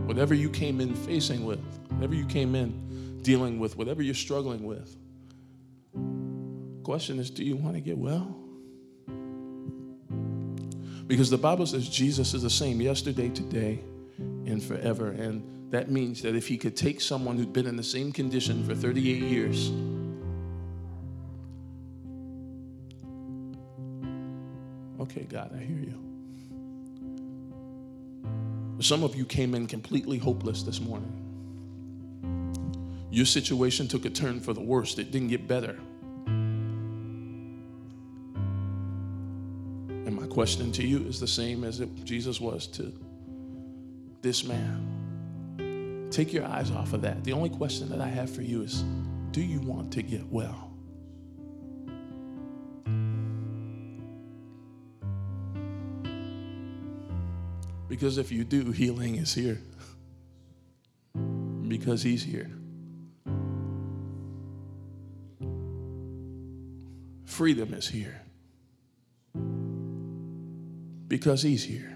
whatever 0.06 0.36
you 0.36 0.52
came 0.52 0.82
in 0.82 0.94
facing 0.94 1.46
with, 1.46 1.66
whatever 1.90 2.14
you 2.14 2.28
came 2.28 2.54
in 2.54 2.87
dealing 3.22 3.60
with, 3.60 3.78
whatever 3.78 4.02
you're 4.02 4.14
struggling 4.14 4.64
with. 4.64 4.96
Question 6.84 7.20
is, 7.20 7.30
do 7.30 7.44
you 7.44 7.56
want 7.56 7.76
to 7.76 7.82
get 7.82 7.98
well? 7.98 8.36
Because 11.08 11.30
the 11.30 11.38
Bible 11.38 11.66
says 11.66 11.88
Jesus 11.88 12.34
is 12.34 12.44
the 12.44 12.50
same 12.50 12.82
yesterday, 12.82 13.30
today, 13.30 13.80
and 14.18 14.62
forever. 14.64 15.12
And 15.12 15.44
That 15.72 15.92
means 15.92 16.22
that 16.22 16.36
if 16.36 16.48
he 16.48 16.58
could 16.58 16.78
take 16.78 17.02
someone 17.02 17.38
who'd 17.38 17.52
been 17.52 17.68
in 17.68 17.76
the 17.76 17.84
same 17.84 18.14
condition 18.14 18.66
for 18.66 18.74
38 18.74 19.22
years, 19.22 19.70
okay, 25.02 25.24
God, 25.24 25.52
I 25.54 25.60
hear 25.60 25.78
you. 25.78 25.94
Some 28.80 29.04
of 29.04 29.16
you 29.16 29.26
came 29.26 29.56
in 29.56 29.68
completely 29.68 30.18
hopeless 30.18 30.64
this 30.64 30.80
morning. 30.80 31.27
Your 33.10 33.26
situation 33.26 33.88
took 33.88 34.06
a 34.06 34.10
turn 34.10 34.40
for 34.40 34.54
the 34.54 34.62
worst, 34.62 35.00
it 35.00 35.12
didn't 35.12 35.30
get 35.30 35.48
better. 35.48 35.80
And 40.06 40.16
my 40.16 40.28
question 40.28 40.72
to 40.74 40.86
you 40.86 41.00
is 41.08 41.20
the 41.20 41.28
same 41.28 41.64
as 41.64 41.80
it, 41.80 42.04
Jesus 42.04 42.40
was 42.42 42.68
to 42.68 42.94
this 44.22 44.44
man. 44.44 46.08
Take 46.12 46.34
your 46.34 46.46
eyes 46.46 46.72
off 46.72 46.94
of 46.94 47.02
that. 47.02 47.24
The 47.24 47.34
only 47.34 47.50
question 47.50 47.90
that 47.90 48.02
I 48.02 48.08
have 48.08 48.30
for 48.30 48.42
you 48.42 48.62
is 48.62 48.84
do 49.32 49.42
you 49.42 49.60
want 49.60 49.92
to 49.94 50.02
get 50.02 50.26
well? 50.28 50.68
Because 57.88 58.18
if 58.18 58.32
you 58.32 58.44
do, 58.44 58.72
healing 58.72 59.16
is 59.16 59.34
here. 59.34 59.62
Because 61.68 62.04
He's 62.04 62.24
here. 62.24 62.52
Freedom 67.38 67.72
is 67.76 67.88
here. 67.88 68.20
Because 71.08 71.44
He's 71.44 71.64
here. 71.64 71.96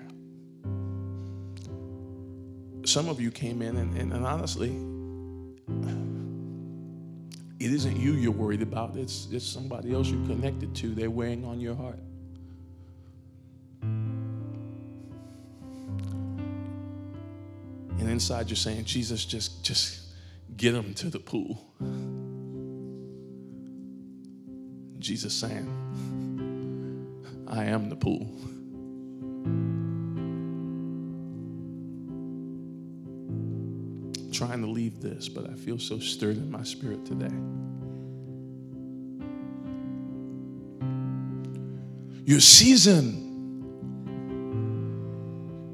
Some 2.85 3.09
of 3.09 3.19
you 3.19 3.31
came 3.31 3.63
in, 3.63 3.75
and, 3.75 3.97
and, 3.97 4.13
and 4.13 4.23
honestly, 4.23 4.69
it 7.59 7.73
isn't 7.73 7.97
you 7.97 8.13
you're 8.13 8.31
worried 8.31 8.61
about, 8.61 8.95
it's, 8.95 9.29
it's 9.31 9.43
somebody 9.43 9.95
else 9.95 10.09
you're 10.09 10.23
connected 10.27 10.75
to. 10.75 10.93
They're 10.93 11.09
weighing 11.09 11.43
on 11.43 11.59
your 11.59 11.73
heart. 11.73 11.97
And 17.97 17.99
inside 17.99 18.51
you're 18.51 18.57
saying, 18.57 18.85
Jesus, 18.85 19.25
just, 19.25 19.65
just 19.65 20.01
get 20.55 20.73
them 20.73 20.93
to 20.93 21.09
the 21.09 21.17
pool. 21.17 21.65
Jesus 25.01 25.33
saying, 25.33 25.67
I 27.47 27.65
am 27.65 27.89
the 27.89 27.95
pool. 27.95 28.29
trying 34.31 34.61
to 34.61 34.67
leave 34.67 35.01
this, 35.01 35.29
but 35.29 35.47
I 35.47 35.53
feel 35.53 35.77
so 35.77 35.99
stirred 35.99 36.37
in 36.37 36.49
my 36.49 36.63
spirit 36.63 37.05
today. 37.05 37.29
Your 42.25 42.39
season, 42.39 43.27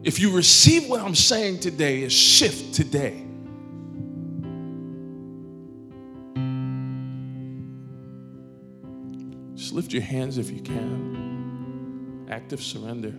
if 0.04 0.20
you 0.20 0.36
receive 0.36 0.90
what 0.90 1.00
I'm 1.00 1.16
saying 1.16 1.60
today, 1.60 2.02
is 2.02 2.12
shift 2.12 2.74
today. 2.74 3.27
Lift 9.88 9.93
your 9.93 10.04
hands 10.04 10.38
if 10.38 10.52
you 10.52 10.60
can. 10.60 12.26
Active 12.30 12.62
surrender. 12.62 13.13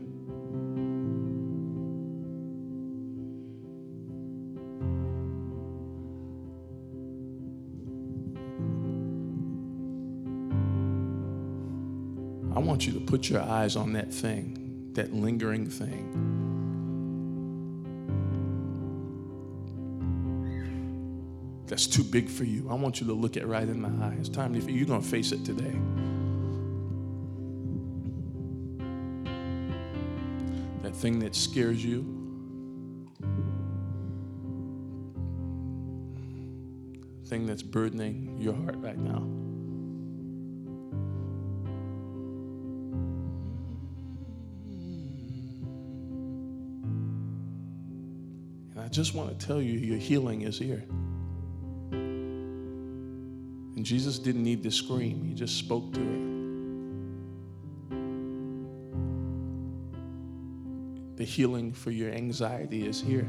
I 12.55 12.61
want 12.61 12.87
you 12.87 12.93
to 12.93 13.01
put 13.01 13.31
your 13.31 13.41
eyes 13.41 13.75
on 13.75 13.95
that 13.95 14.13
thing, 14.13 14.91
that 14.93 15.15
lingering 15.15 15.71
thing. 15.71 16.05
That's 21.67 21.87
too 21.87 22.05
big 22.05 22.29
for 22.29 22.45
you. 22.45 22.69
I 22.69 22.75
want 22.75 23.01
you 23.01 23.07
to 23.07 23.15
look 23.15 23.39
it 23.39 23.47
right 23.47 23.67
in 23.67 23.81
the 23.81 24.05
eyes. 24.05 24.29
Time 24.29 24.53
to, 24.53 24.71
you're 24.71 24.85
going 24.85 25.01
to 25.01 25.09
face 25.09 25.33
it 25.33 25.47
today. 25.47 25.75
Thing 30.99 31.21
that 31.21 31.35
scares 31.37 31.85
you. 31.85 32.01
Thing 37.27 37.47
that's 37.47 37.63
burdening 37.63 38.37
your 38.41 38.55
heart 38.55 38.75
right 38.79 38.99
now. 38.99 39.23
And 48.75 48.85
I 48.85 48.89
just 48.89 49.15
want 49.15 49.39
to 49.39 49.47
tell 49.47 49.63
you 49.63 49.79
your 49.79 49.99
healing 49.99 50.43
is 50.43 50.59
here. 50.59 50.85
And 53.77 53.85
Jesus 53.85 54.19
didn't 54.19 54.43
need 54.43 54.65
to 54.65 54.73
scream, 54.73 55.23
He 55.25 55.33
just 55.35 55.59
spoke 55.59 55.93
to 55.93 56.01
it. 56.01 56.28
Healing 61.29 61.73
for 61.73 61.91
your 61.91 62.11
anxiety 62.11 62.87
is 62.87 63.01
here. 63.01 63.27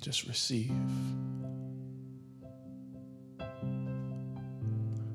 Just 0.00 0.26
receive. 0.26 0.72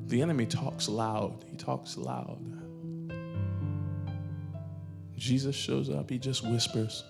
The 0.08 0.22
enemy 0.22 0.46
talks 0.46 0.88
loud. 0.90 1.44
He 1.52 1.58
talks 1.58 1.98
loud. 1.98 2.40
Jesus 5.18 5.56
shows 5.56 5.90
up, 5.90 6.10
he 6.10 6.18
just 6.18 6.48
whispers. 6.48 7.04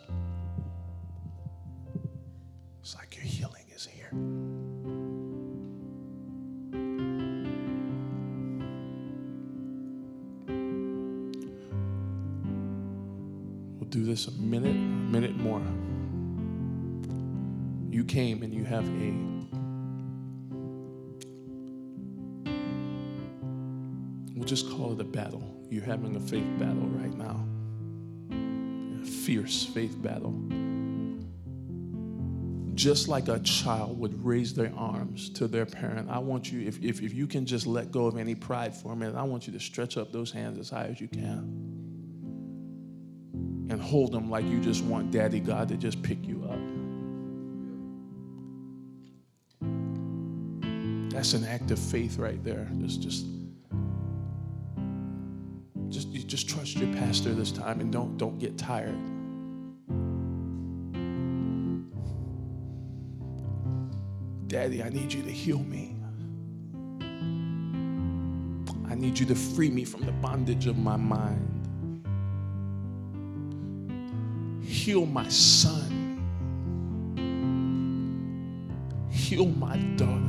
Came 18.10 18.42
and 18.42 18.54
you 18.54 18.66
have 18.66 18.86
a 18.90 19.14
we'll 24.36 24.48
just 24.48 24.70
call 24.72 24.94
it 24.94 25.00
a 25.00 25.04
battle. 25.04 25.44
You're 25.70 25.84
having 25.84 26.16
a 26.16 26.20
faith 26.20 26.48
battle 26.58 26.88
right 26.88 27.16
now 27.16 27.46
a 29.02 29.06
fierce 29.06 29.64
faith 29.66 30.02
battle. 30.02 30.34
Just 32.74 33.08
like 33.10 33.28
a 33.28 33.40
child 33.40 34.00
would 34.00 34.26
raise 34.26 34.54
their 34.54 34.72
arms 34.76 35.30
to 35.32 35.48
their 35.48 35.66
parent, 35.66 36.10
I 36.10 36.18
want 36.20 36.52
you, 36.52 36.66
if, 36.66 36.82
if, 36.82 37.02
if 37.02 37.14
you 37.14 37.28
can 37.28 37.46
just 37.46 37.68
let 37.68 37.92
go 37.92 38.08
of 38.08 38.18
any 38.18 38.36
pride 38.36 38.74
for 38.74 38.94
a 38.94 38.96
minute, 38.96 39.16
I 39.16 39.24
want 39.24 39.48
you 39.48 39.54
to 39.54 39.60
stretch 39.60 39.98
up 39.98 40.12
those 40.14 40.32
hands 40.32 40.58
as 40.58 40.70
high 40.70 40.86
as 40.86 41.02
you 41.02 41.10
can 41.10 41.70
and 43.70 43.80
hold 43.80 44.12
them 44.12 44.32
like 44.32 44.46
you 44.46 44.60
just 44.60 44.84
want 44.84 45.12
Daddy 45.12 45.40
God 45.40 45.68
to 45.70 45.78
just 45.78 46.02
pick 46.02 46.26
you 46.26 46.44
up. 46.46 46.49
That's 51.20 51.34
an 51.34 51.44
act 51.44 51.70
of 51.70 51.78
faith 51.78 52.18
right 52.18 52.42
there. 52.46 52.66
Just, 52.78 53.02
just 53.02 53.26
just 55.90 56.08
you 56.08 56.24
just 56.24 56.48
trust 56.48 56.78
your 56.78 56.94
pastor 56.94 57.34
this 57.34 57.52
time 57.52 57.82
and 57.82 57.92
don't 57.92 58.18
don't 58.18 58.40
get 58.40 58.58
tired. 58.58 58.96
Daddy 64.48 64.82
i 64.82 64.88
need 64.88 65.12
you 65.12 65.22
to 65.22 65.30
heal 65.30 65.60
me. 65.60 65.98
I 68.90 68.96
need 68.96 69.20
you 69.20 69.26
to 69.26 69.36
free 69.36 69.70
me 69.70 69.84
from 69.84 70.06
the 70.06 70.14
bondage 70.14 70.68
of 70.68 70.78
my 70.78 70.96
mind. 70.96 72.06
Heal 74.64 75.06
my 75.06 75.28
son. 75.28 75.98
Heal 79.12 79.48
my 79.48 79.76
daughter 79.98 80.29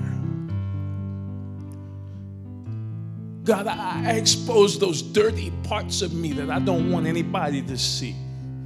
God, 3.44 3.66
I, 3.66 4.12
expose 4.12 4.78
those 4.78 5.00
dirty 5.00 5.50
parts 5.64 6.02
of 6.02 6.12
me 6.12 6.32
that 6.34 6.50
I 6.50 6.58
don't 6.58 6.90
want 6.90 7.06
anybody 7.06 7.62
to 7.62 7.78
see. 7.78 8.14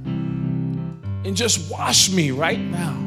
And 0.05 1.35
just 1.35 1.71
wash 1.71 2.09
me 2.09 2.31
right 2.31 2.59
now. 2.59 3.01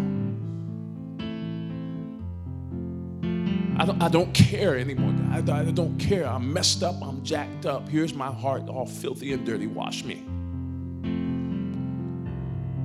I 3.80 3.84
don't, 3.84 4.02
I 4.02 4.08
don't 4.08 4.32
care 4.34 4.76
anymore. 4.76 5.14
I, 5.30 5.38
I 5.38 5.70
don't 5.70 5.98
care. 5.98 6.26
I'm 6.26 6.52
messed 6.52 6.82
up. 6.82 6.96
I'm 7.02 7.22
jacked 7.22 7.66
up. 7.66 7.88
Here's 7.88 8.12
my 8.14 8.32
heart, 8.32 8.68
all 8.68 8.86
filthy 8.86 9.32
and 9.32 9.46
dirty. 9.46 9.66
Wash 9.66 10.04
me. 10.04 10.24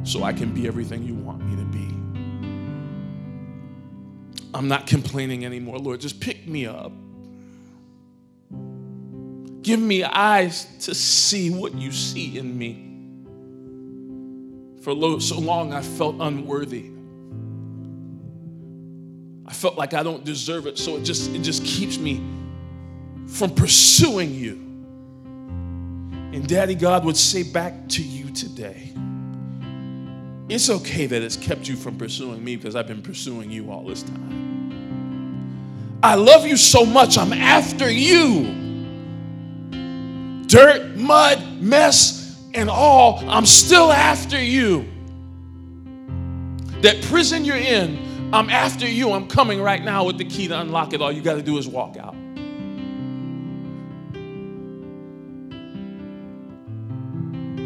So 0.03 0.23
I 0.23 0.33
can 0.33 0.53
be 0.53 0.67
everything 0.67 1.03
you 1.03 1.15
want 1.15 1.43
me 1.43 1.55
to 1.55 1.63
be. 1.63 1.87
I'm 4.53 4.67
not 4.67 4.85
complaining 4.85 5.45
anymore, 5.45 5.79
Lord. 5.79 6.01
Just 6.01 6.19
pick 6.19 6.47
me 6.47 6.67
up. 6.67 6.91
Give 9.63 9.79
me 9.79 10.03
eyes 10.03 10.67
to 10.81 10.93
see 10.93 11.49
what 11.49 11.73
you 11.73 11.91
see 11.91 12.37
in 12.37 12.57
me. 12.57 12.89
For 14.83 14.91
so 15.21 15.39
long, 15.39 15.73
I 15.73 15.81
felt 15.81 16.17
unworthy. 16.19 16.91
I 19.45 19.53
felt 19.53 19.77
like 19.77 19.93
I 19.93 20.03
don't 20.03 20.23
deserve 20.23 20.67
it, 20.67 20.77
so 20.77 20.97
it 20.97 21.03
just, 21.03 21.31
it 21.31 21.39
just 21.39 21.63
keeps 21.65 21.97
me 21.97 22.21
from 23.27 23.55
pursuing 23.55 24.33
you. 24.35 24.53
And 26.33 26.47
Daddy 26.47 26.75
God 26.75 27.05
would 27.05 27.17
say 27.17 27.43
back 27.43 27.87
to 27.89 28.03
you 28.03 28.31
today 28.31 28.93
it's 30.49 30.69
okay 30.69 31.05
that 31.05 31.21
it's 31.21 31.37
kept 31.37 31.67
you 31.67 31.75
from 31.75 31.97
pursuing 31.97 32.43
me 32.43 32.55
because 32.55 32.75
I've 32.75 32.87
been 32.87 33.01
pursuing 33.01 33.49
you 33.49 33.71
all 33.71 33.83
this 33.83 34.03
time. 34.03 35.99
I 36.03 36.15
love 36.15 36.45
you 36.45 36.57
so 36.57 36.85
much, 36.85 37.17
I'm 37.17 37.33
after 37.33 37.89
you. 37.89 38.62
Dirt, 40.53 40.95
mud, 40.95 41.61
mess, 41.61 42.39
and 42.53 42.69
all, 42.69 43.27
I'm 43.27 43.47
still 43.47 43.91
after 43.91 44.39
you. 44.39 44.85
That 46.81 47.01
prison 47.05 47.43
you're 47.43 47.57
in, 47.57 48.29
I'm 48.31 48.51
after 48.51 48.87
you. 48.87 49.13
I'm 49.13 49.27
coming 49.27 49.59
right 49.59 49.83
now 49.83 50.03
with 50.03 50.19
the 50.19 50.25
key 50.25 50.47
to 50.49 50.61
unlock 50.61 50.93
it. 50.93 51.01
All 51.01 51.11
you 51.11 51.23
got 51.23 51.37
to 51.37 51.41
do 51.41 51.57
is 51.57 51.67
walk 51.67 51.97
out. 51.97 52.13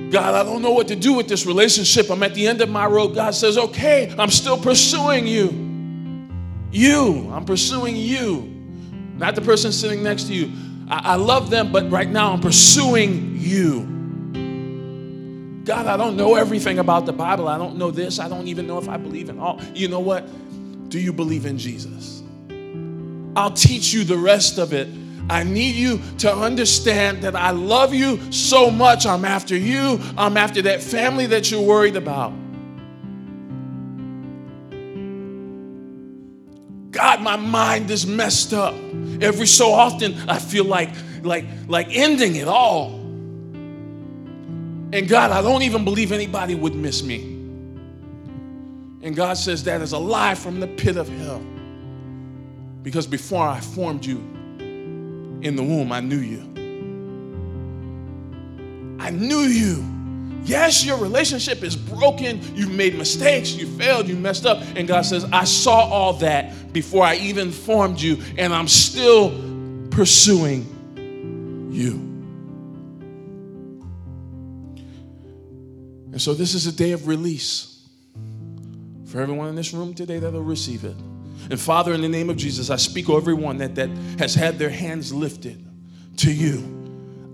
God, 0.09 0.35
I 0.35 0.43
don't 0.43 0.61
know 0.61 0.71
what 0.71 0.87
to 0.87 0.95
do 0.95 1.11
with 1.11 1.27
this 1.27 1.45
relationship. 1.45 2.09
I'm 2.09 2.23
at 2.23 2.35
the 2.35 2.47
end 2.47 2.61
of 2.61 2.69
my 2.69 2.85
road. 2.85 3.13
God 3.13 3.35
says, 3.35 3.57
okay, 3.57 4.15
I'm 4.17 4.31
still 4.31 4.57
pursuing 4.57 5.27
you. 5.27 5.47
You, 6.71 7.29
I'm 7.33 7.43
pursuing 7.43 7.97
you, 7.97 8.43
not 9.17 9.35
the 9.35 9.41
person 9.41 9.73
sitting 9.73 10.01
next 10.01 10.27
to 10.27 10.33
you. 10.33 10.53
I, 10.89 11.13
I 11.13 11.15
love 11.15 11.49
them, 11.49 11.71
but 11.71 11.89
right 11.91 12.09
now 12.09 12.33
I'm 12.33 12.41
pursuing 12.41 13.37
you. 13.37 13.95
God, 15.65 15.85
I 15.87 15.97
don't 15.97 16.15
know 16.15 16.35
everything 16.35 16.79
about 16.79 17.05
the 17.05 17.13
Bible. 17.13 17.47
I 17.47 17.57
don't 17.57 17.77
know 17.77 17.91
this. 17.91 18.19
I 18.19 18.29
don't 18.29 18.47
even 18.47 18.67
know 18.67 18.77
if 18.77 18.87
I 18.87 18.97
believe 18.97 19.29
in 19.29 19.39
all. 19.39 19.61
You 19.73 19.89
know 19.89 19.99
what? 19.99 20.27
Do 20.89 20.99
you 20.99 21.11
believe 21.11 21.45
in 21.45 21.57
Jesus? 21.57 22.23
I'll 23.35 23.51
teach 23.51 23.93
you 23.93 24.03
the 24.03 24.17
rest 24.17 24.57
of 24.57 24.73
it 24.73 24.87
I 25.29 25.43
need 25.43 25.75
you 25.75 25.99
to 26.19 26.33
understand 26.33 27.23
that 27.23 27.35
I 27.35 27.51
love 27.51 27.93
you 27.93 28.31
so 28.31 28.71
much. 28.71 29.05
I'm 29.05 29.25
after 29.25 29.57
you. 29.57 29.99
I'm 30.17 30.37
after 30.37 30.61
that 30.63 30.81
family 30.81 31.25
that 31.27 31.51
you're 31.51 31.61
worried 31.61 31.97
about. 31.97 32.31
God, 36.91 37.21
my 37.21 37.35
mind 37.35 37.91
is 37.91 38.07
messed 38.07 38.53
up. 38.53 38.73
Every 39.21 39.47
so 39.47 39.71
often 39.71 40.15
I 40.29 40.39
feel 40.39 40.65
like 40.65 40.89
like 41.23 41.45
like 41.67 41.87
ending 41.91 42.35
it 42.35 42.47
all. 42.47 42.93
And 44.93 45.07
God, 45.07 45.31
I 45.31 45.41
don't 45.41 45.63
even 45.63 45.83
believe 45.83 46.11
anybody 46.11 46.55
would 46.55 46.75
miss 46.75 47.03
me. 47.03 47.21
And 49.01 49.15
God 49.15 49.37
says 49.37 49.63
that 49.65 49.81
is 49.81 49.91
a 49.91 49.97
lie 49.97 50.35
from 50.35 50.59
the 50.59 50.67
pit 50.67 50.97
of 50.97 51.09
hell. 51.09 51.41
Because 52.83 53.05
before 53.05 53.45
I 53.45 53.59
formed 53.59 54.05
you, 54.05 54.17
in 55.41 55.55
the 55.55 55.63
womb, 55.63 55.91
I 55.91 55.99
knew 55.99 56.17
you. 56.17 56.41
I 58.99 59.11
knew 59.11 59.41
you. 59.41 59.96
Yes, 60.47 60.85
your 60.85 60.97
relationship 60.97 61.61
is 61.61 61.75
broken. 61.75 62.39
You've 62.55 62.71
made 62.71 62.97
mistakes. 62.97 63.51
You 63.51 63.67
failed. 63.77 64.07
You 64.07 64.15
messed 64.15 64.45
up. 64.45 64.63
And 64.77 64.87
God 64.87 65.01
says, 65.01 65.25
I 65.25 65.43
saw 65.43 65.89
all 65.89 66.13
that 66.13 66.71
before 66.71 67.03
I 67.03 67.15
even 67.15 67.51
formed 67.51 67.99
you, 67.99 68.17
and 68.37 68.53
I'm 68.53 68.69
still 68.69 69.29
pursuing 69.91 71.69
you. 71.69 71.91
And 76.13 76.21
so, 76.21 76.33
this 76.33 76.53
is 76.53 76.65
a 76.65 76.71
day 76.71 76.93
of 76.93 77.07
release 77.07 77.85
for 79.05 79.19
everyone 79.19 79.49
in 79.49 79.55
this 79.55 79.73
room 79.73 79.93
today 79.93 80.17
that'll 80.17 80.41
receive 80.41 80.85
it. 80.85 80.95
And 81.49 81.59
Father, 81.59 81.93
in 81.93 82.01
the 82.01 82.09
name 82.09 82.29
of 82.29 82.37
Jesus, 82.37 82.69
I 82.69 82.77
speak 82.77 83.09
over 83.09 83.17
everyone 83.17 83.57
that, 83.57 83.75
that 83.75 83.89
has 84.17 84.33
had 84.33 84.57
their 84.57 84.69
hands 84.69 85.13
lifted 85.13 85.63
to 86.17 86.33
you. 86.33 86.76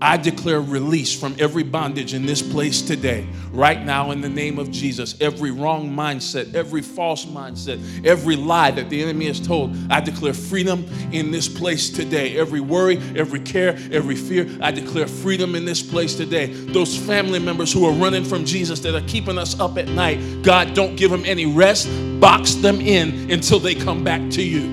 I 0.04 0.18
declare 0.18 0.60
release 0.60 1.18
from 1.18 1.34
every 1.38 1.62
bondage 1.62 2.12
in 2.12 2.26
this 2.26 2.42
place 2.42 2.82
today, 2.82 3.26
right 3.52 3.82
now, 3.82 4.10
in 4.10 4.20
the 4.20 4.28
name 4.28 4.58
of 4.58 4.70
Jesus. 4.70 5.18
Every 5.18 5.50
wrong 5.50 5.88
mindset, 5.88 6.54
every 6.54 6.82
false 6.82 7.24
mindset, 7.24 8.04
every 8.04 8.36
lie 8.36 8.70
that 8.72 8.90
the 8.90 9.02
enemy 9.02 9.28
has 9.28 9.40
told, 9.40 9.74
I 9.90 10.02
declare 10.02 10.34
freedom 10.34 10.84
in 11.10 11.30
this 11.30 11.48
place 11.48 11.88
today. 11.88 12.36
Every 12.36 12.60
worry, 12.60 12.98
every 13.16 13.40
care, 13.40 13.78
every 13.90 14.14
fear, 14.14 14.46
I 14.60 14.72
declare 14.72 15.06
freedom 15.06 15.54
in 15.54 15.64
this 15.64 15.82
place 15.82 16.14
today. 16.14 16.52
Those 16.52 16.94
family 16.94 17.38
members 17.38 17.72
who 17.72 17.86
are 17.86 17.92
running 17.92 18.26
from 18.26 18.44
Jesus 18.44 18.80
that 18.80 18.94
are 18.94 19.08
keeping 19.08 19.38
us 19.38 19.58
up 19.58 19.78
at 19.78 19.88
night, 19.88 20.42
God, 20.42 20.74
don't 20.74 20.96
give 20.96 21.10
them 21.10 21.22
any 21.24 21.46
rest. 21.46 21.88
Box 22.20 22.56
them 22.56 22.78
in 22.82 23.30
until 23.30 23.58
they 23.58 23.74
come 23.74 24.04
back 24.04 24.20
to 24.32 24.42
you. 24.42 24.64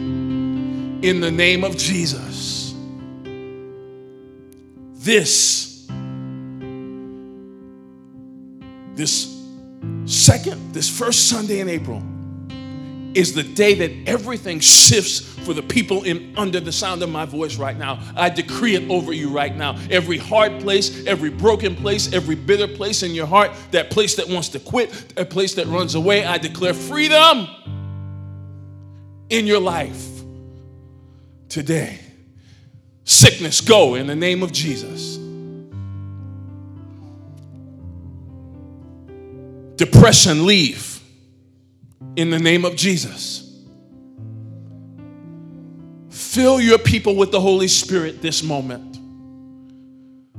In 1.03 1.21
the 1.21 1.32
name 1.32 1.63
of 1.63 1.77
Jesus 1.77 2.61
this, 5.03 5.87
this 8.95 9.43
second, 10.05 10.73
this 10.73 10.89
first 10.89 11.27
Sunday 11.27 11.59
in 11.59 11.69
April, 11.69 12.03
is 13.13 13.33
the 13.33 13.43
day 13.43 13.73
that 13.73 13.91
everything 14.07 14.59
shifts 14.59 15.19
for 15.19 15.53
the 15.53 15.63
people 15.63 16.03
in 16.03 16.33
under 16.37 16.59
the 16.59 16.71
sound 16.71 17.01
of 17.01 17.09
my 17.09 17.25
voice 17.25 17.57
right 17.57 17.77
now. 17.77 17.99
I 18.15 18.29
decree 18.29 18.75
it 18.75 18.89
over 18.89 19.11
you 19.11 19.29
right 19.29 19.55
now. 19.55 19.77
Every 19.89 20.17
hard 20.17 20.61
place, 20.61 21.05
every 21.07 21.29
broken 21.29 21.75
place, 21.75 22.13
every 22.13 22.35
bitter 22.35 22.67
place 22.67 23.03
in 23.03 23.11
your 23.11 23.25
heart, 23.25 23.51
that 23.71 23.89
place 23.89 24.15
that 24.15 24.29
wants 24.29 24.49
to 24.49 24.59
quit, 24.59 24.91
that 25.15 25.29
place 25.29 25.55
that 25.55 25.65
runs 25.67 25.95
away, 25.95 26.25
I 26.25 26.37
declare 26.37 26.73
freedom 26.73 27.47
in 29.29 29.47
your 29.47 29.59
life 29.59 30.07
today. 31.49 31.99
Sickness, 33.12 33.59
go 33.59 33.95
in 33.95 34.07
the 34.07 34.16
name 34.16 34.41
of 34.41 34.53
Jesus. 34.53 35.18
Depression, 39.76 40.45
leave 40.45 41.01
in 42.16 42.30
the 42.30 42.39
name 42.39 42.64
of 42.64 42.78
Jesus. 42.78 43.53
Fill 46.09 46.62
your 46.62 46.78
people 46.78 47.18
with 47.18 47.34
the 47.34 47.41
Holy 47.41 47.68
Spirit 47.68 48.22
this 48.22 48.43
moment. 48.43 48.97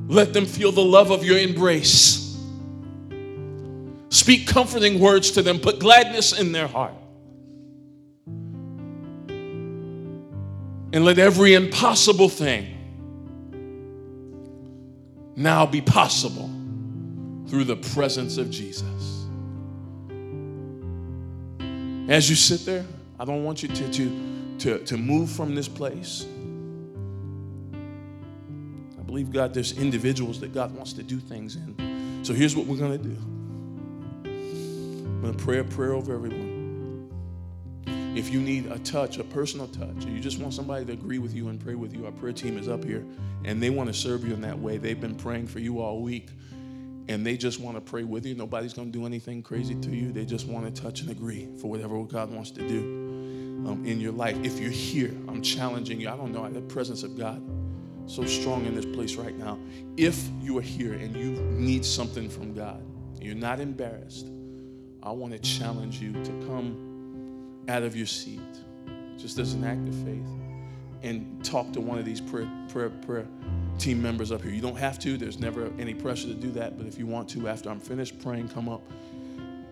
Let 0.09 0.33
them 0.33 0.47
feel 0.47 0.73
the 0.73 0.83
love 0.83 1.11
of 1.11 1.23
your 1.27 1.37
embrace. 1.37 2.41
Speak 4.09 4.47
comforting 4.47 4.99
words 4.99 5.33
to 5.33 5.43
them, 5.43 5.59
put 5.59 5.79
gladness 5.79 6.33
in 6.33 6.53
their 6.53 6.69
heart. 6.69 6.95
And 10.93 11.05
let 11.05 11.19
every 11.19 11.55
impossible 11.55 12.29
thing 12.29 12.79
now 15.35 15.65
be 15.65 15.81
possible 15.81 16.51
through 17.49 17.65
the 17.65 17.77
presence 17.77 18.37
of 18.37 18.51
Jesus. 18.51 19.27
As 22.09 22.29
you 22.29 22.37
sit 22.37 22.67
there, 22.67 22.85
I 23.19 23.25
don't 23.25 23.45
want 23.45 23.63
you 23.63 23.69
to, 23.69 23.93
to, 23.93 24.57
to, 24.59 24.79
to 24.85 24.97
move 24.97 25.31
from 25.31 25.55
this 25.55 25.69
place. 25.69 26.27
I 28.99 29.03
believe, 29.03 29.33
God, 29.33 29.55
there's 29.55 29.79
individuals 29.79 30.41
that 30.41 30.53
God 30.53 30.75
wants 30.75 30.93
to 30.95 31.03
do 31.03 31.19
things 31.19 31.57
in. 31.57 32.21
So 32.23 32.35
here's 32.35 32.55
what 32.55 32.67
we're 32.67 32.77
going 32.77 32.99
to 32.99 33.09
do 33.09 33.17
I'm 34.25 35.21
going 35.23 35.35
to 35.35 35.45
pray 35.45 35.59
a 35.59 35.65
prayer 35.65 35.93
over 35.95 36.15
everyone. 36.15 36.52
If 38.15 38.31
you 38.31 38.41
need 38.41 38.67
a 38.67 38.79
touch, 38.79 39.19
a 39.19 39.25
personal 39.25 39.69
touch, 39.69 40.05
or 40.05 40.11
you 40.11 40.21
just 40.21 40.39
want 40.39 40.53
somebody 40.53 40.85
to 40.85 40.93
agree 40.93 41.19
with 41.19 41.35
you 41.35 41.49
and 41.49 41.59
pray 41.59 41.75
with 41.75 41.95
you, 41.95 42.05
our 42.05 42.13
prayer 42.13 42.33
team 42.33 42.59
is 42.59 42.69
up 42.69 42.85
here 42.85 43.07
and 43.45 43.63
they 43.63 43.71
want 43.71 43.89
to 43.89 43.95
serve 43.95 44.25
you 44.27 44.35
in 44.35 44.43
that 44.43 44.59
way. 44.59 44.77
They've 44.77 45.01
been 45.01 45.15
praying 45.15 45.47
for 45.47 45.61
you 45.61 45.81
all 45.81 46.03
week 46.03 46.29
and 47.09 47.27
they 47.27 47.37
just 47.37 47.59
want 47.59 47.77
to 47.77 47.81
pray 47.81 48.05
with 48.05 48.27
you. 48.27 48.35
Nobody's 48.35 48.75
going 48.75 48.93
to 48.93 48.99
do 48.99 49.07
anything 49.07 49.43
crazy 49.43 49.75
to 49.77 49.91
you. 49.91 50.13
They 50.13 50.27
just 50.27 50.47
want 50.47 50.75
to 50.75 50.83
touch 50.83 51.01
and 51.01 51.11
agree 51.11 51.49
for 51.59 51.69
whatever 51.71 52.03
God 52.05 52.31
wants 52.31 52.51
to 52.53 52.69
do 52.69 52.81
um, 53.67 53.83
in 53.87 54.01
your 54.01 54.13
life. 54.13 54.37
If 54.45 54.59
you're 54.61 54.71
here, 54.71 55.13
I'm 55.29 55.41
challenging 55.41 56.01
you. 56.01 56.09
I 56.09 56.17
don't 56.17 56.33
know, 56.33 56.49
the 56.51 56.61
presence 56.61 57.03
of 57.03 57.17
God 57.17 57.43
so 58.07 58.25
strong 58.27 58.67
in 58.67 58.75
this 58.75 58.85
place 58.85 59.15
right 59.17 59.37
now. 59.37 59.59
If 59.97 60.29
you 60.41 60.59
are 60.59 60.63
here 60.63 60.93
and 60.93 61.17
you 61.17 61.33
need 61.53 61.85
something 61.85 62.29
from 62.29 62.53
God, 62.53 62.85
you're 63.21 63.35
not 63.35 63.61
embarrassed, 63.61 64.27
I 65.03 65.13
want 65.13 65.33
to 65.33 65.39
challenge 65.39 66.01
you 66.01 66.13
to 66.13 66.31
come 66.47 66.92
out 67.69 67.83
of 67.83 67.97
your 67.97 68.07
seat, 68.07 68.41
just 69.17 69.39
as 69.39 69.55
an 69.55 69.65
act 69.65 69.87
of 69.89 69.95
faith, 69.95 70.27
and 71.03 71.45
talk 71.45 71.73
to 71.73 71.81
one 71.81 71.99
of 71.99 72.05
these 72.05 72.21
prayer, 72.21 72.49
prayer, 72.69 72.91
prayer 72.91 73.27
team 73.79 74.01
members 74.01 74.31
up 74.31 74.43
here. 74.43 74.53
You 74.53 74.61
don't 74.61 74.77
have 74.77 74.99
to, 75.01 75.17
there's 75.17 75.39
never 75.39 75.73
any 75.79 75.95
pressure 75.95 76.29
to 76.29 76.35
do 76.35 76.51
that, 76.53 76.77
but 76.77 76.87
if 76.87 76.99
you 76.99 77.07
want 77.07 77.29
to, 77.31 77.49
after 77.49 77.71
I'm 77.71 77.81
finished 77.81 78.21
praying, 78.21 78.49
come 78.49 78.69
up 78.69 78.83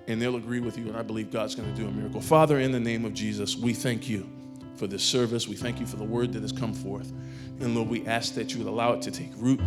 and 0.08 0.20
they'll 0.20 0.36
agree 0.36 0.60
with 0.60 0.76
you, 0.76 0.88
and 0.88 0.96
I 0.96 1.02
believe 1.02 1.30
God's 1.30 1.54
going 1.54 1.72
to 1.72 1.80
do 1.80 1.86
a 1.86 1.90
miracle. 1.90 2.20
Father, 2.20 2.58
in 2.58 2.72
the 2.72 2.80
name 2.80 3.04
of 3.04 3.14
Jesus, 3.14 3.56
we 3.56 3.72
thank 3.72 4.08
you 4.08 4.28
for 4.74 4.88
this 4.88 5.04
service. 5.04 5.46
We 5.46 5.54
thank 5.54 5.78
you 5.78 5.86
for 5.86 5.96
the 5.96 6.04
word 6.04 6.32
that 6.32 6.42
has 6.42 6.52
come 6.52 6.74
forth. 6.74 7.12
And 7.60 7.76
Lord, 7.76 7.88
we 7.88 8.06
ask 8.06 8.34
that 8.34 8.52
you 8.52 8.58
would 8.58 8.66
allow 8.66 8.92
it 8.94 9.02
to 9.02 9.10
take 9.10 9.30
root 9.36 9.60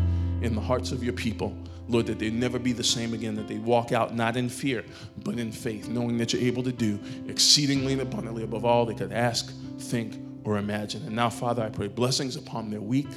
in 0.43 0.55
the 0.55 0.61
hearts 0.61 0.91
of 0.91 1.03
your 1.03 1.13
people. 1.13 1.55
Lord, 1.87 2.05
that 2.07 2.19
they 2.19 2.29
never 2.29 2.59
be 2.59 2.71
the 2.71 2.83
same 2.83 3.13
again, 3.13 3.35
that 3.35 3.47
they 3.47 3.57
walk 3.57 3.91
out 3.91 4.15
not 4.15 4.37
in 4.37 4.49
fear, 4.49 4.85
but 5.23 5.37
in 5.37 5.51
faith, 5.51 5.89
knowing 5.89 6.17
that 6.17 6.31
you're 6.31 6.41
able 6.41 6.63
to 6.63 6.71
do 6.71 6.99
exceedingly 7.27 7.93
and 7.93 8.01
abundantly 8.01 8.43
above 8.43 8.63
all 8.63 8.85
they 8.85 8.93
could 8.93 9.11
ask, 9.11 9.53
think, 9.79 10.15
or 10.45 10.57
imagine. 10.57 11.03
And 11.05 11.15
now, 11.15 11.29
Father, 11.29 11.63
I 11.63 11.69
pray 11.69 11.87
blessings 11.87 12.35
upon 12.35 12.69
their 12.69 12.81
week, 12.81 13.09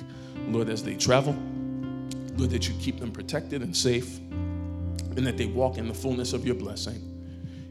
Lord, 0.48 0.68
as 0.68 0.82
they 0.82 0.94
travel. 0.94 1.36
Lord, 2.36 2.50
that 2.50 2.68
you 2.68 2.74
keep 2.80 2.98
them 2.98 3.12
protected 3.12 3.62
and 3.62 3.76
safe, 3.76 4.18
and 4.18 5.26
that 5.26 5.36
they 5.36 5.46
walk 5.46 5.78
in 5.78 5.88
the 5.88 5.94
fullness 5.94 6.32
of 6.32 6.44
your 6.44 6.56
blessing. 6.56 7.00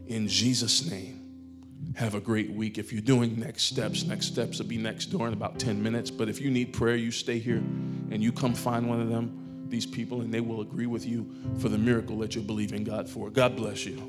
In 0.07 0.27
Jesus' 0.27 0.89
name, 0.89 1.21
have 1.95 2.15
a 2.15 2.19
great 2.19 2.51
week. 2.51 2.77
If 2.77 2.91
you're 2.91 3.01
doing 3.01 3.39
next 3.39 3.63
steps, 3.63 4.03
next 4.03 4.27
steps 4.27 4.59
will 4.59 4.65
be 4.65 4.77
next 4.77 5.07
door 5.07 5.27
in 5.27 5.33
about 5.33 5.59
10 5.59 5.81
minutes. 5.81 6.11
But 6.11 6.29
if 6.29 6.41
you 6.41 6.49
need 6.51 6.73
prayer, 6.73 6.95
you 6.95 7.11
stay 7.11 7.39
here 7.39 7.57
and 8.11 8.21
you 8.23 8.31
come 8.31 8.53
find 8.53 8.89
one 8.89 8.99
of 8.99 9.09
them, 9.09 9.44
these 9.69 9.85
people, 9.85 10.21
and 10.21 10.33
they 10.33 10.41
will 10.41 10.61
agree 10.61 10.85
with 10.85 11.05
you 11.05 11.25
for 11.59 11.69
the 11.69 11.77
miracle 11.77 12.17
that 12.19 12.35
you're 12.35 12.43
believing 12.43 12.83
God 12.83 13.09
for. 13.09 13.29
God 13.29 13.55
bless 13.55 13.85
you. 13.85 14.01